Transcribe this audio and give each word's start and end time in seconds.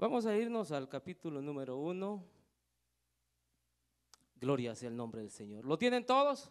Vamos 0.00 0.24
a 0.24 0.34
irnos 0.34 0.72
al 0.72 0.88
capítulo 0.88 1.42
número 1.42 1.76
uno. 1.76 2.24
Gloria 4.36 4.74
sea 4.74 4.88
el 4.88 4.96
nombre 4.96 5.20
del 5.20 5.30
Señor. 5.30 5.66
¿Lo 5.66 5.76
tienen 5.76 6.06
todos? 6.06 6.50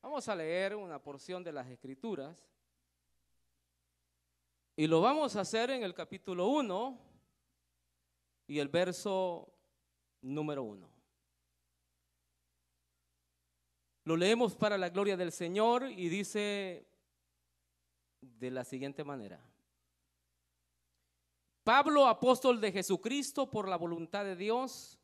Vamos 0.00 0.26
a 0.30 0.34
leer 0.34 0.74
una 0.74 0.98
porción 0.98 1.44
de 1.44 1.52
las 1.52 1.68
escrituras. 1.68 2.34
Y 4.76 4.86
lo 4.86 5.02
vamos 5.02 5.36
a 5.36 5.42
hacer 5.42 5.72
en 5.72 5.82
el 5.82 5.92
capítulo 5.92 6.46
1 6.46 6.98
y 8.46 8.60
el 8.60 8.68
verso 8.68 9.52
número 10.22 10.62
1. 10.62 10.88
Lo 14.04 14.16
leemos 14.16 14.56
para 14.56 14.78
la 14.78 14.88
gloria 14.88 15.18
del 15.18 15.32
Señor 15.32 15.90
y 15.90 16.08
dice 16.08 16.88
de 18.22 18.50
la 18.50 18.64
siguiente 18.64 19.04
manera. 19.04 19.38
Pablo, 21.66 22.06
apóstol 22.06 22.60
de 22.60 22.70
Jesucristo 22.70 23.50
por 23.50 23.68
la 23.68 23.74
voluntad 23.76 24.24
de 24.24 24.36
Dios, 24.36 25.00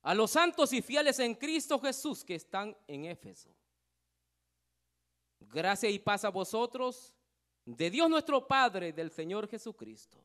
a 0.00 0.14
los 0.14 0.30
santos 0.30 0.72
y 0.72 0.80
fieles 0.80 1.18
en 1.18 1.34
Cristo 1.34 1.78
Jesús 1.78 2.24
que 2.24 2.36
están 2.36 2.74
en 2.86 3.04
Éfeso. 3.04 3.54
Gracia 5.40 5.90
y 5.90 5.98
paz 5.98 6.24
a 6.24 6.30
vosotros, 6.30 7.14
de 7.66 7.90
Dios 7.90 8.08
nuestro 8.08 8.48
Padre, 8.48 8.94
del 8.94 9.10
Señor 9.10 9.46
Jesucristo. 9.46 10.24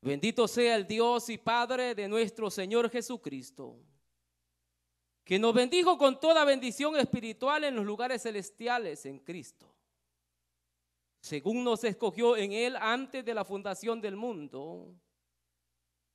Bendito 0.00 0.48
sea 0.48 0.74
el 0.74 0.84
Dios 0.84 1.28
y 1.28 1.38
Padre 1.38 1.94
de 1.94 2.08
nuestro 2.08 2.50
Señor 2.50 2.90
Jesucristo, 2.90 3.78
que 5.22 5.38
nos 5.38 5.54
bendijo 5.54 5.96
con 5.96 6.18
toda 6.18 6.44
bendición 6.44 6.96
espiritual 6.96 7.62
en 7.62 7.76
los 7.76 7.86
lugares 7.86 8.22
celestiales 8.22 9.06
en 9.06 9.20
Cristo 9.20 9.77
según 11.28 11.62
nos 11.62 11.84
escogió 11.84 12.36
en 12.36 12.52
Él 12.52 12.74
antes 12.76 13.22
de 13.22 13.34
la 13.34 13.44
fundación 13.44 14.00
del 14.00 14.16
mundo, 14.16 14.94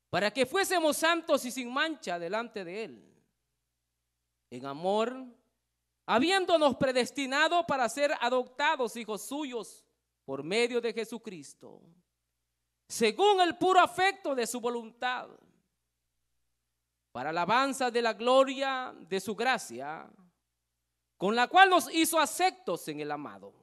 para 0.10 0.32
que 0.32 0.46
fuésemos 0.46 0.98
santos 0.98 1.46
y 1.46 1.52
sin 1.52 1.72
mancha 1.72 2.18
delante 2.18 2.66
de 2.66 2.84
Él, 2.84 3.14
en 4.50 4.66
amor, 4.66 5.16
habiéndonos 6.08 6.76
predestinado 6.78 7.66
para 7.66 7.88
ser 7.90 8.12
adoptados 8.20 8.96
hijos 8.98 9.22
suyos 9.22 9.86
por 10.26 10.44
medio 10.44 10.82
de 10.82 10.92
Jesucristo, 10.94 11.82
según 12.88 13.40
el 13.42 13.56
puro 13.56 13.80
afecto 13.80 14.34
de 14.34 14.48
su 14.48 14.60
voluntad, 14.60 15.30
para 17.12 17.30
alabanza 17.30 17.92
de 17.92 18.02
la 18.02 18.14
gloria 18.14 18.96
de 19.08 19.20
su 19.20 19.36
gracia, 19.36 20.10
con 21.18 21.36
la 21.36 21.48
cual 21.48 21.70
nos 21.70 21.94
hizo 21.94 22.20
aceptos 22.20 22.88
en 22.88 23.00
el 23.00 23.12
amado 23.12 23.63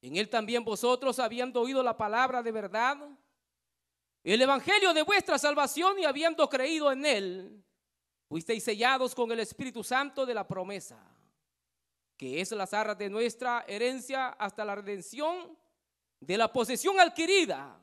en 0.00 0.16
él 0.16 0.28
también 0.28 0.64
vosotros, 0.64 1.18
habiendo 1.18 1.60
oído 1.60 1.82
la 1.82 1.96
palabra 1.96 2.42
de 2.42 2.52
verdad, 2.52 2.98
el 4.22 4.42
evangelio 4.42 4.92
de 4.92 5.02
vuestra 5.02 5.38
salvación 5.38 5.98
y 5.98 6.04
habiendo 6.04 6.48
creído 6.48 6.92
en 6.92 7.04
él, 7.06 7.64
fuisteis 8.28 8.62
sellados 8.62 9.14
con 9.14 9.32
el 9.32 9.40
Espíritu 9.40 9.82
Santo 9.82 10.26
de 10.26 10.34
la 10.34 10.46
promesa, 10.46 10.98
que 12.16 12.40
es 12.40 12.52
las 12.52 12.74
arras 12.74 12.98
de 12.98 13.08
nuestra 13.08 13.64
herencia 13.66 14.28
hasta 14.28 14.64
la 14.64 14.74
redención 14.74 15.56
de 16.20 16.36
la 16.36 16.52
posesión 16.52 17.00
adquirida 17.00 17.80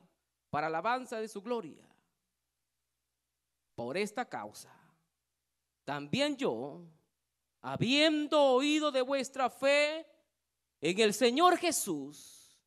para 0.50 0.68
alabanza 0.68 1.20
de 1.20 1.28
su 1.28 1.42
gloria. 1.42 1.84
Por 3.74 3.96
esta 3.96 4.26
causa, 4.26 4.72
también 5.84 6.36
yo, 6.36 6.82
habiendo 7.60 8.40
oído 8.42 8.90
de 8.90 9.02
vuestra 9.02 9.50
fe, 9.50 10.06
en 10.80 11.00
el 11.00 11.14
Señor 11.14 11.56
Jesús 11.58 12.58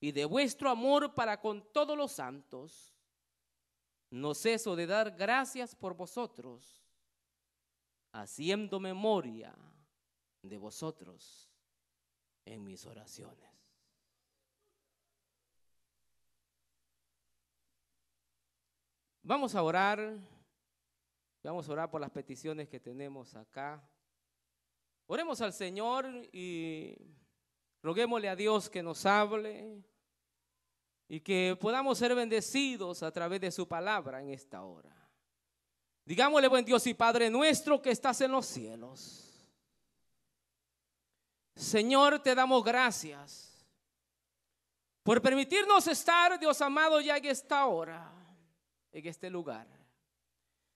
y 0.00 0.12
de 0.12 0.24
vuestro 0.24 0.70
amor 0.70 1.14
para 1.14 1.40
con 1.40 1.72
todos 1.72 1.96
los 1.96 2.12
santos, 2.12 2.94
no 4.10 4.34
ceso 4.34 4.76
de 4.76 4.86
dar 4.86 5.12
gracias 5.12 5.74
por 5.74 5.94
vosotros, 5.94 6.84
haciendo 8.12 8.78
memoria 8.78 9.54
de 10.42 10.58
vosotros 10.58 11.50
en 12.44 12.62
mis 12.64 12.84
oraciones. 12.86 13.50
Vamos 19.22 19.54
a 19.54 19.62
orar, 19.62 20.18
vamos 21.42 21.66
a 21.66 21.72
orar 21.72 21.90
por 21.90 21.98
las 21.98 22.10
peticiones 22.10 22.68
que 22.68 22.78
tenemos 22.78 23.34
acá. 23.34 23.82
Oremos 25.06 25.40
al 25.40 25.54
Señor 25.54 26.06
y 26.30 26.94
Roguémosle 27.84 28.30
a 28.30 28.34
Dios 28.34 28.70
que 28.70 28.82
nos 28.82 29.04
hable 29.04 29.84
y 31.06 31.20
que 31.20 31.54
podamos 31.60 31.98
ser 31.98 32.14
bendecidos 32.14 33.02
a 33.02 33.12
través 33.12 33.42
de 33.42 33.50
su 33.50 33.68
palabra 33.68 34.22
en 34.22 34.30
esta 34.30 34.62
hora. 34.62 34.96
Digámosle, 36.06 36.48
buen 36.48 36.64
Dios 36.64 36.86
y 36.86 36.94
Padre 36.94 37.28
nuestro 37.28 37.82
que 37.82 37.90
estás 37.90 38.22
en 38.22 38.32
los 38.32 38.46
cielos. 38.46 39.46
Señor, 41.54 42.22
te 42.22 42.34
damos 42.34 42.64
gracias 42.64 43.68
por 45.02 45.20
permitirnos 45.20 45.86
estar, 45.86 46.40
Dios 46.40 46.62
amado, 46.62 47.02
ya 47.02 47.18
en 47.18 47.26
esta 47.26 47.66
hora, 47.66 48.10
en 48.92 49.06
este 49.06 49.28
lugar. 49.28 49.68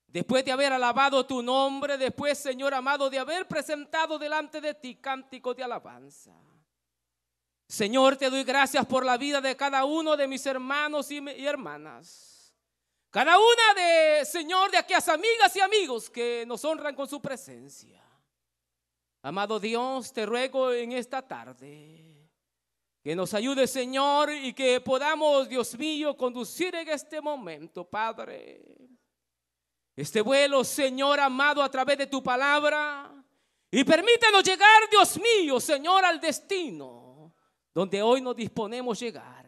Después 0.07 0.45
de 0.45 0.53
haber 0.53 0.75
alabado 0.75 1.25
tu 1.25 1.43
nombre, 1.43 1.97
después, 1.97 2.37
Señor 2.37 2.75
amado, 2.75 3.09
de 3.09 3.19
haber 3.19 3.49
presentado 3.49 4.19
delante 4.19 4.61
de 4.61 4.75
ti 4.75 4.97
cántico 4.97 5.55
de 5.55 5.65
alabanza. 5.65 6.39
Señor, 7.69 8.17
te 8.17 8.31
doy 8.31 8.45
gracias 8.45 8.87
por 8.87 9.05
la 9.05 9.19
vida 9.19 9.43
de 9.43 9.55
cada 9.55 9.85
uno 9.85 10.17
de 10.17 10.27
mis 10.27 10.47
hermanos 10.47 11.11
y, 11.11 11.19
hermanas. 11.45 12.55
Cada 13.11 13.37
una 13.39 13.75
de, 13.77 14.25
Señor, 14.25 14.71
de 14.71 14.79
aquellas 14.79 15.07
amigas 15.11 15.55
y 15.55 15.61
amigos 15.61 16.09
que 16.09 16.45
nos 16.47 16.65
honran 16.65 16.95
con 16.95 17.07
su 17.07 17.21
presencia. 17.21 18.03
Amado 19.21 19.61
Dios, 19.61 20.11
te 20.15 20.25
ruego 20.25 20.73
en 20.73 20.93
esta 20.93 21.21
tarde 21.21 22.07
que 23.03 23.15
nos 23.15 23.35
ayude, 23.35 23.67
Señor, 23.67 24.33
y 24.33 24.55
que 24.55 24.81
podamos, 24.81 25.47
Dios 25.47 25.77
mío, 25.77 26.17
conducir 26.17 26.75
en 26.75 26.89
este 26.89 27.21
momento, 27.21 27.85
Padre. 27.85 28.63
Este 29.95 30.23
vuelo, 30.23 30.65
Señor 30.65 31.21
amado, 31.21 31.63
a 31.63 31.71
través 31.71 31.99
de 31.99 32.07
tu 32.07 32.23
palabra. 32.23 33.13
Y 33.71 33.85
permítanos 33.85 34.43
llegar, 34.43 34.89
Dios 34.91 35.19
mío, 35.21 35.61
Señor, 35.61 36.03
al 36.07 36.19
destino 36.19 37.08
donde 37.75 38.03
hoy 38.03 38.21
nos 38.21 38.37
disponemos 38.37 38.99
llegar. 39.01 39.47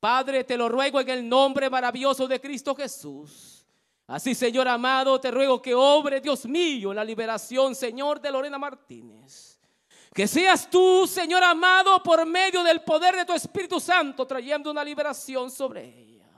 Padre, 0.00 0.44
te 0.44 0.56
lo 0.56 0.68
ruego 0.68 1.00
en 1.00 1.08
el 1.08 1.28
nombre 1.28 1.70
maravilloso 1.70 2.28
de 2.28 2.40
Cristo 2.40 2.74
Jesús. 2.74 3.66
Así, 4.06 4.34
Señor 4.34 4.68
amado, 4.68 5.18
te 5.18 5.30
ruego 5.30 5.62
que 5.62 5.74
obre, 5.74 6.20
Dios 6.20 6.44
mío, 6.44 6.92
la 6.92 7.02
liberación, 7.02 7.74
Señor, 7.74 8.20
de 8.20 8.30
Lorena 8.30 8.58
Martínez. 8.58 9.58
Que 10.12 10.28
seas 10.28 10.68
tú, 10.68 11.06
Señor 11.06 11.42
amado, 11.42 12.02
por 12.02 12.24
medio 12.26 12.62
del 12.62 12.82
poder 12.82 13.16
de 13.16 13.24
tu 13.24 13.32
Espíritu 13.32 13.80
Santo, 13.80 14.26
trayendo 14.26 14.70
una 14.70 14.84
liberación 14.84 15.50
sobre 15.50 15.84
ella. 15.84 16.30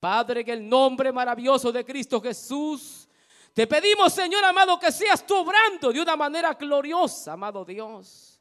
Padre, 0.00 0.40
en 0.40 0.48
el 0.48 0.68
nombre 0.68 1.12
maravilloso 1.12 1.70
de 1.70 1.84
Cristo 1.84 2.20
Jesús, 2.20 3.08
te 3.52 3.66
pedimos, 3.66 4.12
Señor 4.12 4.44
amado, 4.44 4.78
que 4.78 4.90
seas 4.90 5.24
tú 5.24 5.36
obrando 5.36 5.92
de 5.92 6.00
una 6.00 6.16
manera 6.16 6.54
gloriosa, 6.54 7.34
amado 7.34 7.64
Dios. 7.64 8.33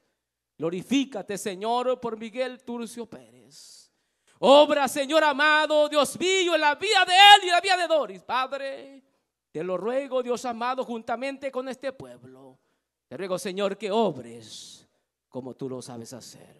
Glorifícate, 0.58 1.38
Señor, 1.38 2.00
por 2.00 2.18
Miguel 2.18 2.64
Turcio 2.64 3.06
Pérez. 3.06 3.92
Obra, 4.40 4.88
Señor 4.88 5.24
amado, 5.24 5.88
Dios 5.88 6.20
mío, 6.20 6.56
en 6.56 6.62
la 6.62 6.76
vida 6.76 7.06
de 7.06 7.14
él 7.14 7.44
y 7.44 7.48
en 7.48 7.52
la 7.54 7.62
vida 7.62 7.78
de 7.78 7.88
Doris, 7.88 8.24
Padre. 8.24 9.04
Te 9.52 9.64
lo 9.64 9.78
ruego, 9.78 10.22
Dios 10.22 10.44
amado, 10.46 10.84
juntamente 10.84 11.52
con 11.52 11.70
este 11.70 11.94
pueblo. 11.94 12.60
Te 13.08 13.16
ruego, 13.16 13.38
Señor, 13.38 13.78
que 13.78 13.92
obres 13.92 14.88
como 15.30 15.56
tú 15.56 15.70
lo 15.70 15.82
sabes 15.82 16.14
hacer. 16.14 16.56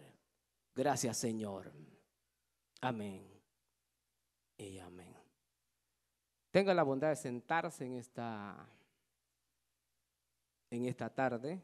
Gracias, 0.74 1.16
Señor. 1.18 1.72
Amén. 2.80 3.24
Y 4.56 4.78
amén. 4.78 5.14
Tenga 6.50 6.72
la 6.74 6.82
bondad 6.82 7.10
de 7.10 7.16
sentarse 7.16 7.84
en 7.84 7.94
esta 7.94 8.68
en 10.70 10.86
esta 10.86 11.08
tarde. 11.08 11.62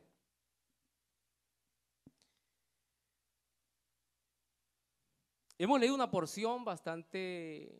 Hemos 5.62 5.78
leído 5.78 5.94
una 5.94 6.10
porción 6.10 6.64
bastante 6.64 7.70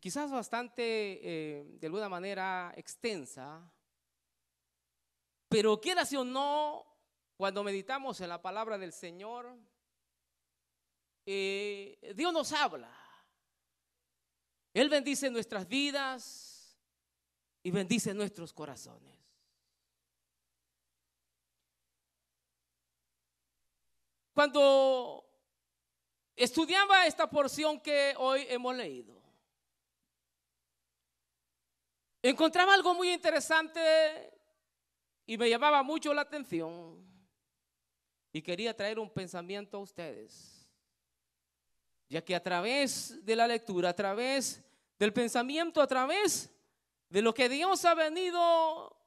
quizás 0.00 0.30
bastante, 0.30 0.82
eh, 1.22 1.64
de 1.78 1.86
alguna 1.86 2.08
manera, 2.08 2.72
extensa, 2.78 3.70
pero 5.50 5.78
quiera 5.82 6.04
o 6.16 6.24
no, 6.24 6.86
cuando 7.36 7.62
meditamos 7.62 8.22
en 8.22 8.30
la 8.30 8.40
palabra 8.40 8.78
del 8.78 8.94
Señor, 8.94 9.54
eh, 11.26 12.14
Dios 12.16 12.32
nos 12.32 12.54
habla. 12.54 12.90
Él 14.72 14.88
bendice 14.88 15.30
nuestras 15.30 15.68
vidas 15.68 16.80
y 17.62 17.70
bendice 17.70 18.14
nuestros 18.14 18.54
corazones. 18.54 19.19
Cuando 24.32 25.24
estudiaba 26.36 27.06
esta 27.06 27.28
porción 27.28 27.80
que 27.80 28.14
hoy 28.16 28.46
hemos 28.48 28.74
leído, 28.76 29.20
encontraba 32.22 32.74
algo 32.74 32.94
muy 32.94 33.12
interesante 33.12 34.32
y 35.26 35.36
me 35.36 35.48
llamaba 35.48 35.82
mucho 35.82 36.14
la 36.14 36.22
atención 36.22 37.04
y 38.32 38.42
quería 38.42 38.76
traer 38.76 38.98
un 38.98 39.10
pensamiento 39.10 39.78
a 39.78 39.80
ustedes, 39.80 40.68
ya 42.08 42.24
que 42.24 42.34
a 42.34 42.42
través 42.42 43.24
de 43.24 43.36
la 43.36 43.46
lectura, 43.46 43.90
a 43.90 43.96
través 43.96 44.62
del 44.98 45.12
pensamiento, 45.12 45.80
a 45.80 45.86
través 45.86 46.50
de 47.08 47.22
lo 47.22 47.34
que 47.34 47.48
Dios 47.48 47.84
ha 47.84 47.94
venido 47.94 48.99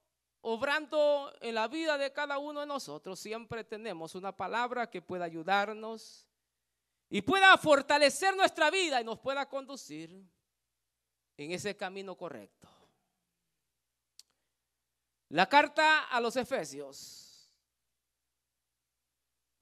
obrando 0.44 1.34
en 1.40 1.56
la 1.56 1.68
vida 1.70 1.98
de 1.98 2.12
cada 2.12 2.38
uno 2.38 2.60
de 2.60 2.66
nosotros, 2.66 3.18
siempre 3.18 3.64
tenemos 3.64 4.14
una 4.14 4.36
palabra 4.36 4.90
que 4.90 5.02
pueda 5.02 5.24
ayudarnos 5.26 6.28
y 7.10 7.22
pueda 7.22 7.58
fortalecer 7.58 8.36
nuestra 8.36 8.70
vida 8.70 9.00
y 9.00 9.06
nos 9.06 9.20
pueda 9.20 9.48
conducir 9.48 10.10
en 11.38 11.52
ese 11.52 11.78
camino 11.78 12.16
correcto. 12.16 12.68
La 15.30 15.48
carta 15.48 16.10
a 16.10 16.20
los 16.20 16.36
Efesios 16.36 17.50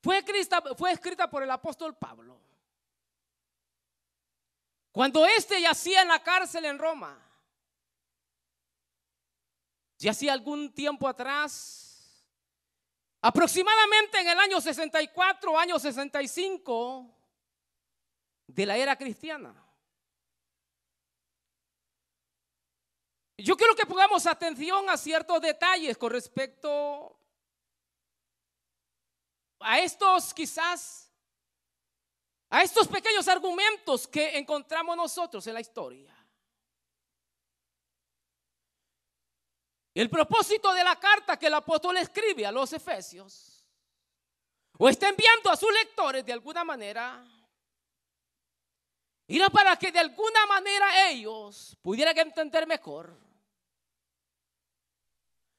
fue 0.01 0.17
escrita, 0.17 0.63
fue 0.75 0.91
escrita 0.91 1.29
por 1.29 1.43
el 1.43 1.51
apóstol 1.51 1.95
Pablo. 1.95 2.41
Cuando 4.91 5.27
éste 5.27 5.61
yacía 5.61 6.01
en 6.01 6.07
la 6.07 6.23
cárcel 6.23 6.65
en 6.65 6.79
Roma, 6.79 7.30
ya 10.01 10.11
hacía 10.11 10.33
algún 10.33 10.73
tiempo 10.73 11.07
atrás, 11.07 12.25
aproximadamente 13.21 14.19
en 14.19 14.29
el 14.29 14.39
año 14.39 14.59
64, 14.59 15.59
año 15.59 15.77
65 15.77 17.07
de 18.47 18.65
la 18.65 18.77
era 18.77 18.95
cristiana. 18.95 19.53
Yo 23.37 23.55
quiero 23.55 23.75
que 23.75 23.85
pongamos 23.85 24.25
atención 24.25 24.89
a 24.89 24.97
ciertos 24.97 25.39
detalles 25.39 25.95
con 25.99 26.11
respecto 26.11 27.15
a 29.59 29.79
estos 29.81 30.33
quizás, 30.33 31.13
a 32.49 32.63
estos 32.63 32.87
pequeños 32.87 33.27
argumentos 33.27 34.07
que 34.07 34.35
encontramos 34.35 34.97
nosotros 34.97 35.45
en 35.45 35.53
la 35.53 35.61
historia. 35.61 36.20
El 39.93 40.09
propósito 40.09 40.73
de 40.73 40.83
la 40.83 40.97
carta 40.97 41.37
que 41.37 41.47
el 41.47 41.53
apóstol 41.53 41.97
escribe 41.97 42.45
a 42.45 42.51
los 42.51 42.71
efesios, 42.71 43.65
o 44.77 44.87
está 44.87 45.09
enviando 45.09 45.51
a 45.51 45.57
sus 45.57 45.71
lectores 45.73 46.25
de 46.25 46.33
alguna 46.33 46.63
manera, 46.63 47.23
era 49.27 49.49
para 49.49 49.77
que 49.77 49.91
de 49.91 49.99
alguna 49.99 50.45
manera 50.45 51.09
ellos 51.09 51.77
pudieran 51.81 52.17
entender 52.17 52.67
mejor 52.67 53.17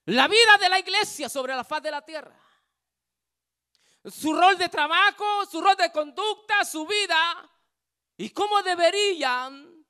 la 0.06 0.28
vida 0.28 0.58
de 0.60 0.68
la 0.68 0.78
iglesia 0.78 1.28
sobre 1.28 1.54
la 1.54 1.64
faz 1.64 1.82
de 1.82 1.90
la 1.90 2.02
tierra. 2.02 2.38
Su 4.04 4.34
rol 4.34 4.58
de 4.58 4.68
trabajo, 4.68 5.46
su 5.46 5.60
rol 5.60 5.76
de 5.76 5.92
conducta, 5.92 6.64
su 6.64 6.86
vida 6.86 7.48
y 8.16 8.30
cómo 8.30 8.62
deberían 8.62 9.86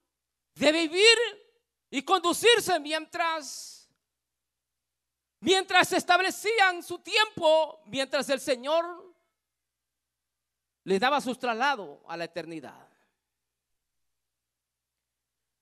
de 0.54 0.72
vivir 0.72 1.18
y 1.90 2.02
conducirse 2.02 2.78
mientras 2.78 3.81
mientras 5.42 5.92
establecían 5.92 6.82
su 6.82 6.98
tiempo, 7.00 7.82
mientras 7.86 8.28
el 8.30 8.40
Señor 8.40 9.14
les 10.84 10.98
daba 10.98 11.20
su 11.20 11.34
traslado 11.36 12.02
a 12.08 12.16
la 12.16 12.24
eternidad. 12.24 12.88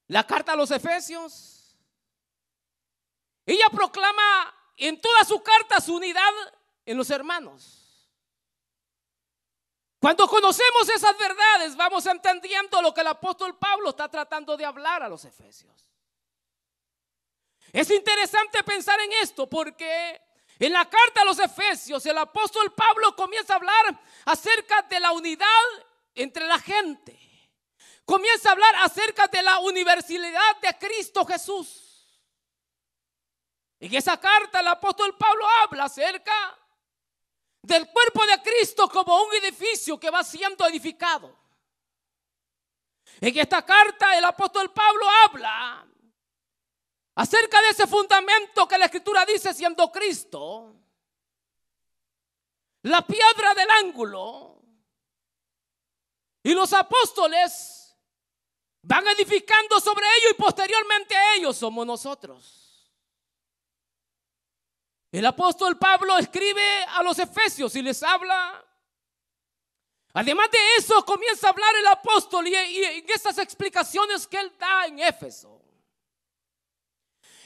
La 0.06 0.27
carta 0.27 0.53
a 0.53 0.56
los 0.56 0.71
Efesios 0.71 1.61
ella 3.50 3.67
proclama 3.73 4.55
en 4.77 5.00
toda 5.00 5.25
su 5.25 5.43
carta 5.43 5.81
su 5.81 5.97
unidad 5.97 6.33
en 6.87 6.97
los 6.97 7.11
hermanos. 7.11 8.09
Cuando 9.99 10.29
conocemos 10.29 10.88
esas 10.88 11.19
verdades, 11.19 11.76
vamos 11.76 12.06
entendiendo 12.06 12.81
lo 12.81 12.94
que 12.94 13.00
el 13.00 13.09
apóstol 13.09 13.59
Pablo 13.59 13.91
está 13.91 14.09
tratando 14.09 14.56
de 14.56 14.65
hablar 14.65 15.03
a 15.03 15.09
los 15.09 15.25
efesios. 15.25 15.90
Es 17.73 17.91
interesante 17.91 18.63
pensar 18.65 18.99
en 19.01 19.13
esto 19.23 19.49
porque 19.49 20.21
en 20.59 20.73
la 20.73 20.89
carta 20.89 21.23
a 21.23 21.25
los 21.25 21.39
efesios 21.39 22.05
el 22.07 22.19
apóstol 22.19 22.73
Pablo 22.73 23.15
comienza 23.15 23.55
a 23.55 23.57
hablar 23.57 24.01
acerca 24.25 24.83
de 24.83 25.01
la 25.01 25.13
unidad 25.13 25.47
entre 26.15 26.47
la 26.47 26.59
gente. 26.59 27.19
Comienza 28.05 28.49
a 28.49 28.53
hablar 28.53 28.75
acerca 28.77 29.29
de 29.29 29.43
la 29.43 29.61
universalidad 29.61 30.57
de 30.61 30.77
Cristo 30.79 31.25
Jesús. 31.25 31.87
En 33.79 33.95
esa 33.95 34.19
carta 34.19 34.61
el 34.61 34.67
apóstol 34.67 35.17
Pablo 35.17 35.47
habla 35.62 35.85
acerca 35.85 36.59
del 37.62 37.89
cuerpo 37.89 38.27
de 38.27 38.43
Cristo 38.43 38.89
como 38.89 39.23
un 39.23 39.35
edificio 39.35 39.99
que 39.99 40.11
va 40.11 40.25
siendo 40.25 40.67
edificado. 40.67 41.39
En 43.21 43.39
esta 43.39 43.65
carta 43.65 44.19
el 44.19 44.25
apóstol 44.25 44.73
Pablo 44.73 45.07
habla 45.25 45.87
acerca 47.21 47.61
de 47.61 47.69
ese 47.69 47.87
fundamento 47.87 48.67
que 48.67 48.79
la 48.79 48.87
escritura 48.87 49.27
dice 49.27 49.53
siendo 49.53 49.93
Cristo, 49.93 50.75
la 52.83 53.07
piedra 53.07 53.53
del 53.53 53.71
ángulo. 53.71 54.62
Y 56.43 56.55
los 56.55 56.73
apóstoles 56.73 57.95
van 58.81 59.07
edificando 59.09 59.79
sobre 59.81 60.07
ello 60.07 60.31
y 60.31 60.43
posteriormente 60.43 61.15
ellos 61.37 61.59
somos 61.59 61.87
nosotros. 61.87 62.91
El 65.12 65.27
apóstol 65.27 65.77
Pablo 65.77 66.17
escribe 66.17 66.85
a 66.85 67.03
los 67.03 67.19
efesios 67.19 67.77
y 67.77 67.83
les 67.83 68.03
habla. 68.03 68.65
Además 70.15 70.50
de 70.50 70.59
eso, 70.79 71.05
comienza 71.05 71.49
a 71.49 71.50
hablar 71.50 71.77
el 71.77 71.87
apóstol 71.89 72.49
y, 72.49 72.55
en 72.55 73.11
esas 73.11 73.37
explicaciones 73.37 74.27
que 74.27 74.39
él 74.39 74.57
da 74.59 74.87
en 74.87 75.00
Éfeso. 75.00 75.60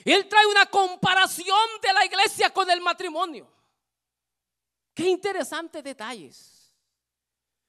Él 0.05 0.29
trae 0.29 0.47
una 0.47 0.67
comparación 0.67 1.57
de 1.81 1.93
la 1.93 2.05
iglesia 2.05 2.51
con 2.51 2.71
el 2.71 2.81
matrimonio. 2.81 3.51
Qué 4.93 5.09
interesantes 5.09 5.83
detalles. 5.83 6.73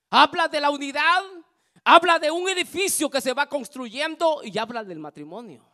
Habla 0.09 0.47
de 0.47 0.59
la 0.59 0.69
unidad, 0.69 1.23
habla 1.83 2.19
de 2.19 2.29
un 2.29 2.47
edificio 2.49 3.09
que 3.09 3.21
se 3.21 3.33
va 3.33 3.47
construyendo 3.47 4.41
y 4.43 4.57
habla 4.57 4.83
del 4.83 4.99
matrimonio. 4.99 5.65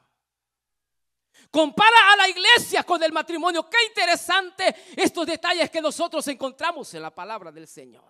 Compara 1.50 2.14
a 2.14 2.16
la 2.16 2.30
iglesia 2.30 2.84
con 2.84 3.02
el 3.04 3.12
matrimonio. 3.12 3.68
Qué 3.70 3.78
interesante 3.88 4.76
estos 4.96 5.26
detalles 5.26 5.70
que 5.70 5.82
nosotros 5.82 6.26
encontramos 6.28 6.94
en 6.94 7.02
la 7.02 7.14
palabra 7.14 7.52
del 7.52 7.68
Señor. 7.68 8.04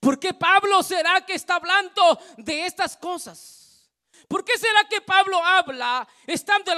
¿Por 0.00 0.18
qué 0.18 0.32
Pablo 0.34 0.82
será 0.82 1.24
que 1.24 1.34
está 1.34 1.56
hablando 1.56 2.18
de 2.38 2.66
estas 2.66 2.96
cosas? 2.96 3.67
¿Por 4.26 4.44
qué 4.44 4.58
será 4.58 4.88
que 4.88 5.00
Pablo 5.00 5.42
habla, 5.44 6.06
estando 6.26 6.72
en 6.72 6.76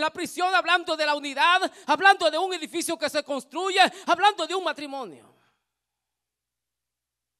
la, 0.00 0.10
prisión, 0.12 0.54
hablando 0.54 0.96
de 0.96 1.06
la 1.06 1.14
unidad, 1.14 1.72
hablando 1.86 2.30
de 2.30 2.38
un 2.38 2.52
edificio 2.54 2.98
que 2.98 3.08
se 3.08 3.22
construye, 3.24 3.80
hablando 4.06 4.46
de 4.46 4.54
un 4.54 4.64
matrimonio? 4.64 5.34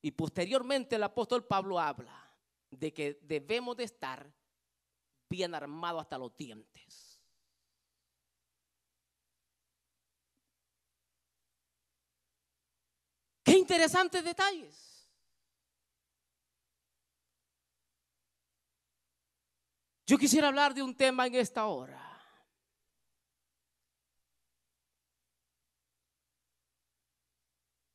Y 0.00 0.10
posteriormente 0.12 0.96
el 0.96 1.02
apóstol 1.02 1.44
Pablo 1.44 1.78
habla 1.78 2.32
de 2.70 2.92
que 2.92 3.18
debemos 3.22 3.76
de 3.76 3.84
estar 3.84 4.32
bien 5.28 5.54
armado 5.54 6.00
hasta 6.00 6.16
los 6.16 6.36
dientes. 6.36 7.20
Qué 13.42 13.52
interesantes 13.52 14.22
detalles. 14.22 14.97
Yo 20.08 20.16
quisiera 20.16 20.48
hablar 20.48 20.72
de 20.72 20.82
un 20.82 20.96
tema 20.96 21.26
en 21.26 21.34
esta 21.34 21.66
hora. 21.66 22.02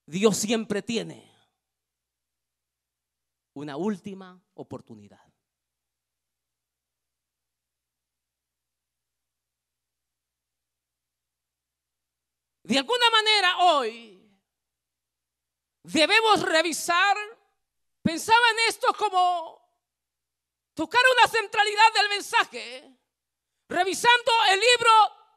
Dios 0.06 0.38
siempre 0.38 0.84
tiene 0.84 1.28
una 3.56 3.78
última 3.78 4.40
oportunidad. 4.54 5.26
De 12.62 12.78
alguna 12.78 13.10
manera 13.10 13.58
hoy 13.58 14.40
debemos 15.82 16.44
revisar, 16.44 17.18
pensaba 18.04 18.46
en 18.52 18.70
esto 18.70 18.94
como 18.94 19.63
tocar 20.74 21.02
una 21.18 21.28
centralidad 21.28 21.94
del 21.94 22.10
mensaje, 22.10 22.98
revisando 23.70 24.32
el 24.52 24.60
libro 24.60 24.92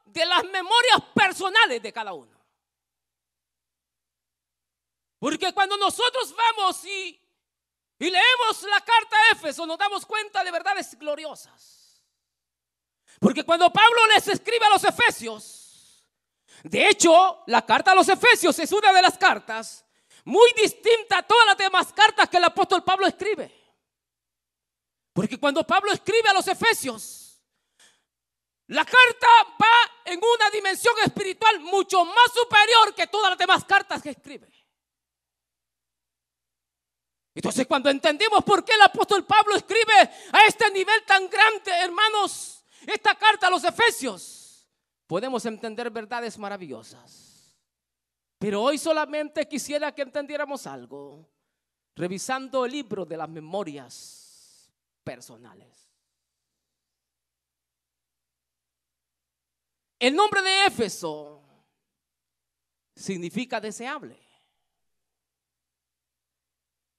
de 0.05 0.25
las 0.25 0.43
memorias 0.45 1.01
personales 1.13 1.81
de 1.81 1.93
cada 1.93 2.13
uno. 2.13 2.37
Porque 5.19 5.53
cuando 5.53 5.77
nosotros 5.77 6.35
vamos 6.35 6.85
y, 6.85 7.19
leemos 7.99 8.63
la 8.63 8.81
carta 8.81 9.17
a 9.17 9.31
Éfeso, 9.31 9.65
nos 9.65 9.77
damos 9.77 10.05
cuenta 10.05 10.43
de 10.43 10.51
verdades 10.51 10.97
gloriosas. 10.97 12.03
Porque 13.19 13.43
cuando 13.43 13.71
Pablo 13.71 14.07
les 14.13 14.27
escribe 14.27 14.65
a 14.65 14.69
los 14.69 14.83
Efesios, 14.83 16.03
de 16.63 16.87
hecho, 16.87 17.43
la 17.47 17.65
carta 17.65 17.91
a 17.91 17.95
los 17.95 18.07
Efesios 18.07 18.57
es 18.59 18.71
una 18.71 18.93
de 18.93 19.01
las 19.01 19.17
cartas 19.17 19.85
muy 20.23 20.51
distinta 20.53 21.19
a 21.19 21.23
todas 21.23 21.45
las 21.47 21.57
demás 21.57 21.93
cartas 21.93 22.29
que 22.29 22.37
el 22.37 22.43
apóstol 22.43 22.83
Pablo 22.83 23.07
escribe. 23.07 23.66
Porque 25.17 25.39
cuando 25.39 25.65
Pablo 25.65 25.91
escribe 25.91 26.29
a 26.29 26.33
los 26.33 26.47
Efesios, 26.47 27.41
la 28.67 28.85
carta 28.85 29.27
va 29.59 30.11
en 30.11 30.19
una 30.19 30.51
dimensión 30.51 30.93
espiritual 31.03 31.59
mucho 31.61 32.05
más 32.05 32.31
superior 32.31 32.93
que 32.93 33.07
todas 33.07 33.31
las 33.31 33.39
demás 33.39 33.65
cartas 33.65 33.99
que 33.99 34.11
escribe. 34.11 34.47
Entonces 37.33 37.65
cuando 37.65 37.89
entendemos 37.89 38.43
por 38.43 38.63
qué 38.63 38.73
el 38.73 38.81
apóstol 38.83 39.25
Pablo 39.25 39.55
escribe 39.55 40.07
a 40.33 40.45
este 40.45 40.69
nivel 40.69 41.03
tan 41.03 41.27
grande, 41.27 41.71
hermanos, 41.71 42.63
esta 42.85 43.15
carta 43.15 43.47
a 43.47 43.49
los 43.49 43.63
Efesios, 43.63 44.69
podemos 45.07 45.43
entender 45.47 45.89
verdades 45.89 46.37
maravillosas. 46.37 47.57
Pero 48.37 48.61
hoy 48.61 48.77
solamente 48.77 49.47
quisiera 49.47 49.95
que 49.95 50.03
entendiéramos 50.03 50.67
algo, 50.67 51.27
revisando 51.95 52.65
el 52.65 52.71
libro 52.71 53.03
de 53.03 53.17
las 53.17 53.29
memorias 53.29 54.26
personales. 55.07 55.89
El 59.97 60.13
nombre 60.13 60.41
de 60.41 60.65
Éfeso 60.65 61.41
significa 62.93 63.61
deseable. 63.61 64.19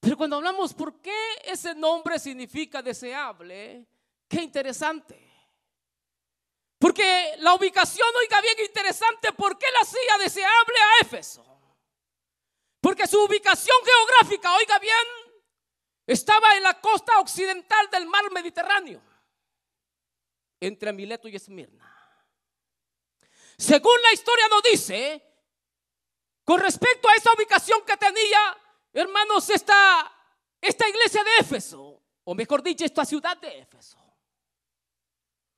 Pero 0.00 0.17
cuando 0.17 0.37
hablamos 0.37 0.73
por 0.73 1.03
qué 1.03 1.21
ese 1.45 1.75
nombre 1.75 2.19
significa 2.19 2.81
deseable, 2.81 3.87
qué 4.27 4.41
interesante. 4.41 5.31
Porque 6.79 7.35
la 7.41 7.53
ubicación, 7.53 8.09
oiga 8.23 8.41
bien 8.41 8.67
interesante, 8.67 9.35
¿por 9.35 9.59
qué 9.59 9.67
la 9.71 9.81
hacía 9.81 10.17
deseable 10.25 10.77
a 10.81 11.05
Éfeso? 11.05 11.45
Porque 12.81 13.07
su 13.07 13.23
ubicación 13.23 13.77
geográfica, 13.85 14.57
oiga 14.57 14.79
bien, 14.79 15.28
estaba 16.12 16.57
en 16.57 16.62
la 16.62 16.81
costa 16.81 17.21
occidental 17.21 17.91
del 17.91 18.07
mar 18.07 18.31
Mediterráneo, 18.33 19.03
entre 20.59 20.93
Mileto 20.93 21.29
y 21.29 21.37
Esmirna. 21.37 21.85
Según 23.57 24.00
la 24.03 24.12
historia 24.12 24.49
nos 24.49 24.62
dice, 24.62 25.23
con 26.45 26.61
respecto 26.61 27.09
a 27.09 27.15
esa 27.15 27.33
ubicación 27.33 27.85
que 27.85 27.97
tenía, 27.97 28.57
hermanos, 28.93 29.50
esta, 29.50 30.11
esta 30.61 30.88
iglesia 30.88 31.23
de 31.23 31.31
Éfeso, 31.41 32.03
o 32.25 32.35
mejor 32.35 32.62
dicho, 32.62 32.85
esta 32.85 33.05
ciudad 33.05 33.37
de 33.37 33.59
Éfeso 33.61 33.99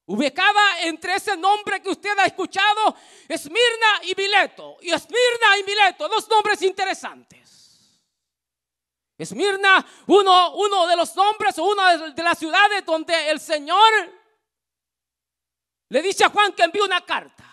ubicada 0.07 0.80
entre 0.83 1.14
ese 1.14 1.37
nombre 1.37 1.80
que 1.80 1.88
usted 1.88 2.19
ha 2.19 2.25
escuchado, 2.25 2.97
Esmirna 3.28 4.02
y 4.02 4.14
Mileto. 4.16 4.76
Y 4.80 4.90
Esmirna 4.90 5.59
y 5.61 5.62
Mileto, 5.62 6.09
dos 6.09 6.28
nombres 6.28 6.61
interesantes. 6.62 7.60
Esmirna, 9.21 9.87
uno, 10.07 10.55
uno 10.55 10.87
de 10.87 10.97
los 10.97 11.15
nombres 11.15 11.59
o 11.59 11.65
una 11.65 11.97
de 12.11 12.23
las 12.23 12.39
ciudades 12.39 12.85
donde 12.87 13.31
el 13.31 13.39
Señor 13.39 13.93
le 15.91 16.00
dice 16.00 16.25
a 16.25 16.31
Juan 16.31 16.55
que 16.55 16.62
envíe 16.62 16.81
una 16.81 17.05
carta. 17.05 17.45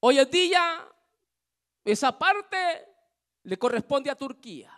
Hoy 0.00 0.18
en 0.18 0.30
día, 0.30 0.88
esa 1.84 2.18
parte 2.18 2.88
le 3.44 3.56
corresponde 3.56 4.10
a 4.10 4.16
Turquía. 4.16 4.72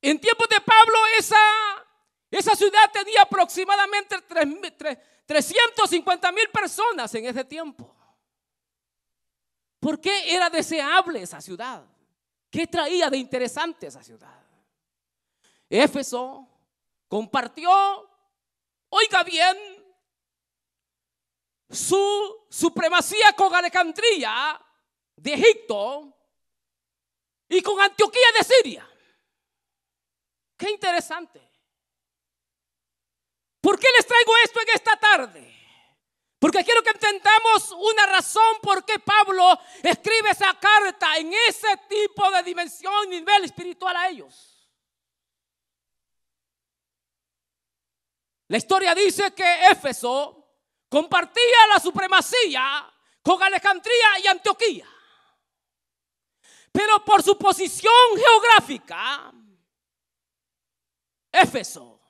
En 0.00 0.18
tiempos 0.18 0.48
de 0.48 0.60
Pablo, 0.62 0.98
esa, 1.18 1.36
esa 2.30 2.56
ciudad 2.56 2.90
tenía 2.92 3.22
aproximadamente 3.22 4.22
350 5.26 6.32
mil 6.32 6.48
personas 6.48 7.14
en 7.14 7.26
ese 7.26 7.44
tiempo. 7.44 7.89
¿Por 9.90 10.00
qué 10.00 10.32
era 10.32 10.48
deseable 10.48 11.20
esa 11.20 11.40
ciudad? 11.40 11.84
¿Qué 12.48 12.68
traía 12.68 13.10
de 13.10 13.16
interesante 13.16 13.88
esa 13.88 14.04
ciudad? 14.04 14.40
Éfeso 15.68 16.48
compartió, 17.08 17.68
oiga 18.88 19.24
bien, 19.24 19.56
su 21.68 22.46
supremacía 22.48 23.32
con 23.32 23.52
Alejandría 23.52 24.64
de 25.16 25.34
Egipto 25.34 26.16
y 27.48 27.60
con 27.60 27.80
Antioquía 27.80 28.28
de 28.38 28.44
Siria. 28.44 28.88
Qué 30.56 30.70
interesante. 30.70 31.40
¿Por 33.60 33.76
qué 33.76 33.88
les 33.96 34.06
traigo 34.06 34.32
esto 34.44 34.60
en 34.60 34.68
esta 34.72 34.96
tarde? 35.00 35.59
Porque 36.40 36.64
quiero 36.64 36.82
que 36.82 36.88
entendamos 36.88 37.70
una 37.72 38.06
razón 38.06 38.56
por 38.62 38.82
qué 38.86 38.98
Pablo 38.98 39.60
escribe 39.82 40.30
esa 40.30 40.58
carta 40.58 41.18
en 41.18 41.34
ese 41.46 41.76
tipo 41.86 42.30
de 42.30 42.42
dimensión 42.42 43.10
nivel 43.10 43.44
espiritual 43.44 43.94
a 43.94 44.08
ellos. 44.08 44.56
La 48.48 48.56
historia 48.56 48.94
dice 48.94 49.34
que 49.34 49.68
Éfeso 49.68 50.56
compartía 50.88 51.66
la 51.74 51.78
supremacía 51.78 52.90
con 53.22 53.42
Alejandría 53.42 54.18
y 54.24 54.26
Antioquía. 54.26 54.88
Pero 56.72 57.04
por 57.04 57.22
su 57.22 57.36
posición 57.36 57.92
geográfica, 58.16 59.30
Éfeso 61.30 62.00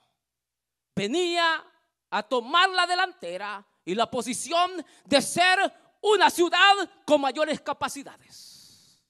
venía 0.95 1.65
a 2.11 2.23
tomar 2.23 2.71
la 2.71 2.87
delantera 2.87 3.67
y 3.91 3.95
la 3.97 4.09
posición 4.09 4.87
de 5.05 5.21
ser 5.21 5.59
una 6.01 6.31
ciudad 6.31 6.89
con 7.05 7.21
mayores 7.21 7.61
capacidades. 7.61 9.03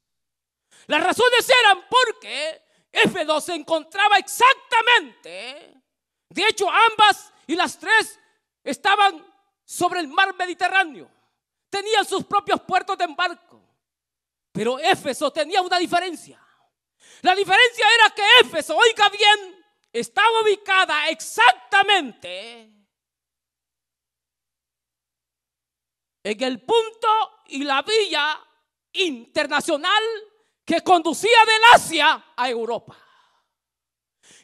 Las 0.86 1.02
razones 1.04 1.52
eran 1.62 1.84
porque 1.86 2.62
Éfeso 2.90 3.42
se 3.42 3.54
encontraba 3.56 4.16
exactamente, 4.16 5.82
de 6.30 6.46
hecho 6.48 6.66
ambas 6.70 7.30
y 7.46 7.56
las 7.56 7.78
tres 7.78 8.18
estaban 8.64 9.22
sobre 9.66 10.00
el 10.00 10.08
mar 10.08 10.34
Mediterráneo, 10.34 11.10
tenían 11.68 12.06
sus 12.06 12.24
propios 12.24 12.62
puertos 12.62 12.96
de 12.96 13.04
embarco, 13.04 13.62
pero 14.50 14.78
Éfeso 14.78 15.30
tenía 15.30 15.60
una 15.60 15.78
diferencia. 15.78 16.42
La 17.20 17.34
diferencia 17.34 17.86
era 17.96 18.14
que 18.14 18.22
Éfeso, 18.40 18.74
oiga 18.74 19.10
bien, 19.10 19.62
estaba 19.92 20.40
ubicada 20.40 21.10
exactamente 21.10 22.79
en 26.22 26.42
el 26.42 26.60
punto 26.60 27.08
y 27.48 27.64
la 27.64 27.82
vía 27.82 28.38
internacional 28.92 30.02
que 30.64 30.82
conducía 30.82 31.44
del 31.44 31.62
Asia 31.74 32.32
a 32.36 32.48
Europa. 32.48 32.96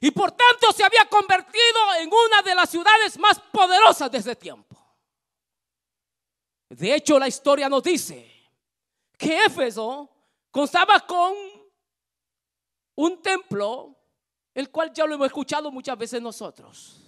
Y 0.00 0.10
por 0.10 0.32
tanto 0.32 0.72
se 0.72 0.84
había 0.84 1.08
convertido 1.08 1.94
en 2.00 2.08
una 2.08 2.42
de 2.42 2.54
las 2.54 2.70
ciudades 2.70 3.18
más 3.18 3.40
poderosas 3.52 4.10
de 4.10 4.18
ese 4.18 4.36
tiempo. 4.36 4.76
De 6.68 6.94
hecho, 6.94 7.18
la 7.18 7.28
historia 7.28 7.68
nos 7.68 7.82
dice 7.82 8.50
que 9.16 9.44
Éfeso 9.44 10.10
constaba 10.50 11.00
con 11.00 11.32
un 12.96 13.22
templo 13.22 13.96
el 14.52 14.70
cual 14.70 14.90
ya 14.92 15.06
lo 15.06 15.14
hemos 15.14 15.26
escuchado 15.26 15.70
muchas 15.70 15.98
veces 15.98 16.20
nosotros. 16.20 17.05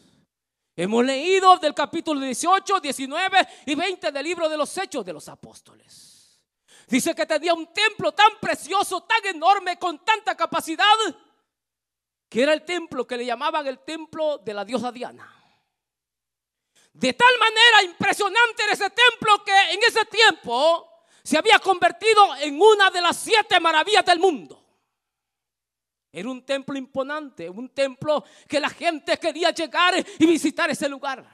Hemos 0.81 1.05
leído 1.05 1.57
del 1.57 1.75
capítulo 1.75 2.21
18, 2.21 2.79
19 2.79 3.49
y 3.67 3.75
20 3.75 4.13
del 4.13 4.23
libro 4.23 4.49
de 4.49 4.57
los 4.57 4.79
Hechos 4.79 5.05
de 5.05 5.13
los 5.13 5.29
Apóstoles. 5.29 6.41
Dice 6.87 7.17
que 7.17 7.27
tenía 7.27 7.53
un 7.53 7.67
templo 7.73 8.13
tan 8.13 8.39
precioso, 8.41 9.03
tan 9.03 9.27
enorme, 9.27 9.77
con 9.77 10.05
tanta 10.05 10.37
capacidad, 10.37 10.87
que 12.29 12.45
era 12.45 12.53
el 12.53 12.65
templo 12.65 13.05
que 13.09 13.17
le 13.17 13.27
llamaban 13.27 13.67
el 13.67 13.81
templo 13.81 14.39
de 14.39 14.55
la 14.55 14.65
diosa 14.65 14.93
Diana. 14.93 15.29
De 16.93 17.13
tal 17.13 17.39
manera 17.41 17.83
impresionante 17.83 18.63
era 18.63 18.75
ese 18.75 18.91
templo 18.91 19.43
que 19.45 19.73
en 19.73 19.81
ese 19.83 20.05
tiempo 20.05 21.03
se 21.25 21.37
había 21.37 21.59
convertido 21.59 22.37
en 22.37 22.57
una 22.63 22.89
de 22.93 23.01
las 23.01 23.17
siete 23.17 23.59
maravillas 23.59 24.05
del 24.05 24.21
mundo. 24.21 24.58
Era 26.11 26.31
un 26.31 26.45
templo 26.45 26.77
imponente, 26.79 27.51
un 27.51 27.69
templo 27.69 28.25
que 28.49 28.59
la 28.59 28.71
gente 28.71 29.19
quería 29.19 29.51
llegar 29.51 29.95
y 30.19 30.27
visitar 30.27 30.71
ese 30.71 30.89
lugar. 30.89 31.25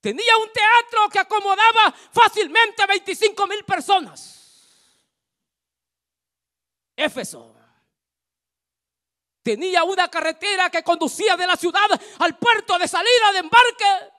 Tenía 0.00 0.36
un 0.38 0.50
teatro 0.52 1.08
que 1.10 1.18
acomodaba 1.18 1.94
fácilmente 2.10 2.82
a 2.82 2.86
25 2.86 3.46
mil 3.46 3.64
personas. 3.64 4.40
Éfeso. 6.96 7.54
Tenía 9.42 9.84
una 9.84 10.08
carretera 10.08 10.68
que 10.70 10.82
conducía 10.82 11.36
de 11.36 11.46
la 11.46 11.56
ciudad 11.56 11.88
al 12.18 12.36
puerto 12.38 12.78
de 12.78 12.88
salida 12.88 13.32
de 13.32 13.38
embarque. 13.38 14.12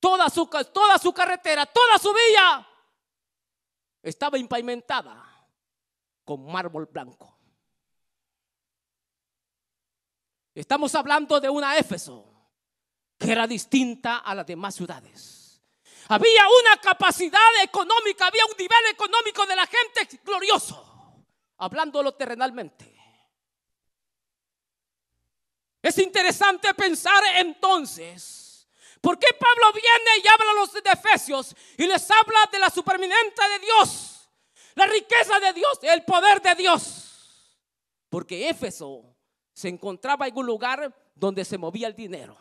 Toda 0.00 0.28
su, 0.30 0.46
toda 0.46 0.98
su 0.98 1.12
carretera, 1.12 1.66
toda 1.66 1.98
su 1.98 2.12
vía 2.12 2.66
estaba 4.02 4.38
impavimentada 4.38 5.22
con 6.24 6.46
mármol 6.46 6.86
blanco. 6.86 7.29
Estamos 10.54 10.94
hablando 10.94 11.40
de 11.40 11.48
una 11.48 11.76
Éfeso 11.76 12.26
que 13.18 13.32
era 13.32 13.46
distinta 13.46 14.18
a 14.18 14.34
las 14.34 14.46
demás 14.46 14.74
ciudades. 14.74 15.60
Había 16.08 16.42
una 16.62 16.80
capacidad 16.80 17.62
económica, 17.62 18.26
había 18.26 18.44
un 18.46 18.56
nivel 18.58 18.86
económico 18.90 19.46
de 19.46 19.54
la 19.54 19.66
gente 19.66 20.18
glorioso, 20.24 21.24
hablándolo 21.58 22.14
terrenalmente. 22.14 22.96
Es 25.82 25.98
interesante 25.98 26.74
pensar 26.74 27.22
entonces, 27.36 28.68
¿por 29.00 29.18
qué 29.18 29.28
Pablo 29.38 29.72
viene 29.72 30.24
y 30.24 30.28
habla 30.28 30.50
a 30.50 30.54
los 30.54 30.72
de 30.72 30.90
Efesios 30.90 31.54
y 31.78 31.86
les 31.86 32.10
habla 32.10 32.48
de 32.50 32.58
la 32.58 32.70
superminente 32.70 33.48
de 33.48 33.58
Dios, 33.60 34.28
la 34.74 34.86
riqueza 34.86 35.38
de 35.38 35.52
Dios, 35.52 35.78
el 35.82 36.04
poder 36.04 36.42
de 36.42 36.54
Dios? 36.56 37.56
Porque 38.08 38.48
Éfeso 38.48 39.09
se 39.60 39.68
encontraba 39.68 40.26
en 40.26 40.36
un 40.36 40.46
lugar 40.46 41.12
donde 41.14 41.44
se 41.44 41.58
movía 41.58 41.86
el 41.86 41.94
dinero, 41.94 42.34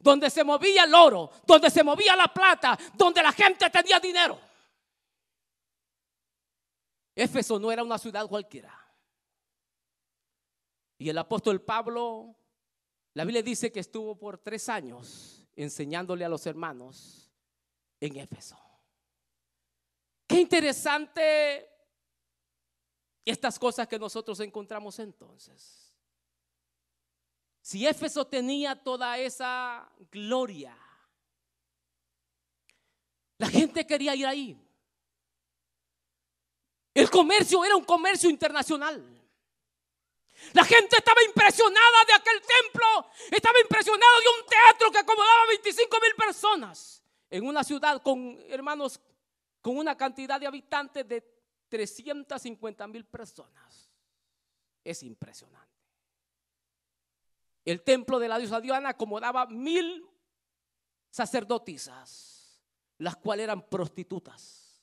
donde 0.00 0.28
se 0.28 0.42
movía 0.42 0.84
el 0.84 0.92
oro, 0.92 1.30
donde 1.46 1.70
se 1.70 1.84
movía 1.84 2.16
la 2.16 2.26
plata, 2.26 2.76
donde 2.94 3.22
la 3.22 3.32
gente 3.32 3.70
tenía 3.70 4.00
dinero. 4.00 4.38
Éfeso 7.14 7.60
no 7.60 7.70
era 7.70 7.84
una 7.84 7.98
ciudad 7.98 8.26
cualquiera. 8.26 8.76
Y 10.98 11.08
el 11.08 11.18
apóstol 11.18 11.62
Pablo, 11.62 12.34
la 13.14 13.24
Biblia 13.24 13.42
dice 13.42 13.70
que 13.70 13.80
estuvo 13.80 14.18
por 14.18 14.38
tres 14.38 14.68
años 14.68 15.46
enseñándole 15.54 16.24
a 16.24 16.28
los 16.28 16.44
hermanos 16.46 17.30
en 18.00 18.16
Éfeso. 18.16 18.58
Qué 20.26 20.40
interesante 20.40 21.68
estas 23.24 23.56
cosas 23.56 23.86
que 23.86 23.98
nosotros 24.00 24.40
encontramos 24.40 24.98
entonces. 24.98 25.83
Si 27.64 27.86
Éfeso 27.86 28.26
tenía 28.26 28.76
toda 28.76 29.16
esa 29.16 29.90
gloria, 30.10 30.76
la 33.38 33.48
gente 33.48 33.86
quería 33.86 34.14
ir 34.14 34.26
ahí. 34.26 34.60
El 36.92 37.08
comercio 37.08 37.64
era 37.64 37.74
un 37.74 37.86
comercio 37.86 38.28
internacional. 38.28 39.02
La 40.52 40.62
gente 40.62 40.96
estaba 40.98 41.22
impresionada 41.24 42.04
de 42.06 42.12
aquel 42.12 42.38
templo, 42.42 43.10
estaba 43.30 43.58
impresionada 43.58 44.12
de 44.20 44.42
un 44.42 44.46
teatro 44.46 44.90
que 44.90 44.98
acomodaba 44.98 45.46
25 45.48 46.00
mil 46.02 46.14
personas 46.16 47.02
en 47.30 47.46
una 47.46 47.64
ciudad 47.64 48.02
con, 48.02 48.44
hermanos, 48.46 49.00
con 49.62 49.78
una 49.78 49.96
cantidad 49.96 50.38
de 50.38 50.46
habitantes 50.46 51.08
de 51.08 51.26
350 51.70 52.86
mil 52.88 53.06
personas. 53.06 53.88
Es 54.84 55.02
impresionante. 55.02 55.73
El 57.64 57.82
templo 57.82 58.18
de 58.18 58.28
la 58.28 58.38
diosa 58.38 58.60
Diana 58.60 58.90
acomodaba 58.90 59.46
mil 59.46 60.06
sacerdotisas, 61.10 62.62
las 62.98 63.16
cuales 63.16 63.44
eran 63.44 63.68
prostitutas. 63.68 64.82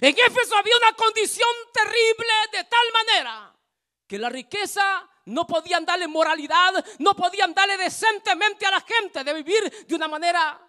En 0.00 0.14
Éfeso 0.16 0.56
había 0.56 0.76
una 0.76 0.96
condición 0.96 1.48
terrible 1.72 2.32
de 2.52 2.64
tal 2.64 2.86
manera 2.92 3.56
que 4.06 4.18
la 4.18 4.28
riqueza 4.28 5.08
no 5.26 5.46
podían 5.46 5.84
darle 5.84 6.06
moralidad, 6.06 6.84
no 7.00 7.14
podían 7.14 7.52
darle 7.52 7.76
decentemente 7.76 8.64
a 8.66 8.70
la 8.70 8.80
gente 8.80 9.24
de 9.24 9.34
vivir 9.34 9.86
de 9.86 9.94
una 9.94 10.06
manera 10.06 10.60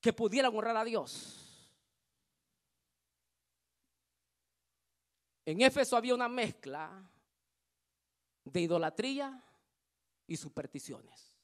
que 0.00 0.12
pudieran 0.12 0.54
honrar 0.56 0.76
a 0.76 0.84
Dios. 0.84 1.42
En 5.44 5.60
Éfeso 5.60 5.96
había 5.96 6.14
una 6.14 6.28
mezcla 6.28 6.90
de 8.44 8.60
idolatría 8.60 9.42
y 10.26 10.36
supersticiones. 10.36 11.34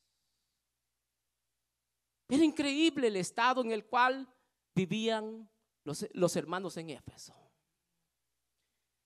Era 2.28 2.44
increíble 2.44 3.08
el 3.08 3.16
estado 3.16 3.60
en 3.60 3.72
el 3.72 3.84
cual 3.86 4.26
vivían 4.74 5.48
los, 5.84 6.06
los 6.12 6.34
hermanos 6.36 6.76
en 6.76 6.90
Éfeso. 6.90 7.34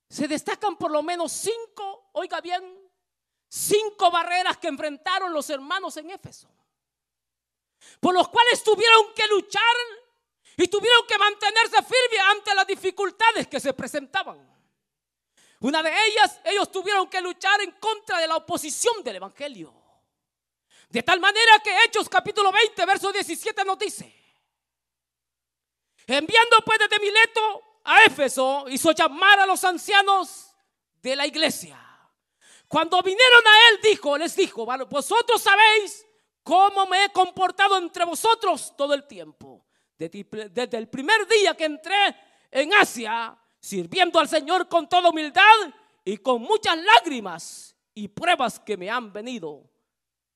Se 0.09 0.29
destacan 0.29 0.77
por 0.77 0.91
lo 0.91 1.03
menos 1.03 1.33
cinco, 1.33 2.11
oiga 2.13 2.41
bien, 2.41 2.63
cinco 3.49 4.11
barreras 4.11 4.57
que 4.59 4.69
enfrentaron 4.69 5.33
los 5.33 5.51
hermanos 5.51 5.97
en 5.97 6.11
Éfeso, 6.11 6.49
por 8.01 8.15
los 8.15 8.29
cuales 8.29 8.63
tuvieron 8.63 9.13
que 9.15 9.27
luchar 9.27 9.63
y 10.57 10.69
tuvieron 10.69 11.07
que 11.07 11.19
mantenerse 11.19 11.77
firmes 11.83 12.21
ante 12.31 12.55
las 12.55 12.67
dificultades 12.67 13.49
que 13.49 13.61
se 13.61 13.73
presentaban. 13.75 14.56
Una 15.61 15.83
de 15.83 15.91
ellas, 15.91 16.41
ellos 16.45 16.71
tuvieron 16.71 17.09
que 17.09 17.21
luchar 17.21 17.61
en 17.63 17.73
contra 17.73 18.19
de 18.19 18.27
la 18.27 18.37
oposición 18.37 19.03
del 19.03 19.17
Evangelio. 19.17 19.75
De 20.89 21.03
tal 21.03 21.19
manera 21.19 21.59
que 21.65 21.85
Hechos 21.85 22.09
capítulo 22.09 22.53
20, 22.53 22.87
verso 22.87 23.13
17 23.13 23.65
nos 23.65 23.79
dice, 23.79 24.15
enviando 26.07 26.57
pues 26.65 26.79
desde 26.79 27.01
Mileto 27.01 27.81
a 27.85 28.05
Éfeso, 28.05 28.67
hizo 28.69 28.93
llamar 28.93 29.41
a 29.41 29.47
los 29.47 29.65
ancianos 29.65 30.55
de 31.03 31.17
la 31.17 31.27
iglesia. 31.27 31.83
Cuando 32.69 33.01
vinieron 33.03 33.47
a 33.47 33.69
él, 33.71 33.81
dijo, 33.83 34.17
les 34.19 34.37
dijo, 34.37 34.67
vosotros 34.89 35.41
sabéis 35.41 36.07
cómo 36.43 36.87
me 36.87 37.05
he 37.05 37.13
comportado 37.13 37.79
entre 37.79 38.05
vosotros 38.05 38.75
todo 38.77 38.95
el 38.95 39.07
tiempo. 39.07 39.67
Desde 39.97 40.77
el 40.77 40.89
primer 40.89 41.27
día 41.27 41.57
que 41.57 41.65
entré 41.65 42.17
en 42.51 42.73
Asia 42.75 43.37
sirviendo 43.67 44.21
al 44.21 44.29
Señor 44.29 44.69
con 44.69 44.89
toda 44.89 45.11
humildad 45.11 45.43
y 46.05 46.19
con 46.19 46.41
muchas 46.41 46.79
lágrimas 46.79 47.75
y 47.95 48.07
pruebas 48.07 48.61
que 48.61 48.77
me 48.77 48.89
han 48.89 49.13
venido 49.13 49.69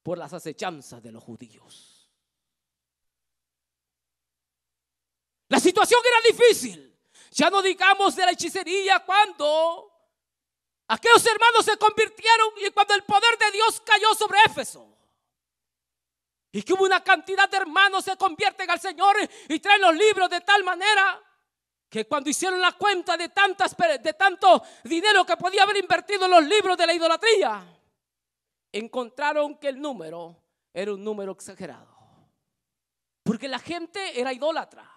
por 0.03 0.19
las 0.19 0.33
acechanzas 0.33 1.01
de 1.01 1.13
los 1.13 1.23
judíos. 1.23 2.11
La 5.49 5.61
situación 5.61 6.01
era 6.05 6.37
difícil. 6.37 6.99
Ya 7.31 7.51
no 7.51 7.63
digamos 7.63 8.17
de 8.17 8.25
la 8.25 8.33
hechicería 8.33 8.99
cuando 9.07 9.93
aquellos 10.89 11.25
hermanos 11.25 11.65
se 11.65 11.77
convirtieron 11.77 12.49
y 12.67 12.71
cuando 12.71 12.95
el 12.95 13.05
poder 13.05 13.39
de 13.39 13.53
Dios 13.53 13.81
cayó 13.87 14.13
sobre 14.15 14.41
Éfeso. 14.47 14.89
Y 16.51 16.63
que 16.63 16.73
hubo 16.73 16.85
una 16.85 17.05
cantidad 17.05 17.49
de 17.49 17.59
hermanos 17.59 18.05
se 18.05 18.17
convierten 18.17 18.69
al 18.69 18.81
Señor 18.81 19.17
y 19.49 19.61
traen 19.61 19.83
los 19.83 19.95
libros 19.95 20.29
de 20.31 20.41
tal 20.41 20.65
manera 20.65 21.23
que 21.91 22.07
cuando 22.07 22.31
hicieron 22.31 22.61
la 22.61 22.73
cuenta 22.73 23.17
de, 23.17 23.31
tantas, 23.31 23.77
de 23.77 24.15
tanto 24.15 24.63
dinero 24.85 25.27
que 25.27 25.37
podía 25.37 25.65
haber 25.65 25.79
invertido 25.79 26.27
en 26.27 26.31
los 26.31 26.47
libros 26.47 26.77
de 26.79 26.87
la 26.87 26.95
idolatría, 26.95 27.67
encontraron 28.71 29.59
que 29.59 29.69
el 29.69 29.81
número 29.81 30.41
era 30.73 30.95
un 30.95 31.03
número 31.03 31.33
exagerado. 31.33 31.89
Porque 33.25 33.49
la 33.49 33.59
gente 33.59 34.19
era 34.19 34.33
idólatra. 34.33 34.89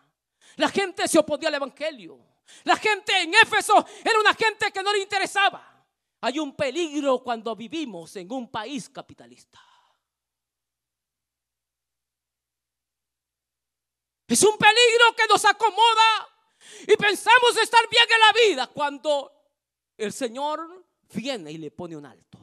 La 0.58 0.70
gente 0.70 1.08
se 1.08 1.18
oponía 1.18 1.50
al 1.50 1.56
Evangelio. 1.56 2.20
La 2.64 2.76
gente 2.76 3.22
en 3.22 3.34
Éfeso 3.34 3.84
era 4.04 4.20
una 4.20 4.36
gente 4.36 4.72
que 4.72 4.84
no 4.84 4.94
le 4.94 5.00
interesaba. 5.00 5.68
Hay 6.22 6.38
un 6.38 6.56
peligro 6.56 7.24
cuando 7.24 7.56
vivimos 7.56 8.16
en 8.18 8.32
un 8.32 8.52
país 8.52 8.88
capitalista. 8.88 9.60
Es 14.28 14.44
un 14.44 14.58
peligro 14.58 15.16
que 15.18 15.28
nos 15.28 15.44
acomoda 15.44 16.33
y 16.88 16.96
pensamos 16.96 17.58
estar 17.62 17.82
bien 17.90 18.06
en 18.14 18.20
la 18.20 18.48
vida 18.48 18.68
cuando 18.68 19.32
el 19.98 20.12
Señor 20.12 20.86
viene 21.14 21.52
y 21.52 21.58
le 21.58 21.72
pone 21.72 21.96
un 21.96 22.06
alto. 22.06 22.40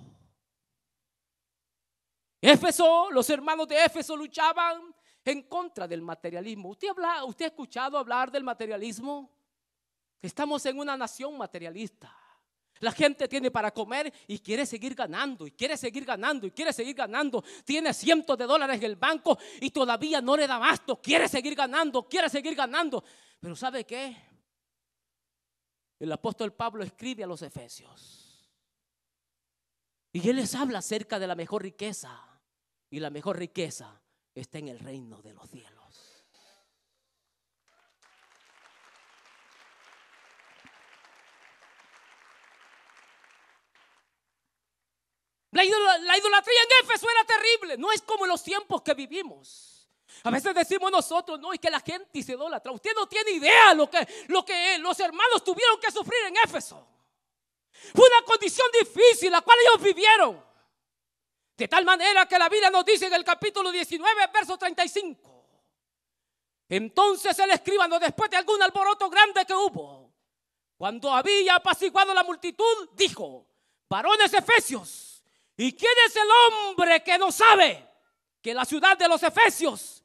Éfeso, 2.41 3.11
los 3.11 3.29
hermanos 3.29 3.69
de 3.69 3.85
Éfeso 3.85 4.17
luchaban 4.17 4.95
en 5.25 5.43
contra 5.43 5.87
del 5.87 6.03
materialismo. 6.03 6.71
¿Usted, 6.71 6.89
habla, 6.89 7.25
¿Usted 7.25 7.45
ha 7.45 7.49
escuchado 7.49 7.99
hablar 7.99 8.31
del 8.31 8.45
materialismo? 8.45 9.31
Estamos 10.23 10.65
en 10.67 10.79
una 10.79 10.97
nación 10.97 11.37
materialista. 11.37 12.17
La 12.81 12.93
gente 12.93 13.29
tiene 13.29 13.51
para 13.51 13.71
comer 13.73 14.13
y 14.27 14.39
quiere 14.39 14.65
seguir 14.65 14.95
ganando, 14.95 15.47
y 15.47 15.53
quiere 15.53 15.77
seguir 15.77 16.05
ganando, 16.05 16.47
y 16.47 16.51
quiere 16.51 16.73
seguir 16.73 16.95
ganando. 16.95 17.45
Tiene 17.65 17.93
cientos 17.93 18.39
de 18.39 18.47
dólares 18.47 18.79
en 18.79 18.85
el 18.85 18.97
banco 18.97 19.39
y 19.61 19.71
todavía 19.71 20.21
no 20.23 20.37
le 20.37 20.47
da 20.47 20.59
basto. 20.59 21.01
Quiere 21.01 21.29
seguir 21.29 21.55
ganando, 21.55 22.09
quiere 22.09 22.31
seguir 22.31 22.55
ganando. 22.55 23.05
Pero 23.39 23.55
¿sabe 23.55 23.85
qué? 23.85 24.17
El 25.99 26.11
apóstol 26.11 26.55
Pablo 26.55 26.83
escribe 26.83 27.23
a 27.23 27.27
los 27.27 27.43
efesios. 27.43 28.51
Y 30.13 30.29
él 30.29 30.37
les 30.37 30.55
habla 30.55 30.79
acerca 30.79 31.19
de 31.19 31.27
la 31.27 31.35
mejor 31.35 31.63
riqueza. 31.63 32.27
Y 32.89 32.99
la 32.99 33.11
mejor 33.11 33.39
riqueza 33.39 34.01
está 34.35 34.59
en 34.59 34.69
el 34.69 34.79
reino 34.79 35.21
de 35.21 35.35
los 35.35 35.49
cielos. 35.51 35.80
La, 45.65 46.19
idolatría 46.19 46.63
en 46.63 46.85
Éfeso 46.85 47.07
era 47.11 47.25
terrible. 47.25 47.77
No 47.77 47.93
es 47.93 48.03
como 48.03 48.25
en 48.25 48.31
los 48.31 48.43
tiempos 48.43 48.83
que 48.83 48.95
vivimos. 48.95 49.89
A 50.25 50.31
veces 50.31 50.55
decimos 50.55 50.91
nosotros, 50.91 51.39
no, 51.39 51.53
es 51.53 51.61
que 51.61 51.71
la 51.71 51.81
gente 51.81 52.23
se 52.23 52.33
idolatra. 52.33 52.73
Usted 52.73 52.93
no 52.95 53.07
tiene 53.07 53.33
idea 53.33 53.75
lo 53.75 53.89
que, 53.89 54.07
lo 54.29 54.45
que 54.45 54.79
los 54.79 54.99
hermanos 55.01 55.43
tuvieron 55.45 55.79
que 55.81 55.91
sufrir 55.91 56.27
en 56.27 56.37
Éfeso. 56.45 56.87
Fue 57.95 58.07
una 58.07 58.25
condición 58.27 58.67
difícil 58.81 59.31
la 59.31 59.41
cual 59.41 59.57
ellos 59.63 59.83
vivieron. 59.83 60.45
De 61.57 61.69
tal 61.69 61.85
manera 61.85 62.27
que 62.27 62.39
la 62.39 62.49
Biblia 62.49 62.71
nos 62.71 62.85
dice 62.85 63.07
en 63.07 63.15
el 63.15 63.25
capítulo 63.25 63.71
19, 63.71 64.27
verso 64.33 64.57
35. 64.57 65.31
Entonces 66.69 67.39
el 67.39 67.51
escribano, 67.51 67.99
después 67.99 68.31
de 68.31 68.37
algún 68.37 68.63
alboroto 68.63 69.11
grande 69.11 69.45
que 69.45 69.55
hubo, 69.55 70.13
cuando 70.77 71.13
había 71.13 71.57
apaciguado 71.57 72.15
la 72.15 72.23
multitud, 72.23 72.91
dijo, 72.93 73.47
varones 73.89 74.33
efesios, 74.33 75.10
¿Y 75.63 75.75
quién 75.75 75.93
es 76.07 76.17
el 76.17 76.29
hombre 76.31 77.03
que 77.03 77.19
no 77.19 77.31
sabe 77.31 77.87
que 78.41 78.55
la 78.55 78.65
ciudad 78.65 78.97
de 78.97 79.07
los 79.07 79.23
Efesios 79.23 80.03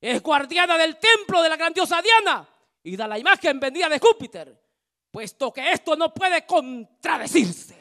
es 0.00 0.20
guardiana 0.20 0.76
del 0.76 0.98
templo 0.98 1.40
de 1.44 1.48
la 1.48 1.56
grandiosa 1.56 2.02
Diana 2.02 2.48
y 2.82 2.96
de 2.96 3.06
la 3.06 3.16
imagen 3.16 3.60
vendida 3.60 3.88
de 3.88 4.00
Júpiter? 4.00 4.60
Puesto 5.12 5.52
que 5.52 5.70
esto 5.70 5.94
no 5.94 6.12
puede 6.12 6.44
contradecirse. 6.44 7.78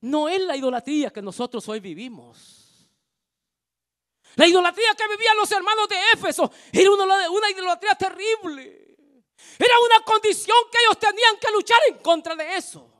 No 0.00 0.28
es 0.28 0.40
la 0.40 0.56
idolatría 0.56 1.12
que 1.12 1.22
nosotros 1.22 1.68
hoy 1.68 1.78
vivimos. 1.78 2.90
La 4.34 4.48
idolatría 4.48 4.96
que 4.96 5.06
vivían 5.06 5.36
los 5.36 5.52
hermanos 5.52 5.88
de 5.88 5.96
Éfeso 6.12 6.50
era 6.72 6.90
una 6.90 7.50
idolatría 7.52 7.94
terrible. 7.94 8.87
Era 9.58 9.74
una 9.80 10.04
condición 10.04 10.56
que 10.70 10.78
ellos 10.84 10.98
tenían 10.98 11.36
que 11.40 11.52
luchar 11.52 11.78
en 11.88 11.98
contra 11.98 12.34
de 12.34 12.56
eso. 12.56 12.92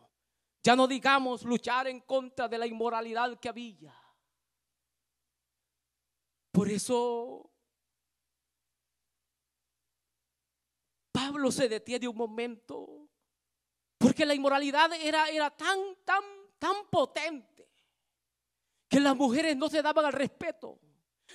Ya 0.62 0.77
no 0.77 0.87
digamos 0.87 1.42
luchar 1.44 1.88
en 1.88 2.01
contra 2.01 2.48
de 2.48 2.59
la 2.59 2.66
inmoralidad 2.66 3.38
que 3.38 3.48
había. 3.48 3.94
Por 6.53 6.68
eso 6.68 7.51
Pablo 11.12 11.51
se 11.51 11.68
detiene 11.68 12.09
un 12.09 12.16
momento. 12.16 13.09
Porque 13.98 14.24
la 14.24 14.35
inmoralidad 14.35 14.92
era, 14.94 15.29
era 15.29 15.51
tan, 15.51 15.79
tan, 16.05 16.22
tan 16.59 16.87
potente 16.88 17.68
que 18.88 19.01
las 19.01 19.16
mujeres 19.16 19.57
no 19.57 19.68
se 19.68 19.83
daban 19.83 20.07
al 20.07 20.12
respeto. 20.12 20.81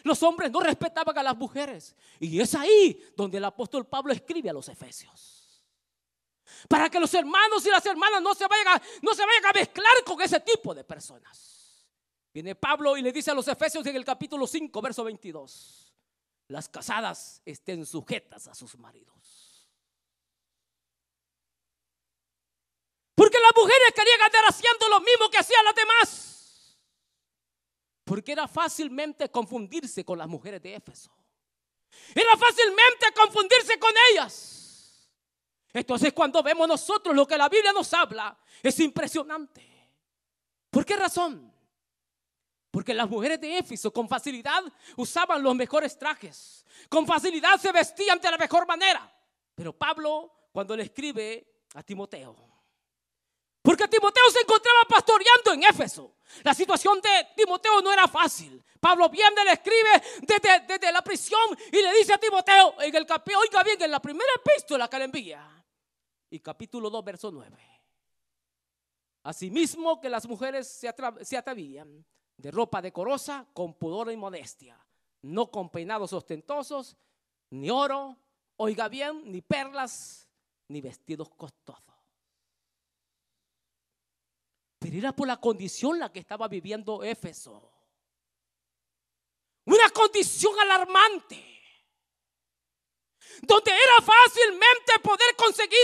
Los 0.02 0.24
hombres 0.24 0.52
no 0.52 0.60
respetaban 0.60 1.18
a 1.18 1.24
las 1.24 1.38
mujeres. 1.38 1.96
Y 2.20 2.40
es 2.40 2.56
ahí 2.56 3.00
donde 3.16 3.38
el 3.38 3.46
apóstol 3.46 3.86
Pablo 3.88 4.12
escribe 4.12 4.50
a 4.50 4.54
los 4.54 4.68
efesios. 4.68 5.64
Para 6.68 6.90
que 6.90 7.00
los 7.00 7.14
hermanos 7.14 7.66
y 7.66 7.70
las 7.70 7.86
hermanas 7.86 8.22
no 8.22 8.34
se 8.34 8.48
vayan 8.48 8.68
a, 8.70 8.82
no 9.02 9.14
se 9.14 9.26
vayan 9.26 9.46
a 9.46 9.54
mezclar 9.54 10.04
con 10.06 10.22
ese 10.22 10.40
tipo 10.40 10.74
de 10.74 10.84
personas. 10.84 11.88
Viene 12.34 12.56
Pablo 12.56 12.98
y 12.98 13.02
le 13.02 13.12
dice 13.12 13.32
a 13.32 13.36
los 13.36 13.48
efesios 13.48 13.86
en 13.86 13.96
el 13.96 14.04
capítulo 14.04 14.48
5, 14.48 14.82
verso 14.82 15.04
22. 15.04 15.94
Las 16.48 16.68
casadas 16.68 17.42
estén 17.46 17.86
sujetas 17.86 18.48
a 18.48 18.56
sus 18.56 18.78
maridos. 18.78 19.70
Porque 23.16 23.38
las 23.40 23.52
mujeres 23.56 23.94
querían 23.96 24.22
andar 24.22 24.44
haciendo 24.46 24.90
lo 24.90 25.00
mismo 25.02 25.30
que 25.30 25.38
hacían 25.38 25.64
las 25.64 25.76
demás. 25.76 26.33
Porque 28.04 28.32
era 28.32 28.48
fácilmente 28.48 29.30
confundirse 29.30 30.04
con 30.04 30.18
las 30.18 30.28
mujeres 30.28 30.62
de 30.62 30.76
Éfeso. 30.76 31.12
Era 32.14 32.36
fácilmente 32.38 33.06
confundirse 33.16 33.80
con 33.80 33.92
ellas. 34.12 35.10
Entonces 35.72 36.14
cuando 36.14 36.44
vemos 36.44 36.68
nosotros 36.68 37.16
lo 37.16 37.26
que 37.26 37.38
la 37.38 37.50
Biblia 37.50 37.72
nos 37.74 37.94
habla, 37.94 38.38
es 38.62 38.80
impresionante. 38.80 39.74
¿Por 40.70 40.86
qué 40.86 40.96
razón? 40.96 41.52
Porque 42.70 42.94
las 42.94 43.10
mujeres 43.10 43.40
de 43.40 43.58
Éfeso 43.60 43.92
con 43.94 44.10
facilidad 44.10 44.64
usaban 44.98 45.44
los 45.44 45.56
mejores 45.56 45.98
trajes. 45.98 46.66
Con 46.90 47.06
facilidad 47.06 47.60
se 47.60 47.72
vestían 47.72 48.20
de 48.20 48.32
la 48.32 48.38
mejor 48.38 48.68
manera. 48.68 49.12
Pero 49.56 49.78
Pablo, 49.78 50.50
cuando 50.52 50.76
le 50.76 50.84
escribe 50.84 51.66
a 51.76 51.84
Timoteo, 51.84 52.53
Timoteo 53.88 54.30
se 54.32 54.42
encontraba 54.42 54.82
pastoreando 54.88 55.54
en 55.54 55.64
Éfeso. 55.64 56.16
La 56.44 56.54
situación 56.54 57.00
de 57.02 57.28
Timoteo 57.36 57.82
no 57.82 57.92
era 57.92 58.08
fácil. 58.08 58.64
Pablo 58.80 59.10
viene, 59.10 59.44
le 59.46 59.54
escribe 59.54 60.04
desde, 60.68 60.92
la 60.92 61.02
prisión 61.02 61.40
y 61.72 61.82
le 61.82 61.94
dice 61.94 62.14
a 62.14 62.18
Timoteo 62.18 62.82
en 62.82 62.96
el 62.96 63.06
capítulo, 63.06 63.40
oiga 63.40 63.64
bien, 63.64 63.82
en 63.82 63.92
la 63.92 64.02
primera 64.02 64.30
epístola 64.36 64.90
que 64.90 64.98
le 64.98 65.06
envía. 65.06 65.66
Y 66.30 66.40
capítulo 66.40 66.90
2, 66.90 67.06
verso 67.06 67.32
9. 67.32 67.58
Asimismo 69.24 70.02
que 70.02 70.10
las 70.10 70.28
mujeres 70.28 70.68
se, 70.68 70.94
se 71.22 71.38
atavían 71.38 72.06
de 72.36 72.52
ropa 72.52 72.82
decorosa, 72.82 73.48
con 73.54 73.74
pudor 73.76 74.12
y 74.12 74.18
modestia, 74.18 74.78
no 75.22 75.50
con 75.50 75.70
peinados 75.70 76.12
ostentosos, 76.12 76.98
ni 77.52 77.70
oro, 77.70 78.18
oiga 78.58 78.90
bien, 78.90 79.32
ni 79.32 79.42
perlas, 79.42 80.28
ni 80.68 80.82
vestidos 80.82 81.30
costosos. 81.30 81.93
Era 84.94 85.12
por 85.12 85.28
la 85.28 85.38
condición 85.38 85.98
la 85.98 86.12
que 86.12 86.20
estaba 86.20 86.48
viviendo 86.48 87.04
Éfeso. 87.04 87.72
Una 89.66 89.90
condición 89.90 90.54
alarmante. 90.60 91.50
Donde 93.42 93.72
era 93.72 94.06
fácilmente 94.06 95.00
poder 95.02 95.36
conseguir 95.36 95.80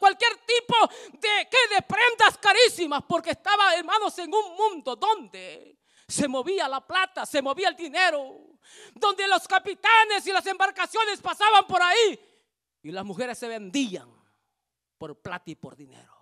cualquier 0.00 0.32
tipo 0.38 0.74
de, 1.12 1.76
de 1.76 1.82
prendas 1.82 2.38
carísimas. 2.38 3.04
Porque 3.08 3.30
estaba, 3.30 3.76
hermanos, 3.76 4.18
en 4.18 4.34
un 4.34 4.56
mundo 4.56 4.96
donde 4.96 5.78
se 6.08 6.26
movía 6.26 6.66
la 6.66 6.84
plata, 6.84 7.24
se 7.24 7.40
movía 7.40 7.68
el 7.68 7.76
dinero. 7.76 8.58
Donde 8.94 9.28
los 9.28 9.46
capitanes 9.46 10.26
y 10.26 10.32
las 10.32 10.46
embarcaciones 10.46 11.20
pasaban 11.20 11.68
por 11.68 11.80
ahí. 11.80 12.18
Y 12.82 12.90
las 12.90 13.04
mujeres 13.04 13.38
se 13.38 13.46
vendían 13.46 14.10
por 14.98 15.20
plata 15.22 15.52
y 15.52 15.54
por 15.54 15.76
dinero. 15.76 16.19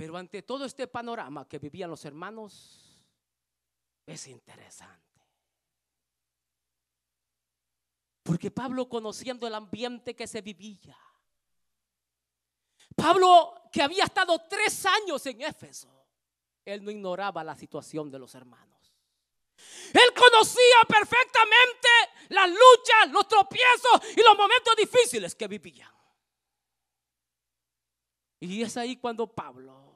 Pero 0.00 0.16
ante 0.16 0.40
todo 0.40 0.64
este 0.64 0.86
panorama 0.86 1.46
que 1.46 1.58
vivían 1.58 1.90
los 1.90 2.02
hermanos, 2.06 3.04
es 4.06 4.28
interesante. 4.28 5.20
Porque 8.22 8.50
Pablo 8.50 8.88
conociendo 8.88 9.46
el 9.46 9.54
ambiente 9.54 10.16
que 10.16 10.26
se 10.26 10.40
vivía, 10.40 10.96
Pablo 12.96 13.64
que 13.70 13.82
había 13.82 14.04
estado 14.04 14.38
tres 14.48 14.86
años 14.86 15.26
en 15.26 15.42
Éfeso, 15.42 16.06
él 16.64 16.82
no 16.82 16.90
ignoraba 16.90 17.44
la 17.44 17.54
situación 17.54 18.10
de 18.10 18.20
los 18.20 18.34
hermanos. 18.34 18.94
Él 19.92 20.14
conocía 20.16 20.80
perfectamente 20.88 21.88
las 22.30 22.48
luchas, 22.48 23.10
los 23.10 23.28
tropiezos 23.28 24.00
y 24.16 24.22
los 24.22 24.34
momentos 24.34 24.74
difíciles 24.76 25.34
que 25.34 25.46
vivían. 25.46 25.92
Y 28.40 28.62
es 28.62 28.78
ahí 28.78 28.96
cuando 28.96 29.26
Pablo 29.26 29.89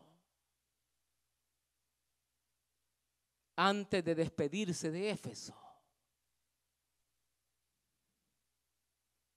antes 3.56 4.04
de 4.04 4.14
despedirse 4.14 4.90
de 4.90 5.10
Éfeso, 5.10 5.54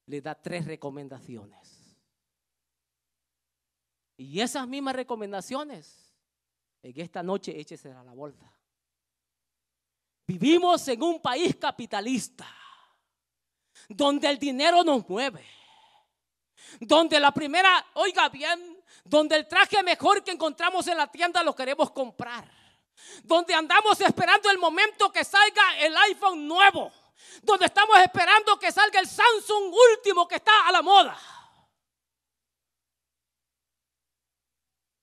le 0.08 0.22
da 0.22 0.36
tres 0.36 0.66
recomendaciones. 0.66 1.96
Y 4.18 4.40
esas 4.40 4.68
mismas 4.68 4.96
recomendaciones, 4.96 6.16
en 6.82 7.00
esta 7.00 7.22
noche 7.22 7.60
échese 7.60 7.92
a 7.92 8.04
la 8.04 8.14
bolsa. 8.14 8.52
Vivimos 10.26 10.88
en 10.88 11.04
un 11.04 11.22
país 11.22 11.56
capitalista, 11.56 12.48
donde 13.88 14.28
el 14.30 14.40
dinero 14.40 14.84
nos 14.84 15.08
mueve, 15.08 15.46
donde 16.80 17.20
la 17.20 17.32
primera, 17.32 17.86
oiga 17.94 18.28
bien, 18.30 18.84
donde 19.04 19.36
el 19.36 19.48
traje 19.48 19.82
mejor 19.84 20.24
que 20.24 20.32
encontramos 20.32 20.88
en 20.88 20.98
la 20.98 21.08
tienda 21.08 21.44
lo 21.44 21.56
queremos 21.56 21.92
comprar, 21.92 22.50
donde 23.24 23.54
andamos 23.54 24.00
esperando 24.02 24.50
el 24.50 24.58
momento 24.58 25.12
que 25.12 25.24
salga 25.24 25.80
el 25.80 25.96
iPhone 25.98 26.48
nuevo, 26.48 26.92
donde 27.42 27.66
estamos 27.66 27.98
esperando 28.00 28.58
que 28.58 28.72
salga 28.72 29.00
el 29.00 29.08
Samsung 29.08 29.74
último 29.94 30.28
que 30.28 30.36
está 30.36 30.68
a 30.68 30.72
la 30.72 30.82
moda. 30.82 31.18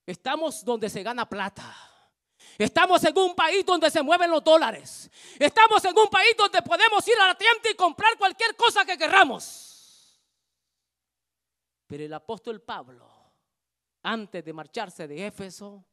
Estamos 0.06 0.64
donde 0.64 0.90
se 0.90 1.02
gana 1.02 1.28
plata. 1.28 1.74
Estamos 2.58 3.02
en 3.04 3.16
un 3.18 3.34
país 3.34 3.64
donde 3.64 3.90
se 3.90 4.02
mueven 4.02 4.30
los 4.30 4.44
dólares. 4.44 5.10
Estamos 5.38 5.84
en 5.84 5.96
un 5.98 6.08
país 6.08 6.34
donde 6.36 6.62
podemos 6.62 7.06
ir 7.08 7.18
a 7.20 7.28
la 7.28 7.34
tienda 7.34 7.70
y 7.70 7.74
comprar 7.74 8.16
cualquier 8.16 8.54
cosa 8.54 8.84
que 8.84 8.98
queramos. 8.98 10.20
Pero 11.86 12.04
el 12.04 12.12
apóstol 12.12 12.60
Pablo, 12.62 13.08
antes 14.02 14.44
de 14.44 14.52
marcharse 14.52 15.08
de 15.08 15.26
Éfeso, 15.26 15.84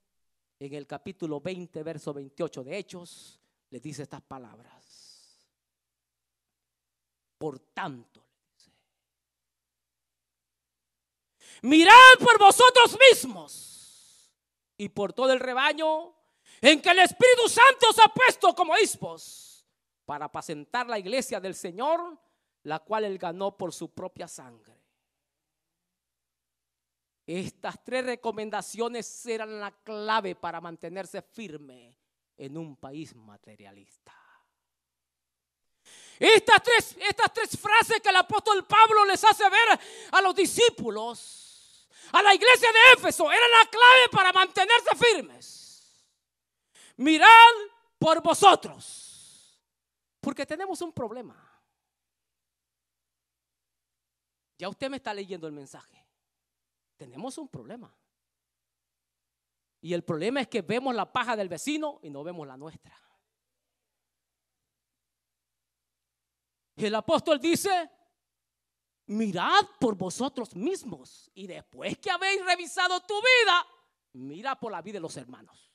en 0.66 0.76
el 0.76 0.86
capítulo 0.86 1.42
20, 1.42 1.82
verso 1.82 2.14
28 2.14 2.64
de 2.64 2.78
Hechos, 2.78 3.40
le 3.72 3.80
dice 3.80 4.04
estas 4.04 4.22
palabras. 4.22 5.50
Por 7.40 7.60
tanto, 7.74 8.24
dice, 8.48 8.72
mirad 11.64 11.96
por 12.20 12.38
vosotros 12.38 12.96
mismos 13.10 14.32
y 14.78 14.90
por 14.90 15.14
todo 15.14 15.34
el 15.34 15.40
rebaño 15.40 16.14
en 16.62 16.80
que 16.80 16.92
el 16.92 17.00
Espíritu 17.00 17.50
Santo 17.50 17.88
os 17.90 17.98
ha 17.98 18.14
puesto 18.14 18.54
como 18.54 18.78
hispos 18.78 19.66
para 20.06 20.26
apacentar 20.26 20.86
la 20.86 21.00
iglesia 21.00 21.40
del 21.40 21.56
Señor, 21.56 22.20
la 22.62 22.78
cual 22.78 23.06
él 23.06 23.18
ganó 23.18 23.58
por 23.58 23.74
su 23.74 23.92
propia 23.96 24.28
sangre. 24.28 24.81
Estas 27.26 27.84
tres 27.84 28.06
recomendaciones 28.06 29.26
eran 29.26 29.60
la 29.60 29.72
clave 29.72 30.36
para 30.36 30.60
mantenerse 30.60 31.22
firme 31.22 31.98
en 32.38 32.58
un 32.58 32.76
país 32.76 33.16
materialista. 33.16 34.14
Estas 36.20 36.62
tres, 36.62 36.98
estas 37.00 37.34
tres 37.34 37.58
frases 37.58 38.00
que 38.02 38.10
el 38.10 38.16
apóstol 38.16 38.66
Pablo 38.66 39.06
les 39.06 39.24
hace 39.24 39.44
ver 39.50 39.80
a 40.12 40.22
los 40.22 40.36
discípulos, 40.36 41.88
a 42.12 42.22
la 42.22 42.34
iglesia 42.34 42.70
de 42.72 43.00
Éfeso, 43.00 43.32
eran 43.32 43.52
la 43.52 43.70
clave 43.70 44.10
para 44.12 44.34
mantenerse 44.34 44.96
firmes 44.96 45.62
mirad 47.02 47.54
por 47.98 48.22
vosotros, 48.22 49.60
porque 50.20 50.46
tenemos 50.46 50.82
un 50.82 50.94
problema. 50.94 51.36
Ya 54.58 54.70
usted 54.70 54.90
me 54.90 54.98
está 54.98 55.14
leyendo 55.14 55.48
el 55.48 55.54
mensaje. 55.54 56.01
Tenemos 57.02 57.36
un 57.40 57.48
problema. 57.48 57.92
Y 59.82 59.92
el 59.96 60.04
problema 60.04 60.40
es 60.40 60.48
que 60.48 60.62
vemos 60.62 60.94
la 60.94 61.12
paja 61.12 61.36
del 61.36 61.50
vecino 61.50 62.00
y 62.04 62.12
no 62.12 62.24
vemos 62.24 62.46
la 62.46 62.56
nuestra. 62.56 62.96
El 66.76 66.94
apóstol 66.94 67.40
dice, 67.40 67.90
mirad 69.08 69.66
por 69.80 69.96
vosotros 69.96 70.56
mismos 70.56 71.32
y 71.34 71.48
después 71.48 71.98
que 71.98 72.12
habéis 72.12 72.46
revisado 72.46 73.00
tu 73.00 73.16
vida, 73.16 73.66
mira 74.14 74.60
por 74.60 74.72
la 74.72 74.84
vida 74.84 74.98
de 74.98 75.00
los 75.00 75.18
hermanos. 75.18 75.74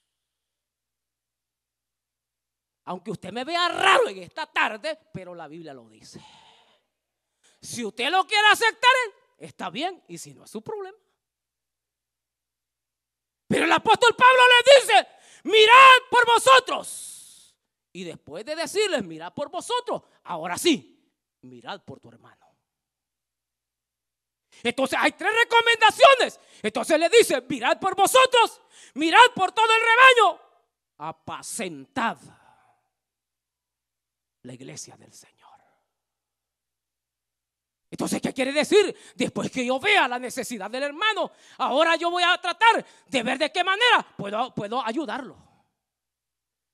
Aunque 2.85 3.11
usted 3.11 3.33
me 3.33 3.43
vea 3.43 3.69
raro 3.69 4.09
en 4.09 4.19
esta 4.19 4.47
tarde, 4.47 4.97
pero 5.13 5.35
la 5.35 5.49
Biblia 5.49 5.75
lo 5.75 5.89
dice. 5.89 6.25
Si 7.61 7.85
usted 7.85 8.13
lo 8.13 8.25
quiere 8.29 8.47
aceptar, 8.47 8.93
está 9.39 9.71
bien. 9.71 10.05
Y 10.07 10.19
si 10.19 10.33
no, 10.33 10.45
es 10.45 10.51
su 10.53 10.63
problema. 10.63 10.97
El 13.65 13.73
apóstol 13.73 14.15
Pablo 14.17 14.43
le 14.49 14.81
dice, 14.81 15.09
mirad 15.45 16.11
por 16.11 16.27
vosotros. 16.27 17.57
Y 17.93 18.05
después 18.05 18.45
de 18.45 18.55
decirles, 18.55 19.03
mirad 19.05 19.33
por 19.33 19.51
vosotros, 19.51 20.03
ahora 20.25 20.59
sí, 20.59 21.03
mirad 21.43 21.83
por 21.83 22.01
tu 22.01 22.09
hermano. 22.09 22.47
Entonces 24.63 24.99
hay 25.01 25.13
tres 25.13 25.33
recomendaciones. 25.33 26.41
Entonces 26.63 26.99
le 26.99 27.09
dice, 27.09 27.43
mirad 27.49 27.79
por 27.79 27.95
vosotros, 27.95 28.61
mirad 28.95 29.19
por 29.35 29.53
todo 29.53 29.67
el 29.67 29.83
rebaño, 29.83 30.41
apacentad 30.99 32.19
la 34.43 34.53
iglesia 34.55 34.97
del 34.97 35.13
Señor. 35.13 35.36
Entonces, 37.91 38.21
¿qué 38.21 38.33
quiere 38.33 38.53
decir? 38.53 38.95
Después 39.15 39.51
que 39.51 39.65
yo 39.65 39.79
vea 39.79 40.09
la 40.09 40.19
necesidad 40.19 40.71
del 40.71 40.83
hermano, 40.83 41.31
ahora 41.59 41.97
yo 41.97 42.11
voy 42.11 42.23
a 42.23 42.37
tratar 42.39 42.85
de 43.07 43.23
ver 43.23 43.39
de 43.39 43.53
qué 43.53 43.63
manera 43.63 44.07
puedo, 44.17 44.55
puedo 44.55 44.85
ayudarlo. 44.85 45.37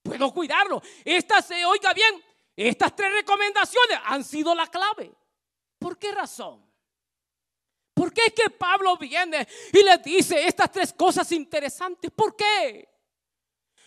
Puedo 0.03 0.33
cuidarlo. 0.33 0.83
Estas, 1.05 1.47
se 1.47 1.65
oiga 1.65 1.93
bien, 1.93 2.23
estas 2.57 2.97
tres 2.97 3.13
recomendaciones 3.13 3.99
han 4.05 4.25
sido 4.25 4.55
la 4.55 4.67
clave. 4.67 5.13
¿Por 5.79 5.99
qué 5.99 6.13
razón? 6.13 6.65
¿Por 7.95 8.13
qué 8.13 8.23
es 8.27 8.33
que 8.33 8.51
Pablo 8.51 8.97
viene 8.97 9.47
y 9.73 9.83
le 9.83 9.99
dice 9.99 10.47
estas 10.47 10.73
tres 10.73 10.93
cosas 10.95 11.31
interesantes? 11.33 12.11
¿Por 12.11 12.35
qué? 12.35 12.89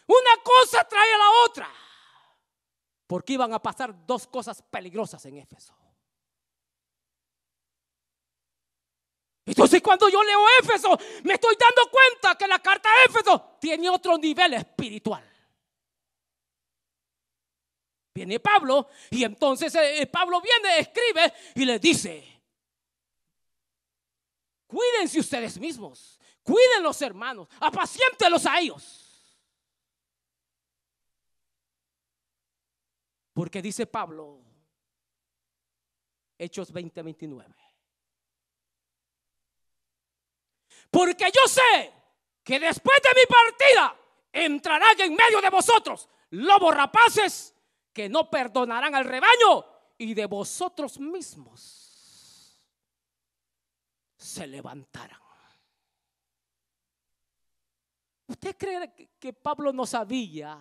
Una 0.08 0.44
cosa 0.44 0.88
trae 0.88 1.14
a 1.14 1.18
la 1.18 1.30
otra. 1.46 1.70
Porque 3.08 3.34
iban 3.34 3.54
a 3.54 3.62
pasar 3.62 4.06
dos 4.06 4.28
cosas 4.28 4.62
peligrosas 4.62 5.26
en 5.26 5.38
Éfeso. 5.38 5.75
Entonces 9.46 9.82
cuando 9.82 10.10
yo 10.10 10.24
leo 10.24 10.40
Éfeso, 10.62 10.98
me 11.24 11.36
estoy 11.36 11.56
dando 11.60 11.90
cuenta 11.92 12.36
que 12.36 12.48
la 12.48 12.60
carta 12.60 12.90
de 12.90 13.12
Éfeso 13.12 13.58
tiene 13.60 13.90
otro 13.90 14.18
nivel 14.18 14.56
espiritual. 14.56 15.24
Viene 18.14 18.40
Pablo 18.40 18.88
y 19.12 19.24
entonces 19.24 19.76
eh, 19.76 20.02
eh, 20.02 20.08
Pablo 20.08 20.42
viene, 20.42 20.80
escribe 20.80 21.34
y 21.54 21.66
le 21.66 21.78
dice, 21.78 22.42
cuídense 24.66 25.20
ustedes 25.20 25.60
mismos, 25.60 26.20
cuiden 26.42 26.82
los 26.82 27.00
hermanos, 27.02 27.48
apaciéntelos 27.60 28.46
a 28.46 28.60
ellos. 28.60 29.02
Porque 33.34 33.62
dice 33.62 33.86
Pablo, 33.86 34.42
Hechos 36.38 36.72
20, 36.72 37.02
29. 37.02 37.65
Porque 40.96 41.26
yo 41.26 41.46
sé 41.50 41.92
que 42.42 42.58
después 42.58 42.98
de 43.04 43.10
mi 43.20 43.26
partida 43.26 44.00
entrarán 44.32 44.98
en 45.02 45.14
medio 45.14 45.42
de 45.42 45.50
vosotros 45.50 46.08
lobos 46.30 46.74
rapaces 46.74 47.54
que 47.92 48.08
no 48.08 48.30
perdonarán 48.30 48.96
al 48.96 49.04
rebaño 49.04 49.66
y 49.98 50.14
de 50.14 50.26
vosotros 50.26 50.98
mismos 50.98 52.64
se 54.16 54.48
levantarán. 54.48 55.20
¿Usted 58.28 58.56
cree 58.56 59.12
que 59.20 59.34
Pablo 59.34 59.74
no 59.74 59.86
sabía 59.86 60.58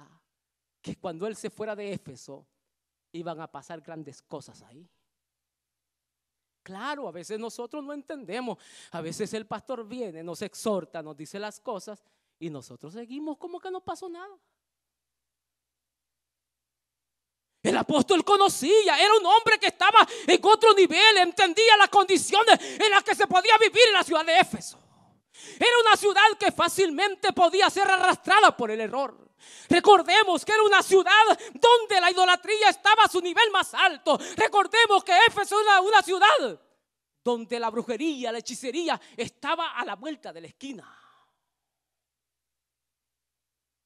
que 0.83 0.97
cuando 0.97 1.29
él 1.29 1.37
se 1.37 1.49
fuera 1.49 1.77
de 1.77 1.93
Éfeso 1.93 2.45
iban 3.13 3.41
a 3.41 3.47
pasar 3.47 3.81
grandes 3.83 4.21
cosas 4.21 4.63
ahí. 4.63 4.91
Claro, 6.65 7.07
a 7.07 7.13
veces 7.13 7.39
nosotros 7.39 7.85
no 7.85 7.93
entendemos. 7.93 8.59
A 8.91 9.03
veces 9.03 9.33
el 9.35 9.47
pastor 9.47 9.87
viene, 9.87 10.25
nos 10.25 10.41
exhorta, 10.41 11.03
nos 11.03 11.15
dice 11.15 11.39
las 11.39 11.61
cosas 11.61 12.03
y 12.41 12.49
nosotros 12.49 12.95
seguimos 12.95 13.37
como 13.37 13.61
que 13.61 13.71
no 13.71 13.83
pasó 13.83 14.09
nada. 14.09 14.35
El 17.63 17.77
apóstol 17.77 18.25
conocía, 18.25 18.99
era 18.99 19.15
un 19.15 19.27
hombre 19.27 19.59
que 19.59 19.69
estaba 19.69 20.07
en 20.27 20.41
otro 20.43 20.75
nivel, 20.75 21.19
entendía 21.19 21.77
las 21.79 21.89
condiciones 21.89 22.59
en 22.61 22.91
las 22.91 23.03
que 23.05 23.15
se 23.15 23.27
podía 23.27 23.57
vivir 23.59 23.87
en 23.89 23.95
la 23.95 24.03
ciudad 24.03 24.25
de 24.25 24.39
Éfeso. 24.39 24.79
Era 25.57 25.79
una 25.87 25.97
ciudad 25.97 26.23
que 26.39 26.51
fácilmente 26.51 27.33
podía 27.33 27.69
ser 27.69 27.91
arrastrada 27.91 28.57
por 28.57 28.71
el 28.71 28.81
error. 28.81 29.24
Recordemos 29.69 30.45
que 30.45 30.53
era 30.53 30.63
una 30.63 30.83
ciudad 30.83 31.13
donde 31.55 32.01
la 32.01 32.11
idolatría 32.11 32.69
estaba 32.69 33.05
a 33.05 33.09
su 33.09 33.21
nivel 33.21 33.51
más 33.51 33.75
alto. 33.75 34.19
Recordemos 34.37 35.03
que 35.05 35.13
Éfeso 35.27 35.61
era 35.61 35.81
una 35.81 36.03
ciudad 36.03 36.61
donde 37.23 37.59
la 37.59 37.71
brujería, 37.71 38.31
la 38.31 38.39
hechicería 38.39 39.01
estaba 39.17 39.73
a 39.73 39.85
la 39.85 39.97
vuelta 39.97 40.33
de 40.33 40.41
la 40.43 40.47
esquina. 40.49 41.01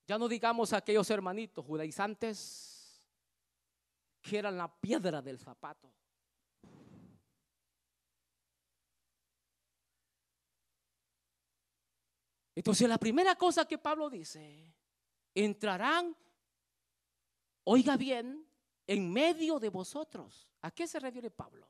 Ya 0.07 0.19
no 0.19 0.27
digamos 0.27 0.73
a 0.73 0.79
aquellos 0.79 1.09
hermanitos 1.11 1.65
judaizantes 1.65 3.03
que 4.23 4.39
eran 4.39 4.57
la 4.57 4.69
piedra 4.69 5.23
del 5.23 5.39
zapato. 5.39 5.93
Entonces 12.55 12.89
la 12.89 12.99
primera 12.99 13.37
cosa 13.37 13.67
que 13.67 13.79
Pablo 13.79 14.11
dice 14.11 14.75
entrarán, 15.45 16.17
oiga 17.65 17.97
bien, 17.97 18.47
en 18.87 19.13
medio 19.13 19.59
de 19.59 19.69
vosotros. 19.69 20.51
¿A 20.63 20.71
qué 20.71 20.87
se 20.87 20.99
refiere 20.99 21.31
Pablo? 21.31 21.69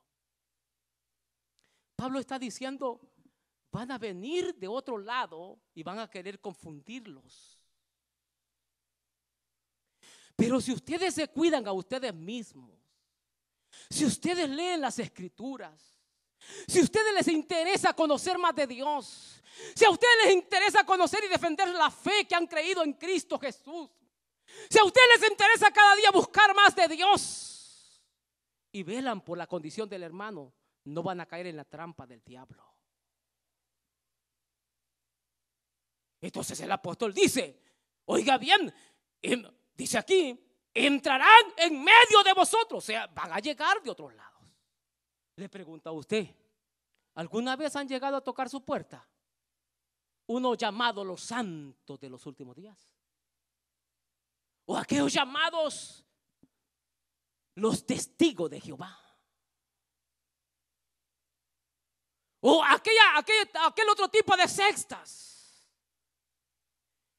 Pablo 1.97 2.21
está 2.21 2.39
diciendo, 2.39 3.01
van 3.73 3.91
a 3.91 3.99
venir 3.99 4.55
de 4.55 4.69
otro 4.69 4.99
lado 4.99 5.61
y 5.75 5.83
van 5.83 5.99
a 5.99 6.09
querer 6.09 6.41
confundirlos. 6.41 7.59
Pero 10.37 10.61
si 10.61 10.73
ustedes 10.73 11.15
se 11.15 11.27
cuidan 11.29 11.67
a 11.67 11.73
ustedes 11.73 12.15
mismos, 12.15 12.79
si 13.91 14.05
ustedes 14.05 14.49
leen 14.49 14.81
las 14.81 14.99
escrituras, 14.99 15.98
si 16.67 16.79
a 16.79 16.83
ustedes 16.83 17.15
les 17.15 17.29
interesa 17.29 17.93
conocer 17.93 18.39
más 18.39 18.55
de 18.55 18.67
Dios, 18.67 19.43
si 19.75 19.85
a 19.85 19.91
ustedes 19.91 20.15
les 20.25 20.35
interesa 20.35 20.85
conocer 20.85 21.23
y 21.25 21.29
defender 21.29 21.69
la 21.69 21.91
fe 21.91 22.27
que 22.27 22.35
han 22.35 22.47
creído 22.47 22.83
en 22.83 22.93
Cristo 22.95 23.39
Jesús, 23.39 23.89
si 24.69 24.79
a 24.79 24.85
ustedes 24.85 25.21
les 25.21 25.31
interesa 25.31 25.71
cada 25.71 25.97
día 25.97 26.11
buscar 26.11 26.55
más 26.55 26.75
de 26.75 26.89
Dios 26.89 28.03
y 28.73 28.83
velan 28.83 29.21
por 29.21 29.39
la 29.39 29.47
condición 29.47 29.89
del 29.89 30.03
hermano, 30.03 30.53
no 30.85 31.03
van 31.03 31.21
a 31.21 31.27
caer 31.27 31.47
en 31.47 31.57
la 31.57 31.65
trampa 31.65 32.07
del 32.07 32.23
diablo. 32.23 32.65
Entonces 36.21 36.59
el 36.61 36.73
apóstol 36.73 37.15
dice, 37.15 37.63
oiga 38.07 38.39
bien, 38.39 38.75
em, 39.23 39.45
dice 39.75 39.99
aquí, 39.99 40.39
entrarán 40.75 41.53
en 41.57 41.83
medio 41.83 42.23
de 42.25 42.33
vosotros, 42.33 42.83
o 42.83 42.87
sea, 42.87 43.07
van 43.09 43.33
a 43.33 43.39
llegar 43.39 43.83
de 43.83 43.91
otros 43.91 44.15
lados. 44.15 44.28
Le 45.39 45.49
pregunto 45.49 45.89
a 45.89 45.93
usted, 45.93 46.35
¿alguna 47.15 47.55
vez 47.55 47.77
han 47.77 47.87
llegado 47.87 48.17
a 48.17 48.21
tocar 48.21 48.51
su 48.51 48.65
puerta? 48.65 49.09
Uno 50.27 50.57
llamado 50.57 51.05
los 51.05 51.21
santos 51.21 52.01
de 52.01 52.11
los 52.11 52.27
últimos 52.27 52.57
días. 52.57 52.77
O 54.65 54.77
aquellos 54.77 55.13
llamados 55.13 56.05
los 57.55 57.87
testigos 57.87 58.51
de 58.51 58.61
Jehová. 58.61 58.99
O 62.41 62.65
aquella, 62.65 63.19
aquel 63.19 63.89
otro 63.91 64.09
tipo 64.09 64.37
de 64.37 64.49
sextas. 64.49 65.71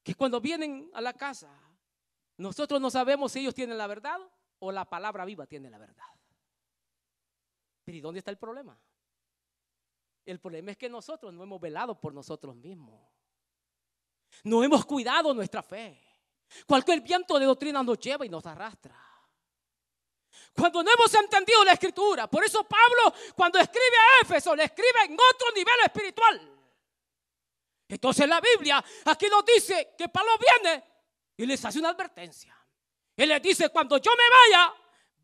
Que 0.02 0.14
cuando 0.14 0.42
vienen 0.42 0.90
a 0.92 1.00
la 1.00 1.14
casa, 1.14 1.58
nosotros 2.36 2.82
no 2.82 2.90
sabemos 2.90 3.32
si 3.32 3.40
ellos 3.40 3.54
tienen 3.54 3.78
la 3.78 3.86
verdad 3.86 4.20
o 4.58 4.70
la 4.70 4.84
palabra 4.84 5.24
viva 5.24 5.46
tiene 5.46 5.70
la 5.70 5.78
verdad. 5.78 6.19
¿Y 7.94 8.00
dónde 8.00 8.18
está 8.18 8.30
el 8.30 8.38
problema? 8.38 8.78
El 10.24 10.38
problema 10.38 10.72
es 10.72 10.76
que 10.76 10.88
nosotros 10.88 11.32
no 11.32 11.42
hemos 11.42 11.60
velado 11.60 11.98
por 11.98 12.12
nosotros 12.12 12.54
mismos. 12.56 13.00
No 14.44 14.62
hemos 14.62 14.84
cuidado 14.84 15.34
nuestra 15.34 15.62
fe. 15.62 16.00
Cualquier 16.66 17.00
viento 17.00 17.38
de 17.38 17.46
doctrina 17.46 17.82
nos 17.82 17.98
lleva 17.98 18.26
y 18.26 18.28
nos 18.28 18.44
arrastra. 18.46 18.96
Cuando 20.54 20.82
no 20.82 20.90
hemos 20.90 21.14
entendido 21.14 21.64
la 21.64 21.72
escritura. 21.72 22.28
Por 22.28 22.44
eso 22.44 22.64
Pablo 22.64 23.14
cuando 23.34 23.58
escribe 23.58 23.96
a 23.96 24.24
Éfeso 24.24 24.54
le 24.54 24.64
escribe 24.64 25.04
en 25.06 25.14
otro 25.14 25.50
nivel 25.54 25.74
espiritual. 25.84 26.58
Entonces 27.88 28.28
la 28.28 28.40
Biblia 28.40 28.84
aquí 29.06 29.26
nos 29.28 29.44
dice 29.44 29.94
que 29.98 30.08
Pablo 30.08 30.32
viene 30.38 30.84
y 31.36 31.46
les 31.46 31.64
hace 31.64 31.78
una 31.78 31.90
advertencia. 31.90 32.56
Él 33.16 33.28
les 33.28 33.42
dice, 33.42 33.68
cuando 33.68 33.98
yo 33.98 34.12
me 34.12 34.56
vaya, 34.56 34.74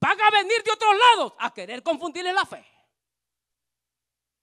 van 0.01 0.21
a 0.21 0.31
venir 0.31 0.63
de 0.63 0.73
otros 0.73 0.95
lados 0.97 1.33
a 1.39 1.53
querer 1.53 1.83
confundirles 1.83 2.35
la 2.35 2.45
fe. 2.45 2.65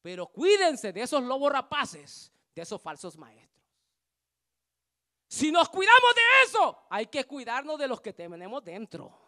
Pero 0.02 0.28
cuídense 0.28 0.92
de 0.92 1.02
esos 1.02 1.24
lobos 1.24 1.52
rapaces, 1.52 2.32
de 2.54 2.62
esos 2.62 2.82
falsos 2.82 3.18
maestros. 3.18 3.64
Si 5.28 5.52
nos 5.52 5.70
cuidamos 5.70 6.16
de 6.16 6.22
eso, 6.46 6.86
hay 6.90 7.08
que 7.08 7.26
cuidarnos 7.26 7.80
de 7.80 7.88
los 7.88 8.02
que 8.02 8.14
tenemos 8.14 8.64
dentro. 8.64 9.20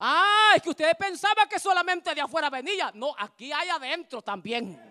Ah, 0.00 0.54
es 0.56 0.62
que 0.62 0.70
ustedes 0.70 0.96
pensaban 0.96 1.48
que 1.48 1.60
solamente 1.60 2.14
de 2.14 2.22
afuera 2.22 2.48
venía. 2.48 2.90
No, 2.94 3.14
aquí 3.18 3.52
hay 3.52 3.68
adentro 3.68 4.22
también. 4.22 4.82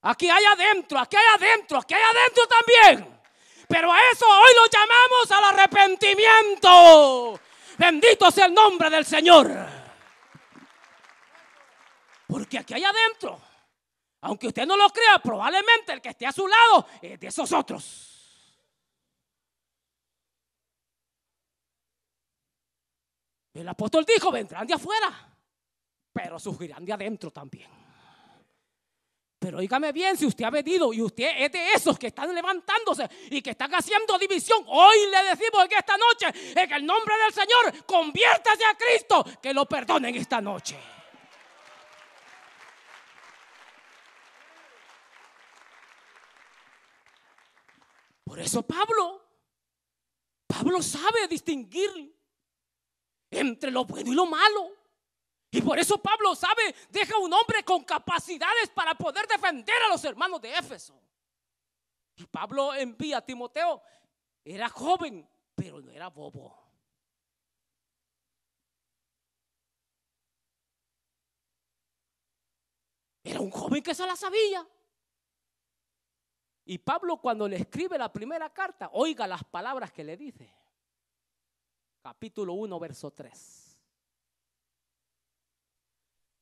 Aquí 0.00 0.30
hay 0.30 0.44
adentro, 0.44 0.98
aquí 0.98 1.16
hay 1.16 1.26
adentro, 1.34 1.78
aquí 1.78 1.94
hay 1.94 2.02
adentro 2.02 2.46
también. 2.48 3.20
Pero 3.68 3.92
a 3.92 3.98
eso 4.10 4.24
hoy 4.26 4.52
lo 4.54 4.66
llamamos 4.66 5.30
al 5.30 5.44
arrepentimiento. 5.54 7.38
Bendito 7.78 8.30
sea 8.30 8.46
el 8.46 8.54
nombre 8.54 8.90
del 8.90 9.04
Señor. 9.04 9.50
Porque 12.26 12.58
aquí 12.58 12.74
hay 12.74 12.84
adentro, 12.84 13.40
aunque 14.22 14.48
usted 14.48 14.66
no 14.66 14.76
lo 14.76 14.88
crea, 14.90 15.18
probablemente 15.22 15.92
el 15.92 16.00
que 16.00 16.08
esté 16.08 16.26
a 16.26 16.32
su 16.32 16.46
lado 16.46 16.86
es 17.00 17.20
de 17.20 17.26
esos 17.28 17.52
otros. 17.52 18.12
El 23.54 23.68
apóstol 23.68 24.04
dijo, 24.04 24.30
vendrán 24.30 24.66
de 24.66 24.74
afuera, 24.74 25.34
pero 26.12 26.38
surgirán 26.38 26.84
de 26.84 26.92
adentro 26.92 27.30
también. 27.30 27.70
Pero 29.38 29.58
oígame 29.58 29.92
bien, 29.92 30.16
si 30.16 30.24
usted 30.24 30.44
ha 30.44 30.50
venido 30.50 30.92
y 30.92 31.02
usted 31.02 31.30
es 31.38 31.52
de 31.52 31.72
esos 31.72 31.98
que 31.98 32.06
están 32.06 32.34
levantándose 32.34 33.08
y 33.30 33.42
que 33.42 33.50
están 33.50 33.74
haciendo 33.74 34.18
división, 34.18 34.64
hoy 34.66 34.96
le 35.10 35.36
decimos 35.36 35.68
que 35.68 35.76
esta 35.76 35.96
noche, 35.96 36.26
en 36.58 36.72
el 36.72 36.86
nombre 36.86 37.14
del 37.18 37.32
Señor, 37.32 37.84
conviértase 37.84 38.64
a 38.64 38.76
Cristo, 38.76 39.24
que 39.42 39.52
lo 39.52 39.66
perdonen 39.66 40.14
esta 40.14 40.40
noche. 40.40 40.78
Por 48.24 48.40
eso 48.40 48.62
Pablo, 48.66 49.22
Pablo 50.46 50.82
sabe 50.82 51.28
distinguir 51.28 52.16
entre 53.30 53.70
lo 53.70 53.84
bueno 53.84 54.10
y 54.10 54.14
lo 54.14 54.26
malo. 54.26 54.75
Y 55.56 55.62
por 55.62 55.78
eso 55.78 55.96
Pablo 55.96 56.34
sabe, 56.34 56.74
deja 56.90 57.16
un 57.16 57.32
hombre 57.32 57.64
con 57.64 57.82
capacidades 57.82 58.68
para 58.74 58.94
poder 58.94 59.26
defender 59.26 59.74
a 59.86 59.88
los 59.88 60.04
hermanos 60.04 60.38
de 60.42 60.54
Éfeso. 60.54 61.00
Y 62.14 62.26
Pablo 62.26 62.74
envía 62.74 63.16
a 63.16 63.24
Timoteo, 63.24 63.80
era 64.44 64.68
joven, 64.68 65.26
pero 65.54 65.80
no 65.80 65.90
era 65.90 66.08
bobo. 66.08 66.54
Era 73.24 73.40
un 73.40 73.50
joven 73.50 73.82
que 73.82 73.94
se 73.94 74.06
la 74.06 74.14
sabía. 74.14 74.68
Y 76.66 76.76
Pablo 76.76 77.16
cuando 77.16 77.48
le 77.48 77.56
escribe 77.56 77.96
la 77.96 78.12
primera 78.12 78.52
carta, 78.52 78.90
oiga 78.92 79.26
las 79.26 79.42
palabras 79.44 79.90
que 79.90 80.04
le 80.04 80.18
dice. 80.18 80.54
Capítulo 82.02 82.52
1, 82.52 82.78
verso 82.78 83.10
3. 83.10 83.65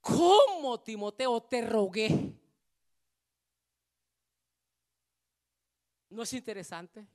¿Cómo, 0.05 0.81
Timoteo, 0.81 1.41
te 1.41 1.63
rogué? 1.63 2.31
¿No 6.11 6.23
es 6.23 6.33
interesante? 6.35 7.07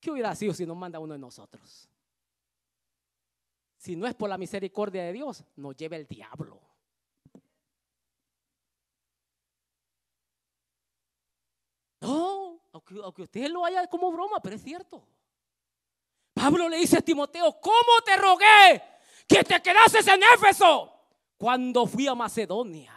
¿Qué 0.00 0.12
hubiera 0.12 0.32
sido 0.36 0.54
si 0.54 0.64
nos 0.64 0.76
manda 0.76 1.00
uno 1.00 1.14
de 1.14 1.18
nosotros? 1.18 1.88
Si 3.76 3.96
no 3.96 4.06
es 4.06 4.14
por 4.14 4.30
la 4.30 4.38
misericordia 4.38 5.02
de 5.02 5.12
Dios, 5.12 5.42
nos 5.56 5.74
lleva 5.74 5.96
el 5.96 6.06
diablo. 6.06 6.60
No, 12.00 12.60
aunque, 12.72 12.94
aunque 13.02 13.22
usted 13.22 13.48
lo 13.48 13.64
haya 13.64 13.88
como 13.88 14.12
broma, 14.12 14.40
pero 14.40 14.54
es 14.54 14.62
cierto. 14.62 15.04
Pablo 16.32 16.68
le 16.68 16.76
dice 16.76 16.98
a 16.98 17.02
Timoteo, 17.02 17.60
¿cómo 17.60 18.00
te 18.04 18.16
rogué? 18.16 18.93
Que 19.26 19.42
te 19.42 19.60
quedases 19.62 20.06
en 20.06 20.22
Éfeso 20.22 20.92
cuando 21.36 21.86
fui 21.86 22.06
a 22.06 22.14
Macedonia 22.14 22.94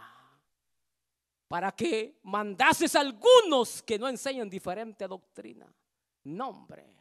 para 1.48 1.72
que 1.72 2.20
mandases 2.24 2.94
a 2.94 3.00
algunos 3.00 3.82
que 3.82 3.98
no 3.98 4.06
enseñan 4.06 4.50
diferente 4.50 5.08
doctrina. 5.08 5.66
Nombre. 6.24 6.98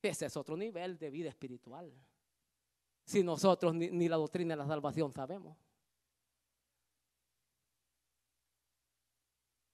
Ese 0.00 0.26
es 0.26 0.36
otro 0.36 0.56
nivel 0.56 0.96
de 0.98 1.10
vida 1.10 1.28
espiritual. 1.28 1.92
Si 3.04 3.24
nosotros 3.24 3.74
ni, 3.74 4.08
la 4.08 4.16
doctrina 4.16 4.54
de 4.54 4.62
la 4.62 4.66
salvación 4.66 5.12
sabemos. 5.12 5.56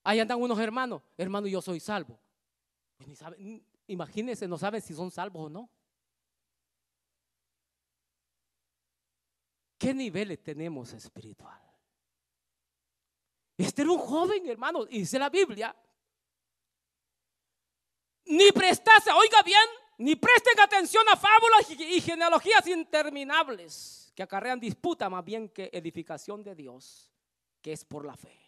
Ahí 0.05 0.19
andan 0.21 0.41
unos 0.41 0.59
hermanos. 0.59 1.03
Hermano, 1.17 1.47
yo 1.47 1.61
soy 1.61 1.79
salvo. 1.79 2.19
Pues 2.97 3.23
imagínense, 3.87 4.49
no 4.49 4.57
saben 4.59 4.81
si 4.81 4.95
son 4.95 5.11
salvos 5.11 5.47
o 5.47 5.51
no. 5.51 5.71
¿Qué 9.83 9.93
niveles 9.93 10.41
tenemos 10.41 10.93
espiritual? 10.93 11.61
Este 13.59 13.83
era 13.83 13.91
un 13.91 13.99
joven, 13.99 14.49
hermano, 14.49 14.85
dice 14.85 15.19
la 15.19 15.29
Biblia. 15.29 15.75
Ni 18.27 18.53
prestase, 18.53 19.11
oiga 19.11 19.43
bien, 19.43 19.67
ni 19.99 20.15
presten 20.15 20.61
atención 20.61 21.03
a 21.09 21.17
fábulas 21.17 21.69
y 21.69 22.01
genealogías 22.01 22.65
interminables 22.69 24.13
que 24.15 24.23
acarrean 24.23 24.61
disputa 24.61 25.11
más 25.11 25.25
bien 25.25 25.49
que 25.49 25.69
edificación 25.73 26.45
de 26.45 26.55
Dios, 26.55 27.11
que 27.61 27.73
es 27.73 27.85
por 27.85 28.07
la 28.07 28.17
fe. 28.17 28.39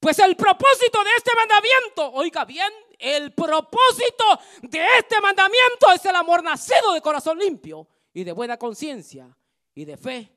Pues 0.00 0.18
el 0.20 0.36
propósito 0.36 1.04
de 1.04 1.10
este 1.18 1.32
mandamiento, 1.36 2.12
oiga 2.14 2.46
bien, 2.46 2.72
el 2.98 3.34
propósito 3.34 4.24
de 4.62 4.86
este 5.00 5.20
mandamiento 5.20 5.92
es 5.94 6.02
el 6.06 6.16
amor 6.16 6.42
nacido 6.42 6.94
de 6.94 7.02
corazón 7.02 7.38
limpio 7.38 7.86
y 8.14 8.24
de 8.24 8.32
buena 8.32 8.56
conciencia 8.56 9.36
y 9.78 9.84
de 9.84 9.96
fe 9.96 10.28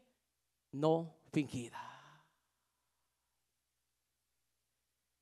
no 0.73 1.15
fingida. 1.31 1.81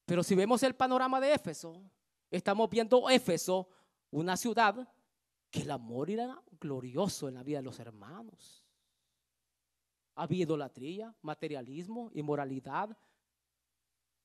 Pero 0.06 0.24
si 0.24 0.36
vemos 0.36 0.62
el 0.64 0.76
panorama 0.76 1.22
de 1.22 1.34
Éfeso, 1.34 1.82
estamos 2.30 2.70
viendo 2.70 3.10
Éfeso, 3.10 3.70
una 4.12 4.36
ciudad 4.36 4.94
que 5.50 5.62
el 5.62 5.72
amor 5.72 6.10
era 6.10 6.38
glorioso 6.60 7.30
en 7.30 7.36
la 7.36 7.44
vida 7.44 7.60
de 7.60 7.64
los 7.64 7.80
hermanos. 7.80 8.66
Había 10.16 10.44
idolatría, 10.44 11.16
materialismo, 11.22 12.12
inmoralidad. 12.14 12.98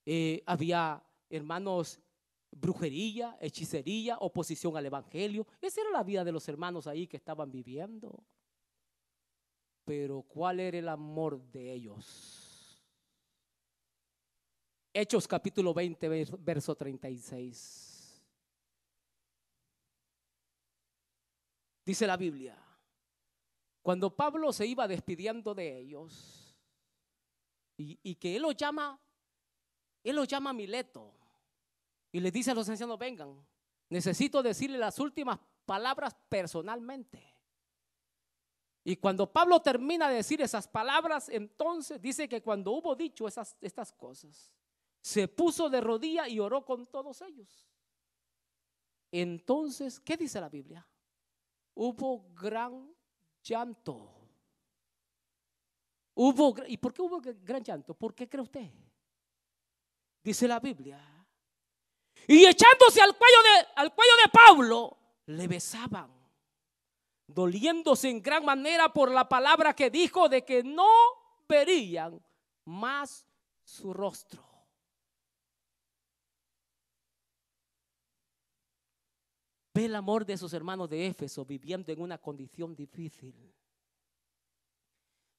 Eh, 0.05 0.43
había, 0.45 1.07
hermanos, 1.31 2.01
brujería, 2.51 3.39
hechicería, 3.41 4.19
oposición 4.19 4.77
al 4.77 4.87
Evangelio. 4.87 5.47
Esa 5.61 5.83
era 5.83 5.91
la 5.91 6.03
vida 6.03 6.25
de 6.25 6.33
los 6.33 6.49
hermanos 6.49 6.89
ahí 6.89 7.07
que 7.07 7.17
estaban 7.17 7.53
viviendo. 7.53 8.25
Pero 9.85 10.23
¿cuál 10.23 10.61
era 10.61 10.79
el 10.79 10.89
amor 10.89 11.41
de 11.51 11.73
ellos? 11.73 12.83
Hechos 14.93 15.27
capítulo 15.29 15.75
20, 15.75 16.09
verso 16.39 16.75
36. 16.75 18.23
Dice 21.85 22.07
la 22.07 22.17
Biblia, 22.17 22.57
cuando 23.83 24.17
Pablo 24.17 24.53
se 24.53 24.67
iba 24.67 24.89
despidiendo 24.89 25.55
de 25.55 25.79
ellos 25.79 26.57
y, 27.77 28.15
que 28.15 28.37
él 28.37 28.43
lo 28.43 28.53
llama, 28.53 28.99
él 30.03 30.17
lo 30.17 30.25
llama 30.25 30.55
Mileto 30.55 31.13
y 32.11 32.21
le 32.21 32.31
dice 32.31 32.53
a 32.53 32.55
los 32.55 32.69
ancianos, 32.69 32.99
vengan, 32.99 33.47
necesito 33.91 34.43
decirle 34.43 34.79
las 34.79 34.99
últimas 34.99 35.39
palabras 35.67 36.17
personalmente. 36.31 37.34
Y 38.87 38.97
cuando 38.97 39.33
Pablo 39.33 39.61
termina 39.63 40.09
de 40.11 40.17
decir 40.17 40.43
esas 40.43 40.69
palabras, 40.69 41.31
entonces 41.31 42.01
dice 42.03 42.29
que 42.29 42.43
cuando 42.43 42.73
hubo 42.73 42.95
dicho 42.95 43.27
esas, 43.27 43.57
estas 43.63 43.91
cosas, 43.95 44.53
se 45.01 45.27
puso 45.27 45.71
de 45.71 45.81
rodilla 45.81 46.29
y 46.29 46.39
oró 46.39 46.65
con 46.67 46.87
todos 46.87 47.23
ellos. 47.23 47.67
Entonces, 49.11 49.99
¿qué 50.01 50.19
dice 50.19 50.39
la 50.39 50.51
Biblia? 50.51 50.87
Hubo 51.75 52.27
gran 52.35 52.95
llanto. 53.43 54.11
Hubo, 56.15 56.55
¿Y 56.67 56.77
por 56.77 56.93
qué 56.93 57.03
hubo 57.03 57.21
gran 57.21 57.65
llanto? 57.65 57.95
¿Por 57.95 58.15
qué 58.15 58.29
cree 58.29 58.43
usted? 58.43 58.71
Dice 60.23 60.47
la 60.47 60.61
Biblia. 60.61 61.01
Y 62.29 62.45
echándose 62.45 63.01
al 63.01 63.17
cuello 63.17 63.39
de, 63.43 63.67
al 63.77 63.95
cuello 63.95 64.13
de 64.25 64.31
Pablo, 64.31 64.99
le 65.27 65.49
besaban 65.49 66.14
doliéndose 67.27 68.11
en 68.11 68.23
gran 68.23 68.45
manera 68.45 68.93
por 68.93 69.11
la 69.11 69.29
palabra 69.29 69.75
que 69.75 69.91
dijo 69.91 70.29
de 70.29 70.45
que 70.45 70.63
no 70.63 70.89
verían 71.49 72.23
más 72.65 73.27
su 73.63 73.93
rostro. 73.93 74.43
Ve 79.75 79.87
el 79.87 79.97
amor 79.97 80.25
de 80.25 80.37
sus 80.37 80.53
hermanos 80.53 80.89
de 80.89 81.07
Éfeso 81.07 81.45
viviendo 81.45 81.91
en 81.93 82.01
una 82.01 82.19
condición 82.19 82.77
difícil. 82.77 83.53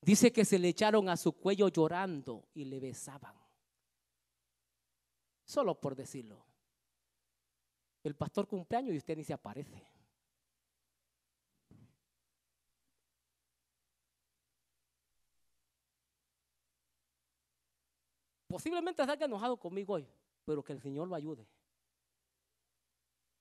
Dice 0.01 0.31
que 0.31 0.43
se 0.43 0.59
le 0.59 0.67
echaron 0.67 1.07
a 1.07 1.15
su 1.15 1.33
cuello 1.33 1.69
llorando 1.69 2.49
y 2.53 2.65
le 2.65 2.79
besaban. 2.79 3.33
Solo 5.45 5.79
por 5.79 5.95
decirlo. 5.95 6.45
El 8.03 8.15
pastor 8.15 8.47
cumpleaños 8.47 8.93
y 8.93 8.97
usted 8.97 9.15
ni 9.15 9.23
se 9.23 9.33
aparece. 9.33 9.95
Posiblemente 18.48 19.06
salga 19.06 19.26
enojado 19.26 19.58
conmigo 19.58 19.93
hoy, 19.93 20.08
pero 20.46 20.64
que 20.64 20.74
el 20.74 20.82
Señor 20.82 21.08
lo 21.08 21.16
ayude. 21.16 21.48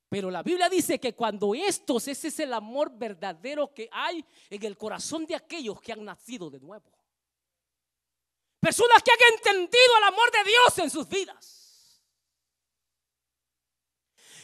Pero 0.09 0.31
la 0.31 0.43
Biblia 0.43 0.69
dice 0.69 1.01
que 1.01 1.15
cuando 1.15 1.55
estos, 1.55 2.07
ese 2.07 2.29
es 2.29 2.39
el 2.39 2.53
amor 2.53 2.91
verdadero 2.97 3.75
que 3.75 3.89
hay 3.91 4.25
en 4.49 4.63
el 4.63 4.77
corazón 4.77 5.27
de 5.27 5.35
aquellos 5.35 5.81
que 5.81 5.93
han 5.93 6.05
nacido 6.05 6.49
de 6.51 6.61
nuevo. 6.61 6.91
Personas 8.61 9.03
que 9.03 9.11
han 9.11 9.35
entendido 9.35 9.99
el 9.99 10.05
amor 10.05 10.31
de 10.31 10.45
Dios 10.45 10.79
en 10.79 10.91
sus 10.91 11.09
vidas. 11.09 12.01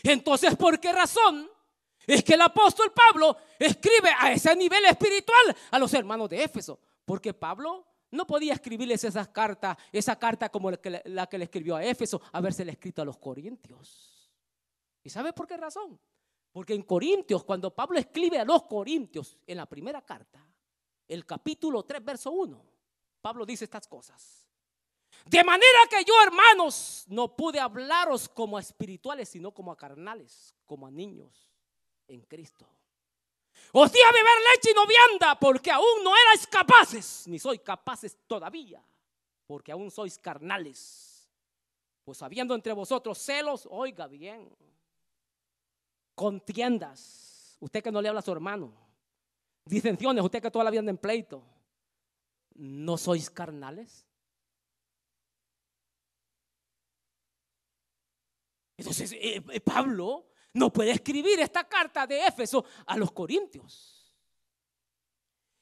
Entonces, 0.03 0.57
¿por 0.57 0.81
qué 0.81 0.93
razón? 0.93 1.51
Es 2.07 2.25
que 2.25 2.35
el 2.35 2.41
apóstol 2.41 2.93
Pablo 2.93 3.37
escribe 3.59 4.11
a 4.19 4.33
ese 4.33 4.55
nivel 4.57 4.85
espiritual 4.87 5.57
a 5.71 5.79
los 5.79 5.95
hermanos 5.95 6.29
de 6.29 6.43
Éfeso. 6.43 6.81
Porque 7.05 7.33
Pablo 7.33 7.87
no 8.11 8.27
podía 8.27 8.55
escribirles 8.55 9.05
esas 9.05 9.29
cartas, 9.29 9.77
esa 9.93 10.19
carta 10.19 10.49
como 10.49 10.71
la 10.71 10.77
que, 11.27 11.39
le 11.39 11.45
escribió 11.45 11.77
a 11.77 11.85
Éfeso, 11.85 12.21
habérsela 12.33 12.73
escrito 12.73 13.03
a 13.03 13.05
los 13.05 13.19
corintios. 13.19 14.31
¿Y 15.03 15.11
sabe 15.11 15.33
por 15.33 15.47
qué 15.47 15.57
razón? 15.57 15.99
Porque 16.53 16.75
en 16.75 16.83
Corintios, 16.83 17.45
cuando 17.45 17.75
Pablo 17.75 17.99
escribe 17.99 18.39
a 18.39 18.45
los 18.45 18.65
corintios 18.65 19.39
en 19.47 19.57
la 19.57 19.67
primera 19.67 20.03
carta, 20.03 20.45
el 21.07 21.25
capítulo 21.25 21.85
3, 21.85 22.05
verso 22.05 22.33
1, 22.33 22.65
Pablo 23.21 23.47
dice 23.47 23.65
estas 23.65 23.87
cosas. 23.87 24.47
De 25.27 25.45
manera 25.45 25.79
que 25.89 26.05
yo, 26.05 26.15
hermanos, 26.25 27.05
no 27.09 27.37
pude 27.37 27.61
hablaros 27.61 28.29
como 28.29 28.57
a 28.57 28.61
espirituales, 28.61 29.29
sino 29.29 29.53
como 29.53 29.71
a 29.71 29.77
carnales, 29.77 30.55
como 30.67 30.87
a 30.87 30.91
niños 30.91 31.51
en 32.09 32.23
Cristo. 32.23 32.69
Os 33.73 33.93
di 33.93 34.01
a 34.03 34.11
beber 34.11 34.39
leche 34.53 34.71
y 34.71 34.75
no 34.75 34.87
vianda 34.87 35.39
porque 35.39 35.71
aún 35.71 36.03
no 36.03 36.11
erais 36.17 36.47
capaces, 36.47 37.27
ni 37.29 37.39
sois 37.39 37.61
capaces 37.61 38.17
todavía, 38.27 38.83
porque 39.47 39.73
aún 39.73 39.91
sois 39.91 40.19
carnales. 40.19 41.29
Pues 42.05 42.23
habiendo 42.23 42.55
entre 42.55 42.73
vosotros 42.73 43.19
celos, 43.19 43.69
oiga 43.71 44.09
bien, 44.09 44.51
contiendas, 46.15 47.57
usted 47.61 47.83
que 47.83 47.93
no 47.93 48.03
le 48.03 48.09
habla 48.09 48.21
a 48.21 48.23
su 48.25 48.33
hermano, 48.33 48.73
disensiones, 49.65 50.25
usted 50.25 50.43
que 50.43 50.51
toda 50.51 50.65
la 50.65 50.71
vida 50.71 50.81
anda 50.81 50.91
en 50.91 50.99
pleito, 50.99 51.43
¿no 52.55 52.99
sois 52.99 53.31
carnales? 53.31 54.07
Entonces, 58.77 59.13
eh, 59.13 59.45
eh, 59.51 59.61
Pablo 59.61 60.31
no 60.55 60.72
puede 60.72 60.92
escribir 60.92 61.40
esta 61.40 61.68
carta 61.68 62.07
de 62.07 62.26
Éfeso 62.26 62.64
a 62.86 62.96
los 62.96 63.12
corintios. 63.12 64.01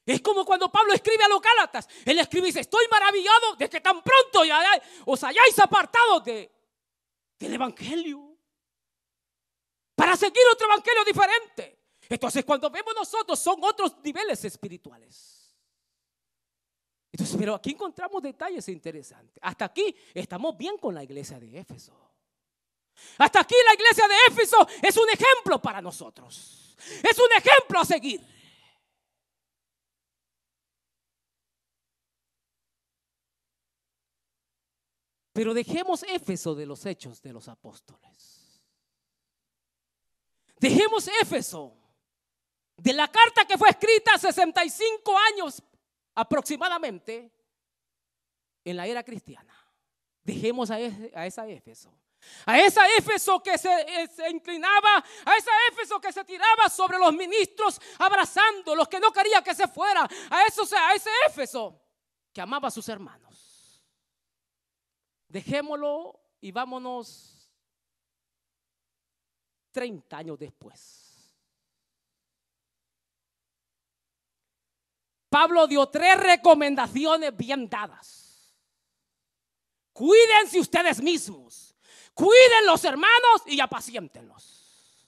Es 0.06 0.22
como 0.22 0.44
cuando 0.46 0.72
Pablo 0.72 0.94
escribe 0.94 1.22
a 1.24 1.28
los 1.28 1.42
Gálatas. 1.42 1.86
Él 2.06 2.18
escribe 2.18 2.46
y 2.46 2.50
dice, 2.50 2.60
estoy 2.60 2.86
maravillado 2.90 3.56
de 3.56 3.68
que 3.68 3.80
tan 3.80 4.02
pronto 4.02 4.42
ya 4.44 4.62
os 5.04 5.22
hayáis 5.22 5.58
apartado 5.58 6.20
de, 6.20 6.50
del 7.38 7.52
Evangelio. 7.52 8.34
Para 9.94 10.16
seguir 10.16 10.42
otro 10.50 10.66
Evangelio 10.66 11.04
diferente. 11.04 11.78
Entonces 12.08 12.42
cuando 12.44 12.70
vemos 12.70 12.94
nosotros 12.94 13.38
son 13.38 13.62
otros 13.62 13.98
niveles 14.02 14.42
espirituales. 14.46 15.54
Entonces, 17.12 17.36
pero 17.38 17.54
aquí 17.54 17.70
encontramos 17.72 18.22
detalles 18.22 18.66
interesantes. 18.68 19.38
Hasta 19.42 19.66
aquí 19.66 19.94
estamos 20.14 20.56
bien 20.56 20.78
con 20.78 20.94
la 20.94 21.04
iglesia 21.04 21.38
de 21.38 21.58
Éfeso. 21.58 22.07
Hasta 23.18 23.40
aquí 23.40 23.54
la 23.66 23.74
iglesia 23.74 24.06
de 24.06 24.14
Éfeso 24.28 24.66
es 24.82 24.96
un 24.96 25.08
ejemplo 25.08 25.60
para 25.60 25.80
nosotros. 25.82 26.76
Es 27.02 27.18
un 27.18 27.28
ejemplo 27.36 27.80
a 27.80 27.84
seguir. 27.84 28.24
Pero 35.32 35.54
dejemos 35.54 36.02
Éfeso 36.02 36.54
de 36.54 36.66
los 36.66 36.84
hechos 36.84 37.22
de 37.22 37.32
los 37.32 37.48
apóstoles. 37.48 38.60
Dejemos 40.58 41.08
Éfeso 41.22 41.76
de 42.76 42.92
la 42.92 43.08
carta 43.08 43.44
que 43.44 43.58
fue 43.58 43.68
escrita 43.68 44.18
65 44.18 45.16
años 45.32 45.62
aproximadamente 46.14 47.32
en 48.64 48.76
la 48.76 48.86
era 48.86 49.02
cristiana. 49.02 49.54
Dejemos 50.22 50.70
a, 50.70 50.80
esa 50.80 51.48
Éfeso 51.48 51.92
a 52.46 52.58
esa 52.58 52.82
Éfeso 52.96 53.42
que 53.42 53.54
eh, 53.54 54.08
se, 54.14 54.30
inclinaba, 54.30 55.04
a 55.24 55.36
esa 55.36 55.50
Éfeso 55.70 56.00
que 56.00 56.12
se 56.12 56.24
tiraba 56.24 56.68
sobre 56.68 56.98
los 56.98 57.12
ministros 57.12 57.80
abrazando 57.98 58.74
los 58.74 58.88
que 58.88 59.00
no 59.00 59.12
quería 59.12 59.42
que 59.42 59.54
se 59.54 59.68
fuera, 59.68 60.02
a, 60.02 60.36
a 60.36 60.94
ese 60.94 61.10
Éfeso 61.26 61.80
que 62.32 62.40
amaba 62.40 62.68
a 62.68 62.70
sus 62.70 62.88
hermanos. 62.88 63.84
Dejémoslo 65.28 66.18
y 66.40 66.52
vámonos 66.52 67.50
30 69.72 70.16
años 70.16 70.38
después. 70.38 71.08
Pablo 75.28 75.66
dio 75.66 75.86
tres 75.86 76.18
recomendaciones 76.18 77.36
bien 77.36 77.68
dadas. 77.68 78.56
Cuídense 79.92 80.58
ustedes 80.58 81.02
mismos 81.02 81.67
Cuiden 82.18 82.66
los 82.66 82.84
hermanos 82.84 83.42
y 83.46 83.60
apaciéntenlos. 83.60 85.06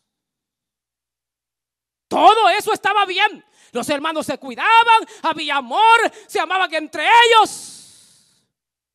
Todo 2.06 2.48
eso 2.50 2.72
estaba 2.72 3.04
bien. 3.04 3.44
Los 3.72 3.88
hermanos 3.88 4.26
se 4.26 4.38
cuidaban, 4.38 5.08
había 5.24 5.56
amor, 5.56 5.98
se 6.28 6.38
amaban 6.38 6.72
entre 6.72 7.02
ellos. 7.02 8.46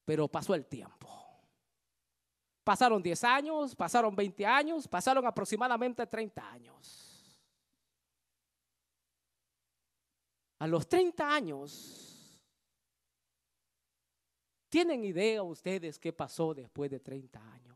Pero 0.06 0.30
pasó 0.30 0.56
el 0.56 0.66
tiempo. 0.66 1.10
Pasaron 2.64 3.04
10 3.04 3.22
años, 3.26 3.76
pasaron 3.76 4.16
20 4.16 4.46
años, 4.46 4.88
pasaron 4.88 5.28
aproximadamente 5.28 6.08
30 6.08 6.52
años. 6.52 7.38
A 10.60 10.68
los 10.68 10.88
30 10.88 11.36
años, 11.36 12.40
¿tienen 14.70 15.04
idea 15.04 15.44
ustedes 15.44 16.00
qué 16.00 16.14
pasó 16.14 16.54
después 16.54 16.90
de 16.90 17.02
30 17.02 17.42
años? 17.52 17.75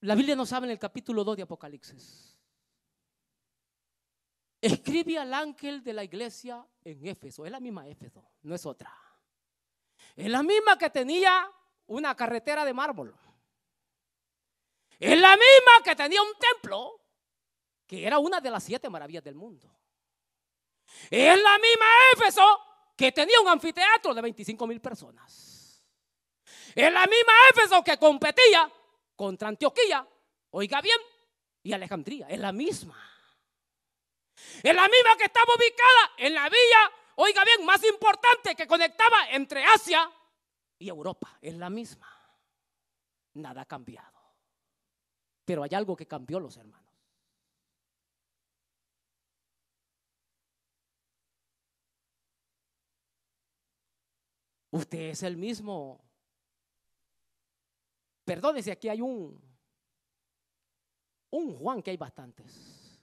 La 0.00 0.14
Biblia 0.14 0.36
nos 0.36 0.52
habla 0.52 0.66
en 0.68 0.72
el 0.72 0.78
capítulo 0.78 1.24
2 1.24 1.38
de 1.38 1.42
Apocalipsis. 1.42 2.38
Escribe 4.60 5.18
al 5.18 5.34
ángel 5.34 5.82
de 5.82 5.92
la 5.92 6.04
iglesia 6.04 6.64
en 6.84 7.06
Éfeso. 7.06 7.44
Es 7.44 7.50
la 7.50 7.60
misma 7.60 7.88
Éfeso, 7.88 8.24
no 8.42 8.54
es 8.54 8.64
otra. 8.64 8.92
Es 10.14 10.28
la 10.28 10.42
misma 10.42 10.78
que 10.78 10.90
tenía 10.90 11.50
una 11.86 12.14
carretera 12.14 12.64
de 12.64 12.72
mármol. 12.72 13.14
Es 15.00 15.18
la 15.18 15.30
misma 15.30 15.84
que 15.84 15.96
tenía 15.96 16.22
un 16.22 16.32
templo, 16.38 17.00
que 17.86 18.06
era 18.06 18.18
una 18.18 18.40
de 18.40 18.50
las 18.50 18.62
siete 18.62 18.88
maravillas 18.88 19.24
del 19.24 19.34
mundo. 19.34 19.68
Es 21.10 21.42
la 21.42 21.58
misma 21.58 21.86
Éfeso 22.14 22.60
que 22.96 23.12
tenía 23.12 23.40
un 23.40 23.48
anfiteatro 23.48 24.14
de 24.14 24.22
25 24.22 24.66
mil 24.66 24.80
personas. 24.80 25.84
Es 26.74 26.92
la 26.92 27.06
misma 27.06 27.32
Éfeso 27.50 27.82
que 27.82 27.96
competía 27.96 28.72
contra 29.18 29.48
Antioquía, 29.48 30.06
oiga 30.50 30.80
bien, 30.80 30.98
y 31.64 31.72
Alejandría. 31.72 32.28
Es 32.28 32.38
la 32.38 32.52
misma. 32.52 32.96
Es 34.62 34.72
la 34.72 34.88
misma 34.88 35.16
que 35.18 35.24
estaba 35.24 35.52
ubicada 35.56 36.12
en 36.18 36.34
la 36.34 36.48
villa, 36.48 36.92
oiga 37.16 37.44
bien, 37.44 37.66
más 37.66 37.82
importante 37.84 38.54
que 38.54 38.68
conectaba 38.68 39.28
entre 39.32 39.64
Asia 39.64 40.08
y 40.78 40.88
Europa. 40.88 41.36
Es 41.42 41.54
la 41.54 41.68
misma. 41.68 42.08
Nada 43.34 43.62
ha 43.62 43.64
cambiado. 43.66 44.18
Pero 45.44 45.64
hay 45.64 45.70
algo 45.74 45.96
que 45.96 46.06
cambió 46.06 46.38
los 46.38 46.56
hermanos. 46.56 46.94
Usted 54.70 55.10
es 55.10 55.24
el 55.24 55.36
mismo. 55.36 56.07
Perdone 58.28 58.62
si 58.62 58.70
aquí 58.70 58.90
hay 58.90 59.00
un, 59.00 59.40
un 61.30 61.56
Juan, 61.56 61.80
que 61.80 61.92
hay 61.92 61.96
bastantes. 61.96 63.00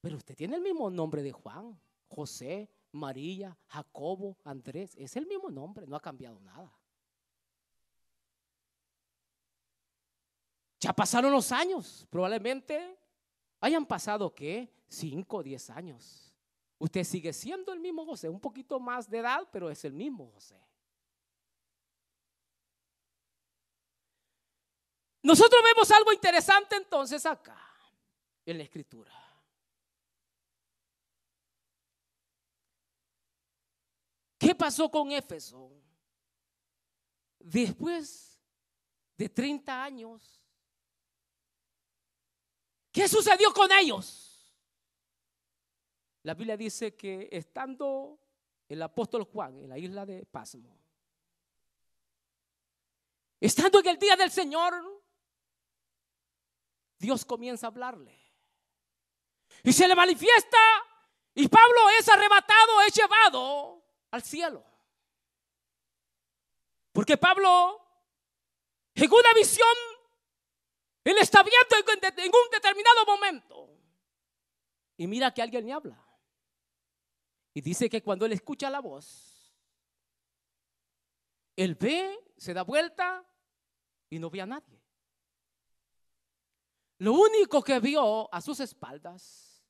Pero 0.00 0.16
usted 0.16 0.34
tiene 0.34 0.56
el 0.56 0.62
mismo 0.62 0.90
nombre 0.90 1.22
de 1.22 1.30
Juan, 1.30 1.80
José, 2.08 2.68
María, 2.90 3.56
Jacobo, 3.68 4.38
Andrés. 4.42 4.96
Es 4.96 5.14
el 5.14 5.28
mismo 5.28 5.52
nombre, 5.52 5.86
no 5.86 5.94
ha 5.94 6.00
cambiado 6.00 6.40
nada. 6.40 6.76
Ya 10.80 10.92
pasaron 10.92 11.30
los 11.30 11.52
años, 11.52 12.08
probablemente 12.10 12.98
hayan 13.60 13.86
pasado, 13.86 14.34
¿qué? 14.34 14.68
Cinco 14.88 15.36
o 15.36 15.42
diez 15.44 15.70
años. 15.70 16.34
Usted 16.76 17.04
sigue 17.04 17.32
siendo 17.32 17.72
el 17.72 17.78
mismo 17.78 18.04
José, 18.04 18.28
un 18.28 18.40
poquito 18.40 18.80
más 18.80 19.08
de 19.08 19.18
edad, 19.18 19.48
pero 19.52 19.70
es 19.70 19.84
el 19.84 19.92
mismo 19.92 20.32
José. 20.34 20.67
Nosotros 25.22 25.60
vemos 25.62 25.90
algo 25.90 26.12
interesante 26.12 26.76
entonces 26.76 27.24
acá, 27.26 27.60
en 28.46 28.58
la 28.58 28.64
escritura. 28.64 29.12
¿Qué 34.38 34.54
pasó 34.54 34.90
con 34.90 35.10
Éfeso? 35.10 35.72
Después 37.40 38.38
de 39.16 39.28
30 39.28 39.82
años, 39.82 40.38
¿Qué 42.98 43.06
sucedió 43.06 43.52
con 43.52 43.70
ellos? 43.70 44.52
La 46.24 46.34
Biblia 46.34 46.56
dice 46.56 46.96
que 46.96 47.28
estando 47.30 48.18
el 48.68 48.82
apóstol 48.82 49.22
Juan 49.22 49.56
en 49.62 49.68
la 49.68 49.78
isla 49.78 50.04
de 50.04 50.26
Pasmo, 50.26 50.76
estando 53.40 53.78
en 53.78 53.86
el 53.86 53.98
día 53.98 54.16
del 54.16 54.32
Señor, 54.32 54.97
Dios 56.98 57.24
comienza 57.24 57.66
a 57.66 57.70
hablarle. 57.70 58.18
Y 59.62 59.72
se 59.72 59.88
le 59.88 59.94
manifiesta 59.94 60.58
y 61.34 61.46
Pablo 61.48 61.88
es 61.98 62.08
arrebatado, 62.08 62.80
es 62.86 62.94
llevado 62.94 63.84
al 64.10 64.22
cielo. 64.22 64.64
Porque 66.92 67.16
Pablo, 67.16 67.80
en 68.94 69.12
una 69.12 69.32
visión, 69.34 69.68
él 71.04 71.16
está 71.18 71.42
viendo 71.42 71.92
en 72.22 72.26
un 72.26 72.50
determinado 72.50 73.06
momento. 73.06 73.70
Y 74.96 75.06
mira 75.06 75.32
que 75.32 75.42
alguien 75.42 75.64
le 75.64 75.72
habla. 75.72 76.04
Y 77.54 77.60
dice 77.60 77.88
que 77.88 78.02
cuando 78.02 78.26
él 78.26 78.32
escucha 78.32 78.68
la 78.68 78.80
voz, 78.80 79.54
él 81.54 81.76
ve, 81.76 82.18
se 82.36 82.52
da 82.52 82.62
vuelta 82.62 83.24
y 84.10 84.18
no 84.18 84.28
ve 84.28 84.40
a 84.40 84.46
nadie. 84.46 84.82
Lo 86.98 87.12
único 87.12 87.62
que 87.62 87.78
vio 87.78 88.32
a 88.32 88.40
sus 88.40 88.58
espaldas 88.60 89.64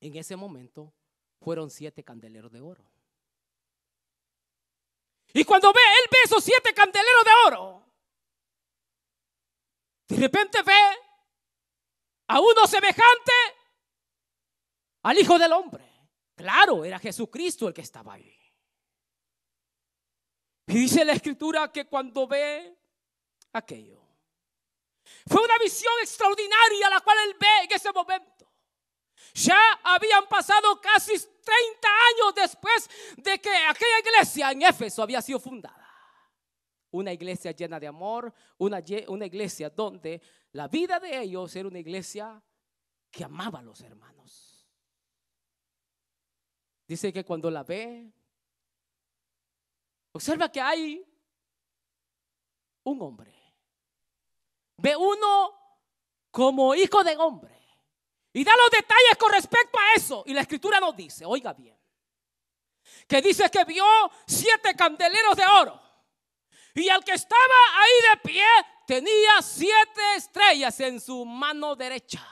en 0.00 0.16
ese 0.16 0.36
momento 0.36 0.92
fueron 1.40 1.70
siete 1.70 2.04
candeleros 2.04 2.52
de 2.52 2.60
oro. 2.60 2.84
Y 5.34 5.44
cuando 5.44 5.72
ve, 5.72 5.80
él 6.02 6.08
ve 6.10 6.18
esos 6.24 6.44
siete 6.44 6.74
candeleros 6.74 7.24
de 7.24 7.30
oro, 7.46 7.86
de 10.08 10.16
repente 10.16 10.62
ve 10.62 10.98
a 12.28 12.38
uno 12.38 12.66
semejante 12.66 13.32
al 15.02 15.18
Hijo 15.18 15.38
del 15.38 15.52
Hombre. 15.52 15.90
Claro, 16.34 16.84
era 16.84 16.98
Jesucristo 16.98 17.68
el 17.68 17.74
que 17.74 17.80
estaba 17.80 18.14
ahí. 18.14 18.38
Y 20.66 20.74
dice 20.74 21.04
la 21.04 21.12
escritura 21.12 21.72
que 21.72 21.86
cuando 21.86 22.26
ve 22.26 22.78
aquello, 23.52 24.01
fue 25.26 25.42
una 25.44 25.58
visión 25.58 25.92
extraordinaria 26.00 26.90
la 26.90 27.00
cual 27.00 27.18
él 27.26 27.36
ve 27.38 27.64
en 27.64 27.72
ese 27.72 27.92
momento. 27.92 28.50
Ya 29.34 29.80
habían 29.84 30.26
pasado 30.28 30.80
casi 30.80 31.12
30 31.12 31.88
años 31.88 32.34
después 32.34 32.90
de 33.16 33.40
que 33.40 33.50
aquella 33.50 33.98
iglesia 34.00 34.50
en 34.50 34.62
Éfeso 34.62 35.02
había 35.02 35.22
sido 35.22 35.38
fundada 35.40 35.82
una 36.92 37.12
iglesia 37.12 37.52
llena 37.52 37.80
de 37.80 37.86
amor, 37.86 38.32
una, 38.58 38.82
una 39.08 39.26
iglesia 39.26 39.70
donde 39.70 40.20
la 40.52 40.68
vida 40.68 41.00
de 41.00 41.22
ellos 41.22 41.54
era 41.56 41.68
una 41.68 41.78
iglesia 41.78 42.42
que 43.10 43.24
amaba 43.24 43.60
a 43.60 43.62
los 43.62 43.80
hermanos. 43.80 44.68
Dice 46.86 47.12
que 47.12 47.24
cuando 47.24 47.50
la 47.50 47.62
ve, 47.62 48.12
observa 50.12 50.50
que 50.50 50.60
hay 50.60 51.02
un 52.84 53.00
hombre. 53.00 53.41
Ve 54.82 54.96
uno 54.96 55.54
como 56.32 56.74
hijo 56.74 57.04
de 57.04 57.16
hombre. 57.16 57.56
Y 58.32 58.42
da 58.42 58.52
los 58.56 58.70
detalles 58.70 59.16
con 59.16 59.30
respecto 59.30 59.78
a 59.78 59.94
eso. 59.94 60.24
Y 60.26 60.34
la 60.34 60.40
escritura 60.40 60.80
nos 60.80 60.96
dice, 60.96 61.24
oiga 61.24 61.52
bien, 61.52 61.78
que 63.06 63.22
dice 63.22 63.48
que 63.48 63.64
vio 63.64 63.84
siete 64.26 64.74
candeleros 64.74 65.36
de 65.36 65.44
oro 65.46 65.80
y 66.74 66.88
el 66.88 67.04
que 67.04 67.12
estaba 67.12 67.54
ahí 67.76 68.10
de 68.10 68.30
pie 68.30 68.46
tenía 68.86 69.40
siete 69.40 70.00
estrellas 70.16 70.80
en 70.80 71.00
su 71.00 71.24
mano 71.24 71.76
derecha. 71.76 72.26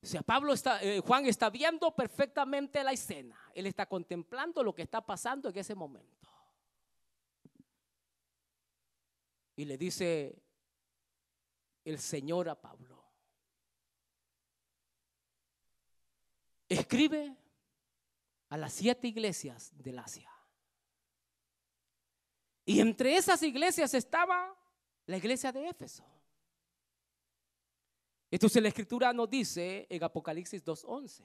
O 0.00 0.06
sea, 0.06 0.22
Pablo 0.22 0.52
está, 0.52 0.80
eh, 0.82 1.00
Juan 1.00 1.26
está 1.26 1.50
viendo 1.50 1.94
perfectamente 1.94 2.84
la 2.84 2.92
escena. 2.92 3.36
Él 3.52 3.66
está 3.66 3.86
contemplando 3.86 4.62
lo 4.62 4.74
que 4.74 4.82
está 4.82 5.04
pasando 5.04 5.48
en 5.48 5.58
ese 5.58 5.74
momento. 5.74 6.17
Y 9.58 9.64
le 9.64 9.76
dice 9.76 10.40
el 11.84 11.98
Señor 11.98 12.48
a 12.48 12.60
Pablo, 12.60 13.04
escribe 16.68 17.36
a 18.50 18.56
las 18.56 18.72
siete 18.72 19.08
iglesias 19.08 19.72
del 19.76 19.98
Asia. 19.98 20.32
Y 22.66 22.78
entre 22.78 23.16
esas 23.16 23.42
iglesias 23.42 23.94
estaba 23.94 24.56
la 25.06 25.16
iglesia 25.16 25.50
de 25.50 25.68
Éfeso. 25.68 26.04
Entonces 28.30 28.62
la 28.62 28.68
escritura 28.68 29.12
nos 29.12 29.28
dice 29.28 29.88
en 29.90 30.04
Apocalipsis 30.04 30.64
2.11, 30.64 31.24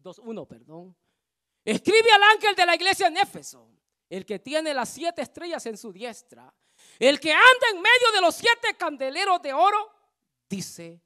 2.1, 0.00 0.46
perdón. 0.46 0.96
Escribe 1.64 2.12
al 2.12 2.22
ángel 2.22 2.54
de 2.54 2.66
la 2.66 2.76
iglesia 2.76 3.08
en 3.08 3.16
Éfeso, 3.16 3.68
el 4.08 4.24
que 4.24 4.38
tiene 4.38 4.72
las 4.72 4.90
siete 4.90 5.22
estrellas 5.22 5.66
en 5.66 5.76
su 5.76 5.92
diestra, 5.92 6.54
el 6.98 7.20
que 7.20 7.32
anda 7.32 7.66
en 7.72 7.76
medio 7.82 8.12
de 8.14 8.20
los 8.20 8.34
siete 8.34 8.76
candeleros 8.76 9.42
de 9.42 9.52
oro, 9.52 9.92
dice 10.48 11.02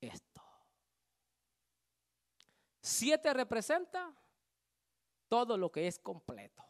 esto. 0.00 0.42
Siete 2.80 3.34
representa 3.34 4.14
todo 5.28 5.56
lo 5.56 5.70
que 5.70 5.86
es 5.86 5.98
completo. 5.98 6.64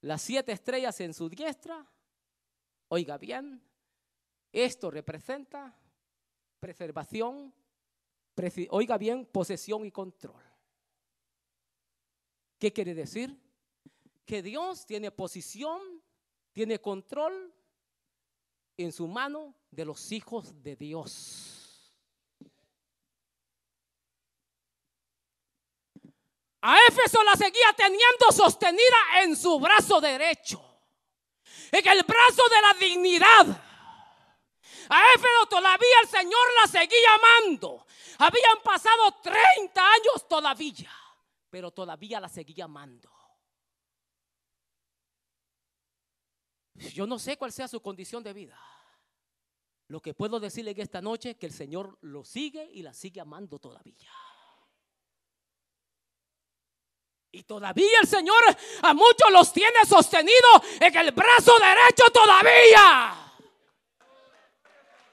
Las 0.00 0.22
siete 0.22 0.52
estrellas 0.52 1.00
en 1.00 1.12
su 1.12 1.28
diestra, 1.28 1.84
oiga 2.88 3.18
bien, 3.18 3.62
esto 4.52 4.90
representa 4.90 5.76
preservación, 6.60 7.52
oiga 8.70 8.96
bien, 8.96 9.26
posesión 9.26 9.84
y 9.84 9.90
control. 9.90 10.42
¿Qué 12.58 12.72
quiere 12.72 12.94
decir? 12.94 13.36
Que 14.24 14.42
Dios 14.42 14.86
tiene 14.86 15.10
posición, 15.10 16.02
tiene 16.58 16.80
control 16.80 17.54
en 18.76 18.92
su 18.92 19.06
mano 19.06 19.54
de 19.70 19.84
los 19.84 20.10
hijos 20.10 20.60
de 20.60 20.74
Dios. 20.74 21.94
A 26.60 26.76
Éfeso 26.88 27.22
la 27.22 27.36
seguía 27.36 27.72
teniendo 27.76 28.32
sostenida 28.32 29.22
en 29.22 29.36
su 29.36 29.60
brazo 29.60 30.00
derecho, 30.00 30.60
en 31.70 31.86
el 31.86 32.02
brazo 32.02 32.42
de 32.50 32.60
la 32.60 32.74
dignidad. 32.80 33.46
A 34.88 35.12
Éfeso 35.14 35.46
todavía 35.48 36.00
el 36.02 36.08
Señor 36.08 36.46
la 36.60 36.72
seguía 36.72 37.14
amando. 37.14 37.86
Habían 38.18 38.60
pasado 38.64 39.12
30 39.22 39.80
años 39.80 40.28
todavía, 40.28 40.90
pero 41.50 41.70
todavía 41.70 42.18
la 42.18 42.28
seguía 42.28 42.64
amando. 42.64 43.17
Yo 46.78 47.06
no 47.06 47.18
sé 47.18 47.36
cuál 47.36 47.52
sea 47.52 47.68
su 47.68 47.80
condición 47.80 48.22
de 48.22 48.32
vida. 48.32 48.58
Lo 49.88 50.00
que 50.00 50.14
puedo 50.14 50.38
decirle 50.38 50.72
en 50.72 50.80
esta 50.80 51.00
noche 51.00 51.30
es 51.30 51.36
que 51.36 51.46
el 51.46 51.52
Señor 51.52 51.98
lo 52.02 52.24
sigue 52.24 52.68
y 52.72 52.82
la 52.82 52.92
sigue 52.92 53.20
amando 53.20 53.58
todavía. 53.58 54.10
Y 57.30 57.42
todavía 57.42 58.00
el 58.02 58.08
Señor 58.08 58.42
a 58.82 58.94
muchos 58.94 59.30
los 59.32 59.52
tiene 59.52 59.84
sostenido 59.86 60.36
en 60.80 60.96
el 60.96 61.12
brazo 61.12 61.52
derecho 61.58 62.04
todavía. 62.12 63.32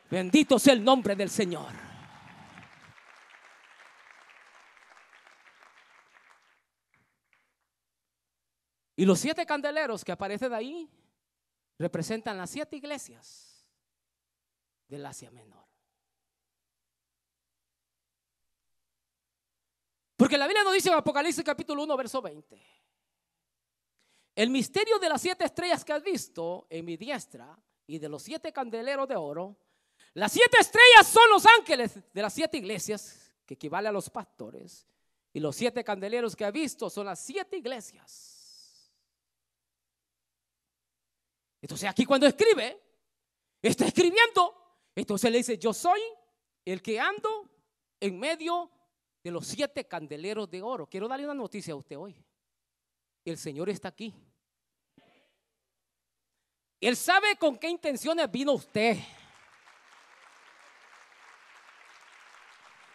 Bendito 0.09 0.59
sea 0.59 0.73
el 0.73 0.83
nombre 0.83 1.15
del 1.15 1.29
Señor. 1.29 1.73
Y 8.97 9.05
los 9.05 9.19
siete 9.19 9.45
candeleros 9.45 10.05
que 10.05 10.11
aparecen 10.11 10.53
ahí 10.53 10.89
representan 11.77 12.37
las 12.37 12.49
siete 12.49 12.75
iglesias 12.75 13.67
del 14.87 15.05
Asia 15.05 15.31
Menor. 15.31 15.65
Porque 20.15 20.37
la 20.37 20.47
Biblia 20.47 20.63
nos 20.63 20.73
dice 20.73 20.89
en 20.89 20.95
Apocalipsis 20.95 21.43
capítulo 21.43 21.83
1, 21.83 21.97
verso 21.97 22.21
20. 22.21 22.61
El 24.35 24.49
misterio 24.49 24.99
de 24.99 25.09
las 25.09 25.21
siete 25.21 25.45
estrellas 25.45 25.83
que 25.83 25.93
has 25.93 26.03
visto 26.03 26.67
en 26.69 26.85
mi 26.85 26.97
diestra 26.97 27.57
y 27.87 27.99
de 27.99 28.09
los 28.09 28.23
siete 28.23 28.51
candeleros 28.51 29.07
de 29.07 29.15
oro. 29.15 29.57
Las 30.13 30.31
siete 30.31 30.57
estrellas 30.59 31.07
son 31.07 31.29
los 31.29 31.45
ángeles 31.45 31.99
de 32.13 32.21
las 32.21 32.33
siete 32.33 32.57
iglesias, 32.57 33.33
que 33.45 33.53
equivale 33.53 33.87
a 33.87 33.91
los 33.91 34.09
pastores. 34.09 34.85
Y 35.33 35.39
los 35.39 35.55
siete 35.55 35.83
candeleros 35.83 36.35
que 36.35 36.45
has 36.45 36.53
visto 36.53 36.89
son 36.89 37.05
las 37.07 37.19
siete 37.19 37.57
iglesias. 37.57 38.34
Entonces 41.65 41.89
aquí 41.89 42.05
cuando 42.05 42.27
escribe, 42.27 42.79
está 43.59 43.87
escribiendo. 43.87 44.55
Entonces 44.93 45.31
le 45.31 45.39
dice, 45.39 45.57
yo 45.57 45.73
soy 45.73 45.99
el 46.63 46.79
que 46.79 46.99
ando 46.99 47.49
en 47.99 48.19
medio 48.19 48.69
de 49.23 49.31
los 49.31 49.47
siete 49.47 49.87
candeleros 49.87 50.47
de 50.47 50.61
oro. 50.61 50.85
Quiero 50.85 51.07
darle 51.07 51.25
una 51.25 51.33
noticia 51.33 51.73
a 51.73 51.77
usted 51.77 51.97
hoy. 51.97 52.15
El 53.25 53.39
Señor 53.39 53.71
está 53.71 53.87
aquí. 53.87 54.13
Él 56.79 56.95
sabe 56.95 57.35
con 57.35 57.57
qué 57.57 57.67
intenciones 57.67 58.29
vino 58.29 58.51
usted. 58.51 58.99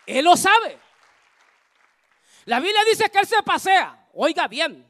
Él 0.06 0.24
lo 0.24 0.36
sabe. 0.36 0.78
La 2.44 2.60
Biblia 2.60 2.84
dice 2.88 3.10
que 3.10 3.18
Él 3.18 3.26
se 3.26 3.42
pasea. 3.42 4.08
Oiga 4.14 4.46
bien. 4.46 4.88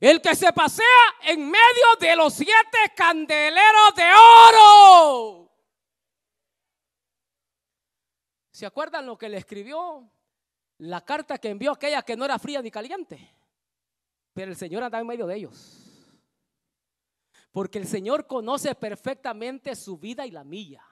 El 0.00 0.20
que 0.20 0.34
se 0.34 0.52
pasea 0.52 0.86
en 1.22 1.50
medio 1.50 1.96
de 2.00 2.16
los 2.16 2.34
siete 2.34 2.78
candeleros 2.96 3.94
de 3.96 4.04
oro. 4.12 5.50
¿Se 8.50 8.66
acuerdan 8.66 9.06
lo 9.06 9.18
que 9.18 9.28
le 9.28 9.38
escribió 9.38 10.10
la 10.78 11.04
carta 11.04 11.38
que 11.38 11.48
envió 11.48 11.72
aquella 11.72 12.02
que 12.02 12.16
no 12.16 12.24
era 12.24 12.38
fría 12.38 12.60
ni 12.60 12.70
caliente. 12.70 13.30
Pero 14.32 14.50
el 14.50 14.56
Señor 14.56 14.82
andaba 14.82 15.00
en 15.00 15.06
medio 15.06 15.26
de 15.26 15.36
ellos. 15.36 15.90
Porque 17.52 17.78
el 17.78 17.86
Señor 17.86 18.26
conoce 18.26 18.74
perfectamente 18.74 19.76
su 19.76 19.96
vida 19.96 20.26
y 20.26 20.32
la 20.32 20.42
mía. 20.42 20.82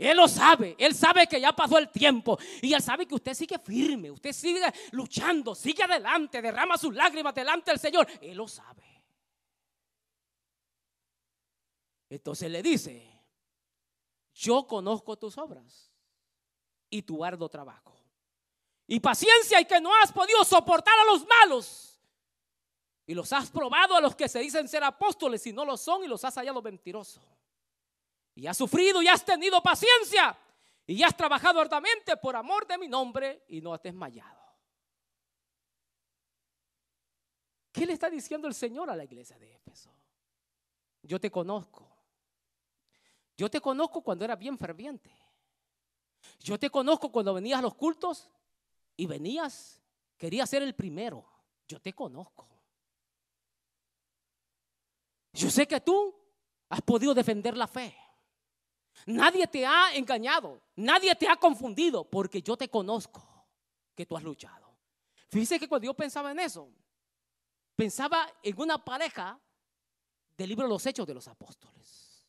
Él 0.00 0.16
lo 0.16 0.26
sabe, 0.26 0.74
Él 0.78 0.94
sabe 0.94 1.26
que 1.26 1.38
ya 1.38 1.52
pasó 1.52 1.76
el 1.76 1.90
tiempo 1.90 2.38
y 2.62 2.72
Él 2.72 2.80
sabe 2.80 3.06
que 3.06 3.14
usted 3.14 3.34
sigue 3.34 3.58
firme, 3.58 4.10
usted 4.10 4.32
sigue 4.32 4.62
luchando, 4.92 5.54
sigue 5.54 5.82
adelante, 5.82 6.40
derrama 6.40 6.78
sus 6.78 6.94
lágrimas 6.94 7.34
delante 7.34 7.70
del 7.70 7.78
Señor. 7.78 8.08
Él 8.22 8.34
lo 8.34 8.48
sabe. 8.48 8.82
Entonces 12.08 12.50
le 12.50 12.62
dice, 12.62 13.22
yo 14.32 14.66
conozco 14.66 15.18
tus 15.18 15.36
obras 15.36 15.92
y 16.88 17.02
tu 17.02 17.22
arduo 17.22 17.50
trabajo. 17.50 17.94
Y 18.86 19.00
paciencia 19.00 19.60
y 19.60 19.66
que 19.66 19.82
no 19.82 19.94
has 19.96 20.12
podido 20.12 20.42
soportar 20.44 20.98
a 20.98 21.04
los 21.12 21.26
malos. 21.26 22.00
Y 23.06 23.12
los 23.12 23.30
has 23.34 23.50
probado 23.50 23.96
a 23.96 24.00
los 24.00 24.16
que 24.16 24.30
se 24.30 24.38
dicen 24.38 24.66
ser 24.66 24.82
apóstoles 24.82 25.46
y 25.46 25.52
no 25.52 25.66
lo 25.66 25.76
son 25.76 26.04
y 26.04 26.08
los 26.08 26.24
has 26.24 26.36
hallado 26.36 26.62
mentirosos. 26.62 27.22
Y 28.40 28.46
has 28.46 28.56
sufrido 28.56 29.02
y 29.02 29.06
has 29.06 29.22
tenido 29.22 29.62
paciencia 29.62 30.34
y 30.86 31.02
has 31.02 31.14
trabajado 31.14 31.60
arduamente 31.60 32.16
por 32.16 32.34
amor 32.34 32.66
de 32.66 32.78
mi 32.78 32.88
nombre 32.88 33.44
y 33.48 33.60
no 33.60 33.74
has 33.74 33.82
desmayado. 33.82 34.40
¿Qué 37.70 37.84
le 37.84 37.92
está 37.92 38.08
diciendo 38.08 38.48
el 38.48 38.54
Señor 38.54 38.88
a 38.88 38.96
la 38.96 39.04
iglesia 39.04 39.38
de 39.38 39.54
Éfeso? 39.56 39.94
Yo 41.02 41.20
te 41.20 41.30
conozco. 41.30 41.86
Yo 43.36 43.50
te 43.50 43.60
conozco 43.60 44.02
cuando 44.02 44.24
era 44.24 44.36
bien 44.36 44.56
ferviente. 44.56 45.14
Yo 46.38 46.58
te 46.58 46.70
conozco 46.70 47.12
cuando 47.12 47.34
venías 47.34 47.58
a 47.58 47.62
los 47.62 47.74
cultos 47.74 48.30
y 48.96 49.04
venías, 49.04 49.82
querías 50.16 50.48
ser 50.48 50.62
el 50.62 50.74
primero. 50.74 51.28
Yo 51.68 51.78
te 51.78 51.92
conozco. 51.92 52.48
Yo 55.34 55.50
sé 55.50 55.68
que 55.68 55.82
tú 55.82 56.18
has 56.70 56.80
podido 56.80 57.12
defender 57.12 57.54
la 57.54 57.66
fe. 57.66 57.94
Nadie 59.06 59.46
te 59.46 59.64
ha 59.64 59.94
engañado, 59.94 60.60
nadie 60.76 61.14
te 61.14 61.28
ha 61.28 61.36
confundido, 61.36 62.04
porque 62.04 62.42
yo 62.42 62.56
te 62.56 62.68
conozco 62.68 63.46
que 63.94 64.06
tú 64.06 64.16
has 64.16 64.22
luchado. 64.22 64.74
Fíjese 65.28 65.58
que 65.58 65.68
cuando 65.68 65.86
yo 65.86 65.94
pensaba 65.94 66.30
en 66.32 66.40
eso, 66.40 66.68
pensaba 67.76 68.30
en 68.42 68.60
una 68.60 68.82
pareja 68.84 69.38
del 70.36 70.48
libro 70.48 70.66
los 70.66 70.84
Hechos 70.86 71.06
de 71.06 71.14
los 71.14 71.28
Apóstoles. 71.28 72.26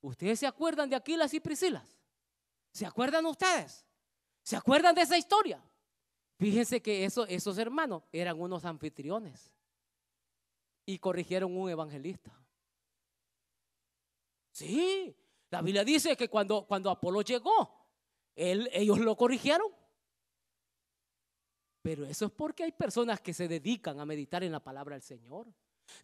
¿Ustedes 0.00 0.40
se 0.40 0.46
acuerdan 0.46 0.90
de 0.90 0.96
Aquilas 0.96 1.32
y 1.34 1.40
Priscilas? 1.40 1.96
¿Se 2.72 2.84
acuerdan 2.84 3.24
ustedes? 3.26 3.86
¿Se 4.42 4.56
acuerdan 4.56 4.94
de 4.94 5.02
esa 5.02 5.16
historia? 5.16 5.62
Fíjense 6.38 6.82
que 6.82 7.04
esos 7.04 7.58
hermanos 7.58 8.02
eran 8.10 8.40
unos 8.40 8.64
anfitriones 8.64 9.52
y 10.84 10.98
corrigieron 10.98 11.56
un 11.56 11.70
evangelista. 11.70 12.32
Sí, 14.50 15.16
la 15.52 15.60
Biblia 15.60 15.84
dice 15.84 16.16
que 16.16 16.30
cuando, 16.30 16.66
cuando 16.66 16.88
Apolo 16.88 17.20
llegó, 17.20 17.86
ellos 18.34 18.98
lo 18.98 19.14
corrigieron. 19.14 19.66
Pero 21.82 22.06
eso 22.06 22.24
es 22.24 22.32
porque 22.32 22.64
hay 22.64 22.72
personas 22.72 23.20
que 23.20 23.34
se 23.34 23.48
dedican 23.48 24.00
a 24.00 24.06
meditar 24.06 24.42
en 24.42 24.52
la 24.52 24.60
palabra 24.60 24.94
del 24.94 25.02
Señor. 25.02 25.52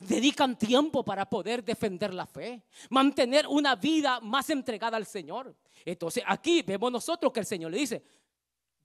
Dedican 0.00 0.58
tiempo 0.58 1.02
para 1.02 1.30
poder 1.30 1.64
defender 1.64 2.12
la 2.12 2.26
fe, 2.26 2.62
mantener 2.90 3.46
una 3.46 3.74
vida 3.74 4.20
más 4.20 4.50
entregada 4.50 4.98
al 4.98 5.06
Señor. 5.06 5.56
Entonces 5.82 6.22
aquí 6.26 6.60
vemos 6.60 6.92
nosotros 6.92 7.32
que 7.32 7.40
el 7.40 7.46
Señor 7.46 7.70
le 7.70 7.78
dice, 7.78 8.04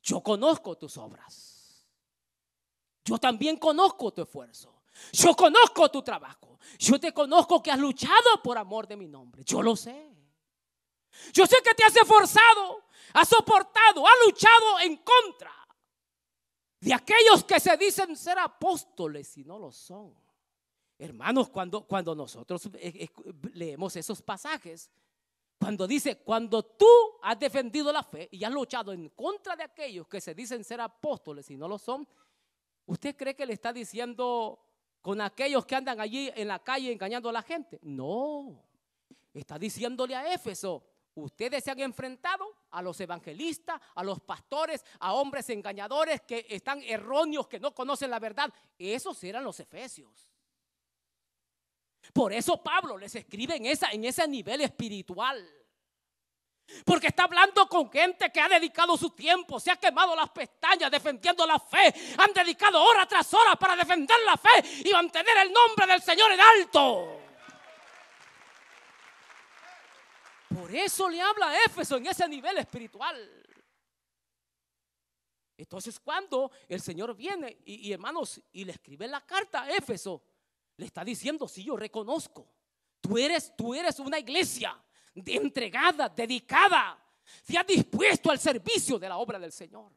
yo 0.02 0.22
conozco 0.22 0.78
tus 0.78 0.96
obras. 0.98 1.90
Yo 3.04 3.18
también 3.18 3.58
conozco 3.58 4.14
tu 4.14 4.22
esfuerzo. 4.22 4.84
Yo 5.12 5.36
conozco 5.36 5.92
tu 5.92 6.02
trabajo. 6.02 6.58
Yo 6.80 6.98
te 7.02 7.12
conozco 7.12 7.62
que 7.62 7.70
has 7.70 7.80
luchado 7.80 8.42
por 8.42 8.58
amor 8.58 8.88
de 8.88 8.96
mi 8.96 9.10
nombre. 9.10 9.44
Yo 9.44 9.62
lo 9.62 9.76
sé. 9.76 10.23
Yo 11.32 11.46
sé 11.46 11.58
que 11.64 11.74
te 11.74 11.84
has 11.84 11.96
esforzado, 11.96 12.84
has 13.14 13.28
soportado, 13.28 14.06
has 14.06 14.14
luchado 14.26 14.80
en 14.82 14.98
contra 14.98 15.52
de 16.80 16.94
aquellos 16.94 17.44
que 17.46 17.60
se 17.60 17.78
dicen 17.78 18.16
ser 18.18 18.38
apóstoles 18.40 19.38
y 19.38 19.46
no 19.46 19.58
lo 19.58 19.72
son. 19.72 20.14
Hermanos, 20.98 21.50
cuando, 21.50 21.86
cuando 21.88 22.14
nosotros 22.14 22.66
eh, 22.76 23.06
eh, 23.06 23.10
leemos 23.54 23.96
esos 23.96 24.22
pasajes, 24.22 24.92
cuando 25.60 25.88
dice, 25.88 26.18
cuando 26.18 26.64
tú 26.64 26.88
has 27.22 27.40
defendido 27.40 27.92
la 27.92 28.04
fe 28.04 28.28
y 28.32 28.44
has 28.44 28.52
luchado 28.52 28.92
en 28.92 29.10
contra 29.10 29.56
de 29.56 29.64
aquellos 29.64 30.08
que 30.08 30.20
se 30.20 30.36
dicen 30.36 30.64
ser 30.64 30.82
apóstoles 30.82 31.50
y 31.50 31.56
no 31.56 31.68
lo 31.68 31.78
son, 31.78 32.08
¿usted 32.86 33.16
cree 33.16 33.36
que 33.36 33.46
le 33.46 33.54
está 33.54 33.72
diciendo 33.72 34.60
con 35.02 35.22
aquellos 35.22 35.66
que 35.66 35.76
andan 35.76 36.02
allí 36.02 36.30
en 36.36 36.50
la 36.50 36.60
calle 36.60 36.92
engañando 36.92 37.30
a 37.30 37.34
la 37.34 37.42
gente? 37.42 37.80
No, 37.82 38.62
está 39.34 39.58
diciéndole 39.58 40.16
a 40.16 40.34
Éfeso, 40.34 40.84
ustedes 41.16 41.64
se 41.64 41.72
han 41.72 41.80
enfrentado 41.80 42.46
a 42.72 42.82
los 42.82 43.00
evangelistas, 43.00 43.80
a 43.96 44.04
los 44.04 44.20
pastores, 44.22 44.84
a 45.00 45.14
hombres 45.14 45.50
engañadores 45.50 46.22
que 46.22 46.46
están 46.50 46.82
erróneos, 46.84 47.48
que 47.48 47.60
no 47.60 47.74
conocen 47.74 48.10
la 48.10 48.20
verdad. 48.20 48.52
Esos 48.78 49.24
eran 49.24 49.44
los 49.44 49.60
efesios. 49.60 50.30
Por 52.12 52.34
eso 52.34 52.62
Pablo 52.62 52.98
les 52.98 53.16
escribe 53.16 53.56
en, 53.56 53.66
en 53.66 54.06
ese 54.06 54.28
nivel 54.28 54.62
espiritual. 54.62 55.64
Porque 56.86 57.08
está 57.08 57.24
hablando 57.24 57.68
con 57.68 57.92
gente 57.92 58.32
que 58.32 58.40
ha 58.40 58.48
dedicado 58.48 58.98
su 58.98 59.12
tiempo, 59.12 59.60
se 59.60 59.70
ha 59.70 59.76
quemado 59.76 60.16
las 60.16 60.30
pestañas 60.30 60.90
defendiendo 60.90 61.46
la 61.46 61.60
fe. 61.60 61.94
Han 62.18 62.34
dedicado 62.34 62.82
hora 62.82 63.06
tras 63.06 63.34
hora 63.34 63.56
para 63.56 63.76
defender 63.76 64.18
la 64.26 64.38
fe 64.38 64.84
y 64.86 64.92
mantener 64.92 65.38
el 65.44 65.54
nombre 65.54 65.86
del 65.88 66.02
Señor 66.02 66.32
en 66.32 66.40
alto. 66.42 67.23
Por 70.54 70.76
eso 70.76 71.10
le 71.10 71.22
habla 71.22 71.50
a 71.50 71.66
Éfeso 71.66 71.98
en 71.98 72.08
ese 72.08 72.28
nivel 72.28 72.58
espiritual. 72.58 73.44
Entonces 75.58 76.00
cuando 76.00 76.52
el 76.68 76.82
Señor 76.82 77.16
viene 77.16 77.60
y, 77.66 77.92
hermanos 77.92 78.42
y 78.52 78.66
le 78.66 78.74
escribe 78.74 79.08
la 79.08 79.22
carta 79.22 79.64
a 79.64 79.72
Éfeso, 79.72 80.22
le 80.78 80.86
está 80.86 81.04
diciendo, 81.04 81.48
sí, 81.48 81.64
yo 81.64 81.78
reconozco. 81.78 82.48
Tú 83.00 83.18
eres, 83.18 83.56
tú 83.56 83.74
eres 83.74 84.00
una 84.00 84.20
iglesia 84.20 84.78
entregada, 85.14 86.10
dedicada. 86.10 87.00
Se 87.44 87.58
ha 87.58 87.64
dispuesto 87.64 88.32
al 88.32 88.40
servicio 88.40 88.98
de 88.98 89.10
la 89.10 89.18
obra 89.18 89.40
del 89.40 89.52
Señor. 89.52 89.92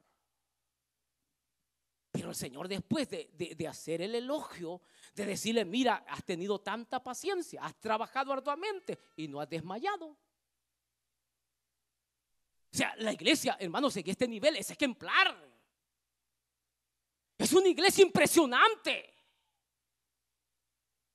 Pero 2.11 2.31
el 2.31 2.35
Señor 2.35 2.69
después 2.69 3.09
de, 3.11 3.31
de, 3.35 3.69
hacer 3.69 4.01
el 4.03 4.15
elogio, 4.15 4.81
de 5.15 5.27
decirle, 5.27 5.65
mira, 5.65 6.05
has 6.09 6.25
tenido 6.25 6.61
tanta 6.61 7.03
paciencia, 7.03 7.63
has 7.63 7.79
trabajado 7.79 8.33
arduamente 8.33 8.99
y 9.17 9.29
no 9.29 9.41
has 9.41 9.51
desmayado. 9.51 10.17
O 12.77 12.79
sea, 12.79 12.95
la 12.97 13.11
iglesia, 13.11 13.57
hermanos, 13.59 13.97
en 13.97 14.07
este 14.07 14.29
nivel 14.29 14.55
es 14.57 14.71
ejemplar. 14.71 15.35
Es 17.39 17.51
una 17.55 17.69
iglesia 17.69 18.05
impresionante. 18.05 19.15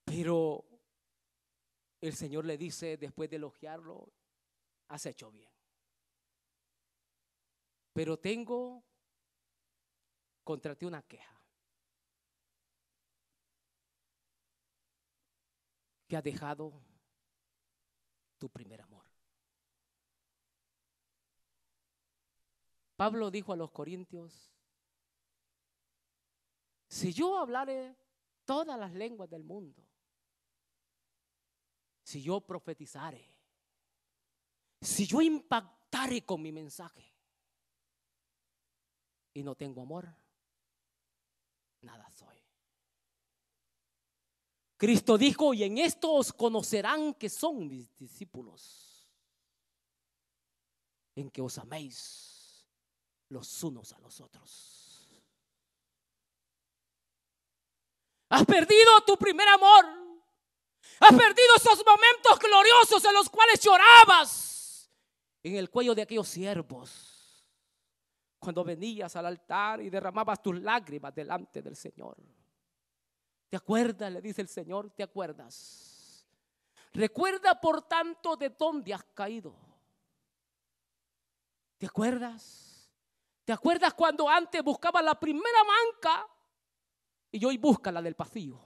Pero 0.03 0.65
el 2.01 2.15
Señor 2.15 2.45
le 2.45 2.57
dice, 2.57 2.97
después 2.97 3.29
de 3.29 3.35
elogiarlo, 3.35 4.11
has 4.87 5.05
hecho 5.05 5.29
bien. 5.29 5.51
Pero 7.93 8.17
tengo 8.17 8.83
contra 10.43 10.75
ti 10.75 10.87
una 10.87 11.03
queja. 11.03 11.39
Que 16.07 16.17
ha 16.17 16.23
dejado 16.23 16.81
tu 18.39 18.49
primer 18.49 18.81
amor. 18.81 19.00
Pablo 23.01 23.31
dijo 23.31 23.51
a 23.51 23.55
los 23.55 23.71
corintios, 23.71 24.53
si 26.87 27.11
yo 27.11 27.39
hablaré 27.39 27.97
todas 28.45 28.77
las 28.77 28.93
lenguas 28.93 29.27
del 29.27 29.43
mundo 29.43 29.83
si 32.03 32.21
yo 32.21 32.41
profetizare, 32.41 33.27
si 34.79 35.07
yo 35.07 35.19
impactare 35.19 36.23
con 36.23 36.43
mi 36.43 36.51
mensaje 36.51 37.11
y 39.33 39.41
no 39.41 39.55
tengo 39.55 39.81
amor, 39.81 40.07
nada 41.81 42.07
soy. 42.11 42.37
Cristo 44.77 45.17
dijo, 45.17 45.55
y 45.55 45.63
en 45.63 45.79
esto 45.79 46.13
os 46.13 46.31
conocerán 46.31 47.15
que 47.15 47.29
son 47.31 47.67
mis 47.67 47.97
discípulos, 47.97 49.09
en 51.15 51.31
que 51.31 51.41
os 51.41 51.57
améis 51.57 52.40
los 53.31 53.63
unos 53.63 53.91
a 53.93 53.99
los 53.99 54.19
otros. 54.21 55.09
Has 58.29 58.45
perdido 58.45 59.01
tu 59.05 59.17
primer 59.17 59.47
amor. 59.49 59.85
Has 60.99 61.09
perdido 61.09 61.55
esos 61.55 61.83
momentos 61.85 62.39
gloriosos 62.39 63.03
en 63.05 63.13
los 63.13 63.29
cuales 63.29 63.59
llorabas 63.59 64.89
en 65.43 65.55
el 65.55 65.69
cuello 65.69 65.95
de 65.95 66.03
aquellos 66.03 66.27
siervos. 66.27 67.45
Cuando 68.39 68.63
venías 68.63 69.15
al 69.15 69.25
altar 69.25 69.81
y 69.81 69.89
derramabas 69.89 70.41
tus 70.41 70.59
lágrimas 70.59 71.13
delante 71.13 71.61
del 71.61 71.75
Señor. 71.75 72.17
¿Te 73.49 73.57
acuerdas? 73.57 74.11
Le 74.11 74.21
dice 74.21 74.41
el 74.41 74.47
Señor, 74.47 74.91
¿te 74.91 75.03
acuerdas? 75.03 76.25
Recuerda 76.93 77.59
por 77.59 77.83
tanto 77.83 78.35
de 78.35 78.49
dónde 78.49 78.93
has 78.93 79.03
caído. 79.13 79.55
¿Te 81.77 81.85
acuerdas? 81.85 82.70
¿Te 83.51 83.55
acuerdas 83.55 83.93
cuando 83.93 84.29
antes 84.29 84.63
buscabas 84.63 85.03
la 85.03 85.19
primera 85.19 85.59
manca 85.65 86.25
y 87.33 87.43
hoy 87.43 87.57
busca 87.57 87.91
la 87.91 88.01
del 88.01 88.15
pasillo? 88.15 88.57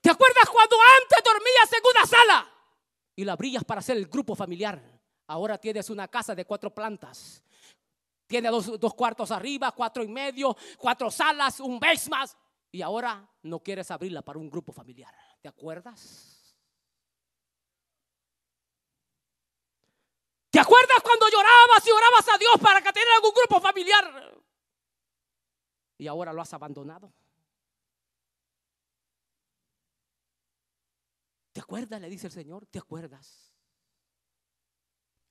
¿Te 0.00 0.10
acuerdas 0.10 0.50
cuando 0.50 0.74
antes 1.00 1.22
dormías 1.24 1.72
en 1.72 1.80
una 1.94 2.06
sala 2.06 2.52
y 3.14 3.24
la 3.24 3.34
abrías 3.34 3.62
para 3.62 3.78
hacer 3.78 3.98
el 3.98 4.08
grupo 4.08 4.34
familiar? 4.34 4.82
Ahora 5.28 5.58
tienes 5.58 5.90
una 5.90 6.08
casa 6.08 6.34
de 6.34 6.44
cuatro 6.44 6.74
plantas. 6.74 7.40
Tiene 8.26 8.48
dos, 8.48 8.80
dos 8.80 8.94
cuartos 8.94 9.30
arriba, 9.30 9.70
cuatro 9.70 10.02
y 10.02 10.08
medio, 10.08 10.56
cuatro 10.76 11.08
salas, 11.08 11.60
un 11.60 11.78
basement. 11.78 12.32
Y 12.72 12.82
ahora 12.82 13.30
no 13.42 13.60
quieres 13.60 13.92
abrirla 13.92 14.22
para 14.22 14.40
un 14.40 14.50
grupo 14.50 14.72
familiar. 14.72 15.14
¿Te 15.40 15.46
acuerdas? 15.46 16.37
¿Te 20.50 20.58
acuerdas 20.58 20.98
cuando 21.02 21.26
llorabas 21.28 21.86
y 21.86 21.90
orabas 21.90 22.28
a 22.34 22.38
Dios 22.38 22.54
para 22.62 22.80
que 22.80 22.92
tenga 22.92 23.14
algún 23.16 23.32
grupo 23.32 23.60
familiar? 23.60 24.42
Y 25.98 26.06
ahora 26.06 26.32
lo 26.32 26.40
has 26.40 26.52
abandonado. 26.54 27.12
¿Te 31.52 31.60
acuerdas? 31.60 32.00
Le 32.00 32.08
dice 32.08 32.28
el 32.28 32.32
Señor, 32.32 32.66
¿te 32.66 32.78
acuerdas? 32.78 33.52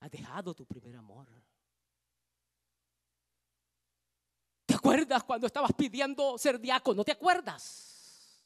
Has 0.02 0.12
dejado 0.12 0.54
tu 0.54 0.66
primer 0.66 0.96
amor. 0.96 1.28
¿Te 4.66 4.76
acuerdas 4.76 5.24
cuando 5.24 5.48
estabas 5.48 5.72
pidiendo 5.74 6.38
ser 6.38 6.60
diácono? 6.60 7.04
¿Te 7.04 7.14
acuerdas? 7.14 8.46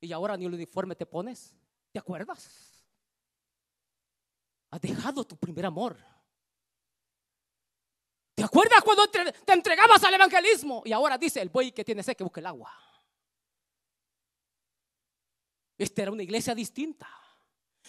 Y 0.00 0.12
ahora 0.12 0.36
ni 0.36 0.44
el 0.44 0.54
uniforme 0.54 0.94
te 0.94 1.06
pones. 1.06 1.54
¿Te 1.90 1.98
acuerdas? 1.98 2.73
Has 4.74 4.80
dejado 4.80 5.24
tu 5.24 5.36
primer 5.36 5.66
amor. 5.66 5.96
¿Te 8.34 8.42
acuerdas 8.42 8.82
cuando 8.82 9.08
te 9.08 9.52
entregabas 9.52 10.02
al 10.02 10.14
evangelismo? 10.14 10.82
Y 10.84 10.90
ahora 10.90 11.16
dice 11.16 11.40
el 11.40 11.48
buey 11.48 11.70
que 11.70 11.84
tiene 11.84 12.02
sed 12.02 12.16
que 12.16 12.24
busque 12.24 12.40
el 12.40 12.46
agua. 12.46 12.76
Esta 15.78 16.02
era 16.02 16.10
una 16.10 16.24
iglesia 16.24 16.56
distinta. 16.56 17.08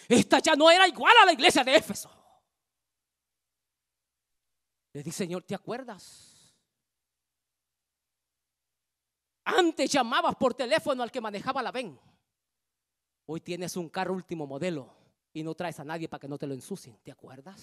Esta 0.08 0.38
ya 0.38 0.54
no 0.54 0.70
era 0.70 0.86
igual 0.86 1.12
a 1.20 1.24
la 1.24 1.32
iglesia 1.32 1.64
de 1.64 1.74
Éfeso. 1.74 2.08
Le 4.92 5.02
dice, 5.02 5.24
Señor, 5.24 5.42
¿te 5.42 5.56
acuerdas? 5.56 6.56
Antes 9.42 9.90
llamabas 9.90 10.36
por 10.36 10.54
teléfono 10.54 11.02
al 11.02 11.10
que 11.10 11.20
manejaba 11.20 11.64
la 11.64 11.72
VEN. 11.72 11.98
Hoy 13.24 13.40
tienes 13.40 13.76
un 13.76 13.88
carro 13.88 14.14
último 14.14 14.46
modelo 14.46 14.95
y 15.36 15.42
no 15.42 15.54
traes 15.54 15.78
a 15.80 15.84
nadie 15.84 16.08
para 16.08 16.18
que 16.18 16.28
no 16.28 16.38
te 16.38 16.46
lo 16.46 16.54
ensucien. 16.54 16.98
¿Te 17.02 17.12
acuerdas? 17.12 17.60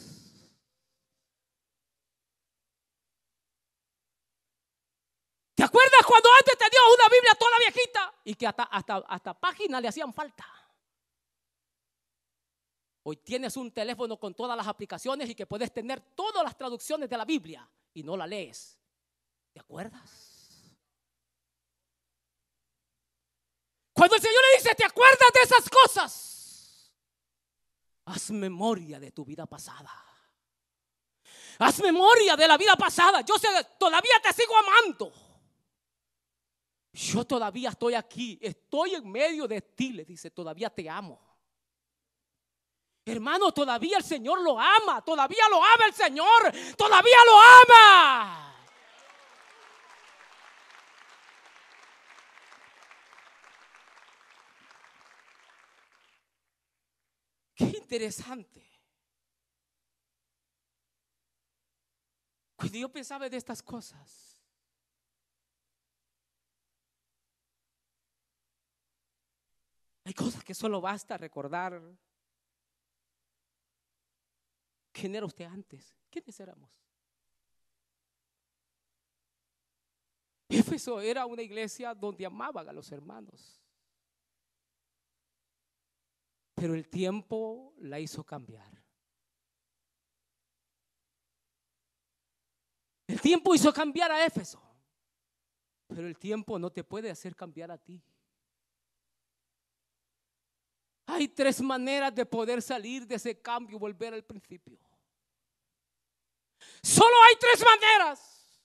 ¿Te 5.55 5.63
acuerdas 5.63 6.01
cuando 6.07 6.29
antes 6.37 6.55
te 6.55 6.65
dio 6.69 6.79
una 6.93 7.09
Biblia 7.09 7.31
toda 7.39 7.57
viejita 7.57 8.13
y 8.25 8.35
que 8.35 8.45
hasta, 8.45 8.63
hasta, 8.65 8.97
hasta 8.97 9.33
páginas 9.33 9.81
le 9.81 9.87
hacían 9.87 10.13
falta? 10.13 10.45
Hoy 13.01 13.17
tienes 13.17 13.57
un 13.57 13.71
teléfono 13.71 14.19
con 14.19 14.35
todas 14.35 14.55
las 14.55 14.67
aplicaciones 14.67 15.27
y 15.31 15.33
que 15.33 15.47
puedes 15.47 15.73
tener 15.73 15.99
todas 15.99 16.43
las 16.43 16.55
traducciones 16.55 17.09
de 17.09 17.17
la 17.17 17.25
Biblia 17.25 17.67
y 17.91 18.03
no 18.03 18.15
la 18.15 18.27
lees. 18.27 18.77
¿Te 19.51 19.59
acuerdas? 19.59 20.77
Cuando 23.93 24.15
el 24.15 24.21
Señor 24.21 24.43
le 24.51 24.57
dice, 24.59 24.75
¿te 24.75 24.85
acuerdas 24.85 25.29
de 25.33 25.41
esas 25.41 25.67
cosas? 25.71 26.32
Haz 28.05 28.31
memoria 28.31 28.99
de 28.99 29.11
tu 29.11 29.23
vida 29.23 29.45
pasada. 29.45 29.91
Haz 31.59 31.79
memoria 31.81 32.35
de 32.35 32.47
la 32.47 32.57
vida 32.57 32.75
pasada. 32.75 33.21
Yo 33.21 33.35
todavía 33.77 34.19
te 34.21 34.33
sigo 34.33 34.53
amando. 34.57 35.13
Yo 36.91 37.25
todavía 37.25 37.69
estoy 37.69 37.93
aquí. 37.95 38.37
Estoy 38.41 38.95
en 38.95 39.09
medio 39.09 39.47
de 39.47 39.61
ti, 39.61 39.93
le 39.93 40.05
dice, 40.05 40.29
todavía 40.31 40.69
te 40.69 40.89
amo. 40.89 41.19
Hermano, 43.05 43.51
todavía 43.51 43.97
el 43.97 44.03
Señor 44.03 44.41
lo 44.41 44.59
ama. 44.59 45.01
Todavía 45.03 45.43
lo 45.49 45.57
ama 45.57 45.85
el 45.87 45.93
Señor. 45.93 46.53
Todavía 46.77 47.17
lo 47.25 47.41
ama. 47.41 48.49
Qué 57.55 57.82
interesante. 57.93 58.65
Cuando 62.55 62.77
yo 62.77 62.89
pensaba 62.89 63.29
de 63.29 63.37
estas 63.37 63.61
cosas, 63.61 64.39
hay 70.03 70.13
cosas 70.13 70.43
que 70.43 70.55
solo 70.55 70.81
basta 70.81 71.17
recordar. 71.17 71.79
¿Quién 74.91 75.13
era 75.13 75.27
usted 75.27 75.45
antes? 75.45 75.95
¿Quiénes 76.09 76.39
éramos? 76.39 76.71
Éfeso 80.49 80.99
era 80.99 81.27
una 81.27 81.43
iglesia 81.43 81.93
donde 81.93 82.25
amaban 82.25 82.67
a 82.67 82.73
los 82.73 82.91
hermanos. 82.91 83.62
Pero 86.63 86.75
el 86.75 86.87
tiempo 86.87 87.73
la 87.79 87.99
hizo 87.99 88.23
cambiar. 88.23 88.71
El 93.05 93.19
tiempo 93.19 93.53
hizo 93.53 93.73
cambiar 93.73 94.09
a 94.13 94.25
Éfeso. 94.25 94.63
Pero 95.87 96.07
el 96.07 96.17
tiempo 96.17 96.57
no 96.57 96.71
te 96.71 96.85
puede 96.85 97.11
hacer 97.11 97.35
cambiar 97.35 97.69
a 97.69 97.77
ti. 97.77 98.01
Hay 101.07 101.27
tres 101.27 101.59
maneras 101.59 102.15
de 102.15 102.25
poder 102.25 102.61
salir 102.61 103.05
de 103.05 103.15
ese 103.15 103.41
cambio 103.41 103.75
y 103.75 103.79
volver 103.81 104.13
al 104.13 104.23
principio. 104.23 104.79
Solo 106.81 107.15
hay 107.27 107.35
tres 107.41 107.61
maneras. 107.61 108.63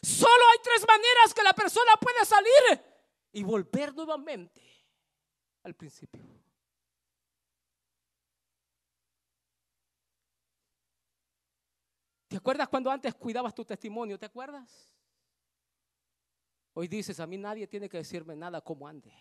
Solo 0.00 0.44
hay 0.52 0.58
tres 0.62 0.86
maneras 0.86 1.34
que 1.34 1.42
la 1.42 1.54
persona 1.54 1.96
puede 2.00 2.24
salir 2.24 2.84
y 3.32 3.42
volver 3.42 3.92
nuevamente 3.96 4.62
al 5.64 5.74
principio. 5.74 6.37
¿Te 12.38 12.40
acuerdas 12.40 12.68
cuando 12.68 12.88
antes 12.88 13.12
cuidabas 13.16 13.52
tu 13.52 13.64
testimonio? 13.64 14.16
¿Te 14.16 14.26
acuerdas? 14.26 14.94
Hoy 16.72 16.86
dices, 16.86 17.18
a 17.18 17.26
mí 17.26 17.36
nadie 17.36 17.66
tiene 17.66 17.88
que 17.88 17.96
decirme 17.96 18.36
nada 18.36 18.60
como 18.60 18.86
ande. 18.86 19.12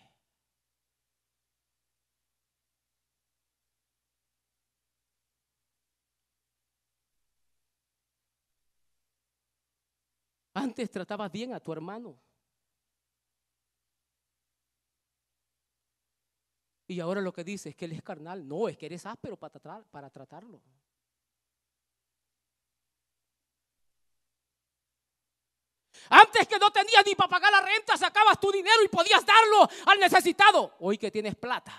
Antes 10.54 10.92
tratabas 10.92 11.32
bien 11.32 11.56
a 11.56 11.60
tu 11.60 11.74
hermano. 11.74 12.22
Y 16.86 17.00
ahora 17.00 17.22
lo 17.22 17.34
que 17.34 17.44
dices 17.44 17.72
es 17.72 17.76
que 17.76 17.86
él 17.86 17.94
es 17.94 18.04
carnal. 18.04 18.48
No, 18.48 18.70
es 18.70 18.78
que 18.78 18.86
eres 18.86 19.08
áspero 19.08 19.38
para, 19.38 19.60
para 19.90 20.12
tratarlo. 20.12 20.62
Antes 26.10 26.48
que 26.48 26.58
no 26.58 26.72
tenías 26.72 27.06
ni 27.06 27.16
para 27.16 27.30
pagar 27.30 27.52
la 27.52 27.62
renta, 27.62 27.98
sacabas 27.98 28.40
tu 28.40 28.52
dinero 28.52 28.84
y 28.84 28.88
podías 28.88 29.26
darlo 29.26 29.70
al 29.86 30.00
necesitado. 30.00 30.76
Hoy 30.80 30.98
que 30.98 31.12
tienes 31.12 31.36
plata, 31.36 31.74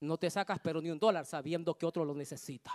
no 0.00 0.18
te 0.18 0.30
sacas 0.30 0.58
pero 0.62 0.80
ni 0.80 0.90
un 0.90 0.98
dólar 0.98 1.24
sabiendo 1.24 1.76
que 1.76 1.86
otro 1.86 2.04
lo 2.04 2.14
necesita. 2.14 2.72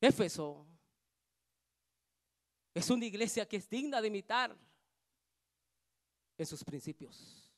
Éfeso 0.00 0.66
es 2.74 2.90
una 2.90 3.04
iglesia 3.04 3.46
que 3.46 3.56
es 3.56 3.68
digna 3.68 4.00
de 4.00 4.08
imitar 4.08 4.56
en 6.36 6.46
sus 6.46 6.64
principios. 6.64 7.52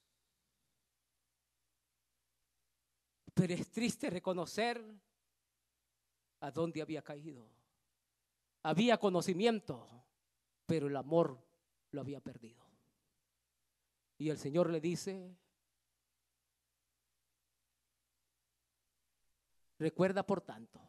Pero 3.33 3.55
es 3.55 3.71
triste 3.71 4.11
reconocer 4.11 4.85
a 6.41 6.51
dónde 6.51 6.83
había 6.83 7.03
caído. 7.03 7.49
Había 8.63 8.99
conocimiento, 8.99 9.89
pero 10.67 10.89
el 10.89 10.97
amor 10.97 11.39
lo 11.91 12.01
había 12.01 12.21
perdido. 12.21 12.65
Y 14.19 14.31
el 14.31 14.39
Señor 14.39 14.71
le 14.71 14.81
dice, 14.81 15.37
recuerda 19.79 20.25
por 20.25 20.41
tanto, 20.41 20.81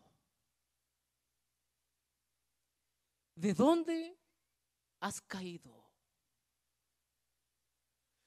¿de 3.35 3.53
dónde 3.53 4.17
has 5.01 5.21
caído? 5.21 5.83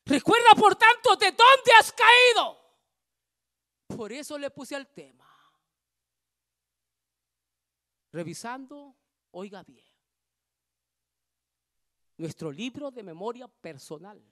Recuerda 0.04 0.50
por 0.56 0.74
tanto 0.74 1.16
de 1.16 1.26
dónde 1.26 1.72
has 1.78 1.92
caído. 1.92 2.58
Por 3.86 4.12
eso 4.12 4.38
le 4.38 4.50
puse 4.50 4.74
al 4.74 4.88
tema 4.88 5.37
revisando, 8.12 8.96
oiga 9.30 9.62
bien, 9.64 9.86
nuestro 12.16 12.50
libro 12.50 12.90
de 12.90 13.02
memoria 13.02 13.48
personal. 13.48 14.22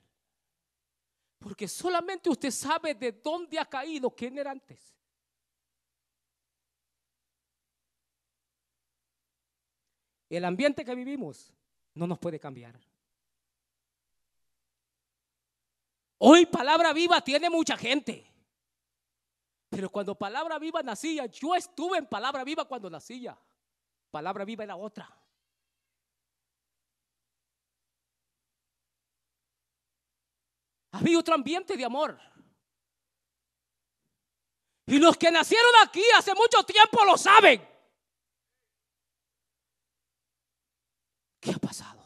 Porque 1.39 1.69
solamente 1.69 2.29
usted 2.29 2.51
sabe 2.51 2.95
de 2.95 3.13
dónde 3.13 3.59
ha 3.59 3.67
caído, 3.67 4.11
quién 4.11 4.39
era 4.39 4.51
antes. 4.51 4.97
El 10.29 10.45
ambiente 10.45 10.85
que 10.85 10.95
vivimos 10.95 11.53
no 11.95 12.07
nos 12.07 12.19
puede 12.19 12.41
cambiar. 12.41 12.81
Hoy 16.19 16.47
Palabra 16.47 16.93
Viva 16.93 17.21
tiene 17.21 17.49
mucha 17.49 17.77
gente. 17.77 18.27
Pero 19.69 19.91
cuando 19.91 20.17
Palabra 20.17 20.59
Viva 20.59 20.83
nacía, 20.83 21.27
yo 21.27 21.55
estuve 21.55 21.99
en 21.99 22.07
Palabra 22.07 22.43
Viva 22.43 22.65
cuando 22.65 22.89
nacía 22.91 23.39
palabra 24.17 24.47
viva 24.47 24.65
era 24.65 24.77
otra. 24.77 25.07
Había 30.93 31.19
otro 31.19 31.35
ambiente 31.35 31.77
de 31.77 31.85
amor. 31.85 32.19
Y 34.87 34.99
los 34.99 35.19
que 35.19 35.31
nacieron 35.31 35.71
aquí 35.85 36.03
hace 36.17 36.35
mucho 36.35 36.63
tiempo 36.65 37.05
lo 37.05 37.19
saben. 37.19 37.61
¿Qué 41.39 41.51
ha 41.51 41.59
pasado? 41.59 42.03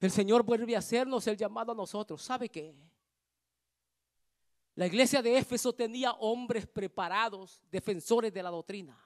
El 0.00 0.10
Señor 0.10 0.42
vuelve 0.42 0.74
a 0.74 0.80
hacernos 0.80 1.24
el 1.28 1.36
llamado 1.36 1.70
a 1.70 1.76
nosotros. 1.76 2.20
¿Sabe 2.20 2.48
qué? 2.48 2.74
La 4.74 4.86
iglesia 4.86 5.20
de 5.20 5.36
Éfeso 5.36 5.74
tenía 5.74 6.12
hombres 6.12 6.66
preparados, 6.66 7.60
defensores 7.70 8.32
de 8.32 8.42
la 8.42 8.50
doctrina. 8.50 8.98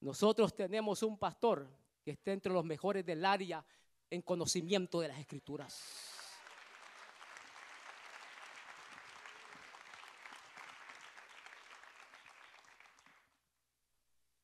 Nosotros 0.00 0.54
tenemos 0.54 1.02
un 1.02 1.18
pastor 1.18 1.70
que 2.02 2.10
está 2.10 2.32
entre 2.32 2.52
los 2.52 2.64
mejores 2.64 3.04
del 3.06 3.24
área 3.24 3.64
en 4.10 4.20
conocimiento 4.20 5.00
de 5.00 5.08
las 5.08 5.18
escrituras. 5.18 5.80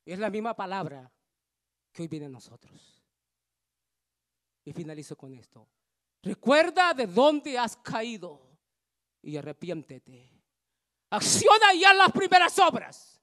Es 0.07 0.19
la 0.19 0.31
misma 0.31 0.55
palabra 0.55 1.13
que 1.93 2.01
hoy 2.01 2.09
viene 2.09 2.27
a 2.27 2.31
nosotros. 2.31 3.05
Y 4.65 4.73
finalizo 4.73 5.17
con 5.17 5.35
esto. 5.35 5.69
Recuerda 6.23 6.95
de 6.95 7.07
dónde 7.07 7.59
has 7.59 7.77
caído 7.77 8.48
y 9.23 9.37
arrepiéntete. 9.37 10.31
Acciona 11.11 11.75
ya 11.81 11.95
las 11.95 12.13
primeras 12.13 12.59
obras, 12.59 13.21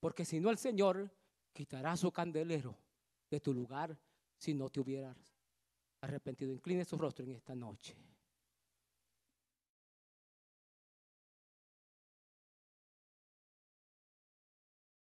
porque 0.00 0.24
si 0.24 0.40
no 0.40 0.50
el 0.50 0.58
Señor 0.58 1.10
quitará 1.52 1.96
su 1.96 2.10
candelero 2.10 2.76
de 3.30 3.40
tu 3.40 3.54
lugar 3.54 3.96
si 4.36 4.54
no 4.54 4.68
te 4.68 4.80
hubieras 4.80 5.16
arrepentido. 6.00 6.52
Incline 6.52 6.84
su 6.84 6.96
rostro 6.96 7.24
en 7.24 7.32
esta 7.32 7.54
noche. 7.54 7.96